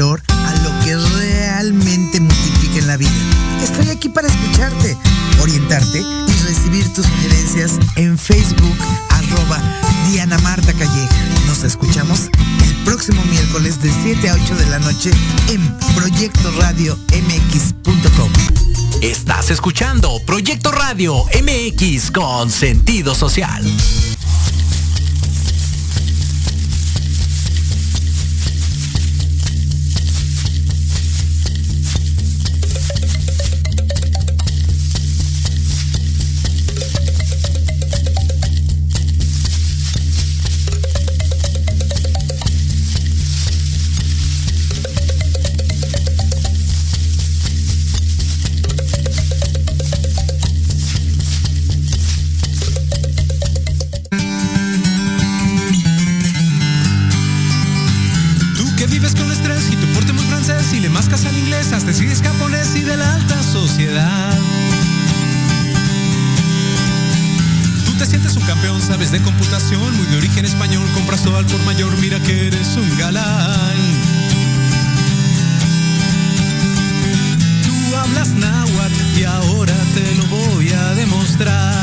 A 0.00 0.54
lo 0.62 0.84
que 0.84 0.96
realmente 0.96 2.20
multiplica 2.20 2.78
en 2.78 2.86
la 2.86 2.96
vida. 2.96 3.10
Estoy 3.60 3.90
aquí 3.90 4.08
para 4.08 4.28
escucharte, 4.28 4.96
orientarte 5.40 5.98
y 5.98 6.42
recibir 6.46 6.88
tus 6.94 7.04
sugerencias 7.04 7.72
en 7.96 8.16
Facebook 8.16 8.76
arroba 9.10 9.60
Diana 10.08 10.38
Marta 10.38 10.72
Calleja. 10.72 11.08
Nos 11.48 11.64
escuchamos 11.64 12.30
el 12.62 12.74
próximo 12.84 13.20
miércoles 13.24 13.82
de 13.82 13.90
7 14.04 14.28
a 14.28 14.34
8 14.34 14.54
de 14.54 14.66
la 14.66 14.78
noche 14.78 15.10
en 15.48 15.78
Proyecto 15.96 16.48
Radio 16.60 16.96
MX.com. 17.08 18.30
Estás 19.02 19.50
escuchando 19.50 20.20
Proyecto 20.24 20.70
Radio 20.70 21.24
MX 21.42 22.12
con 22.12 22.52
sentido 22.52 23.16
social. 23.16 23.64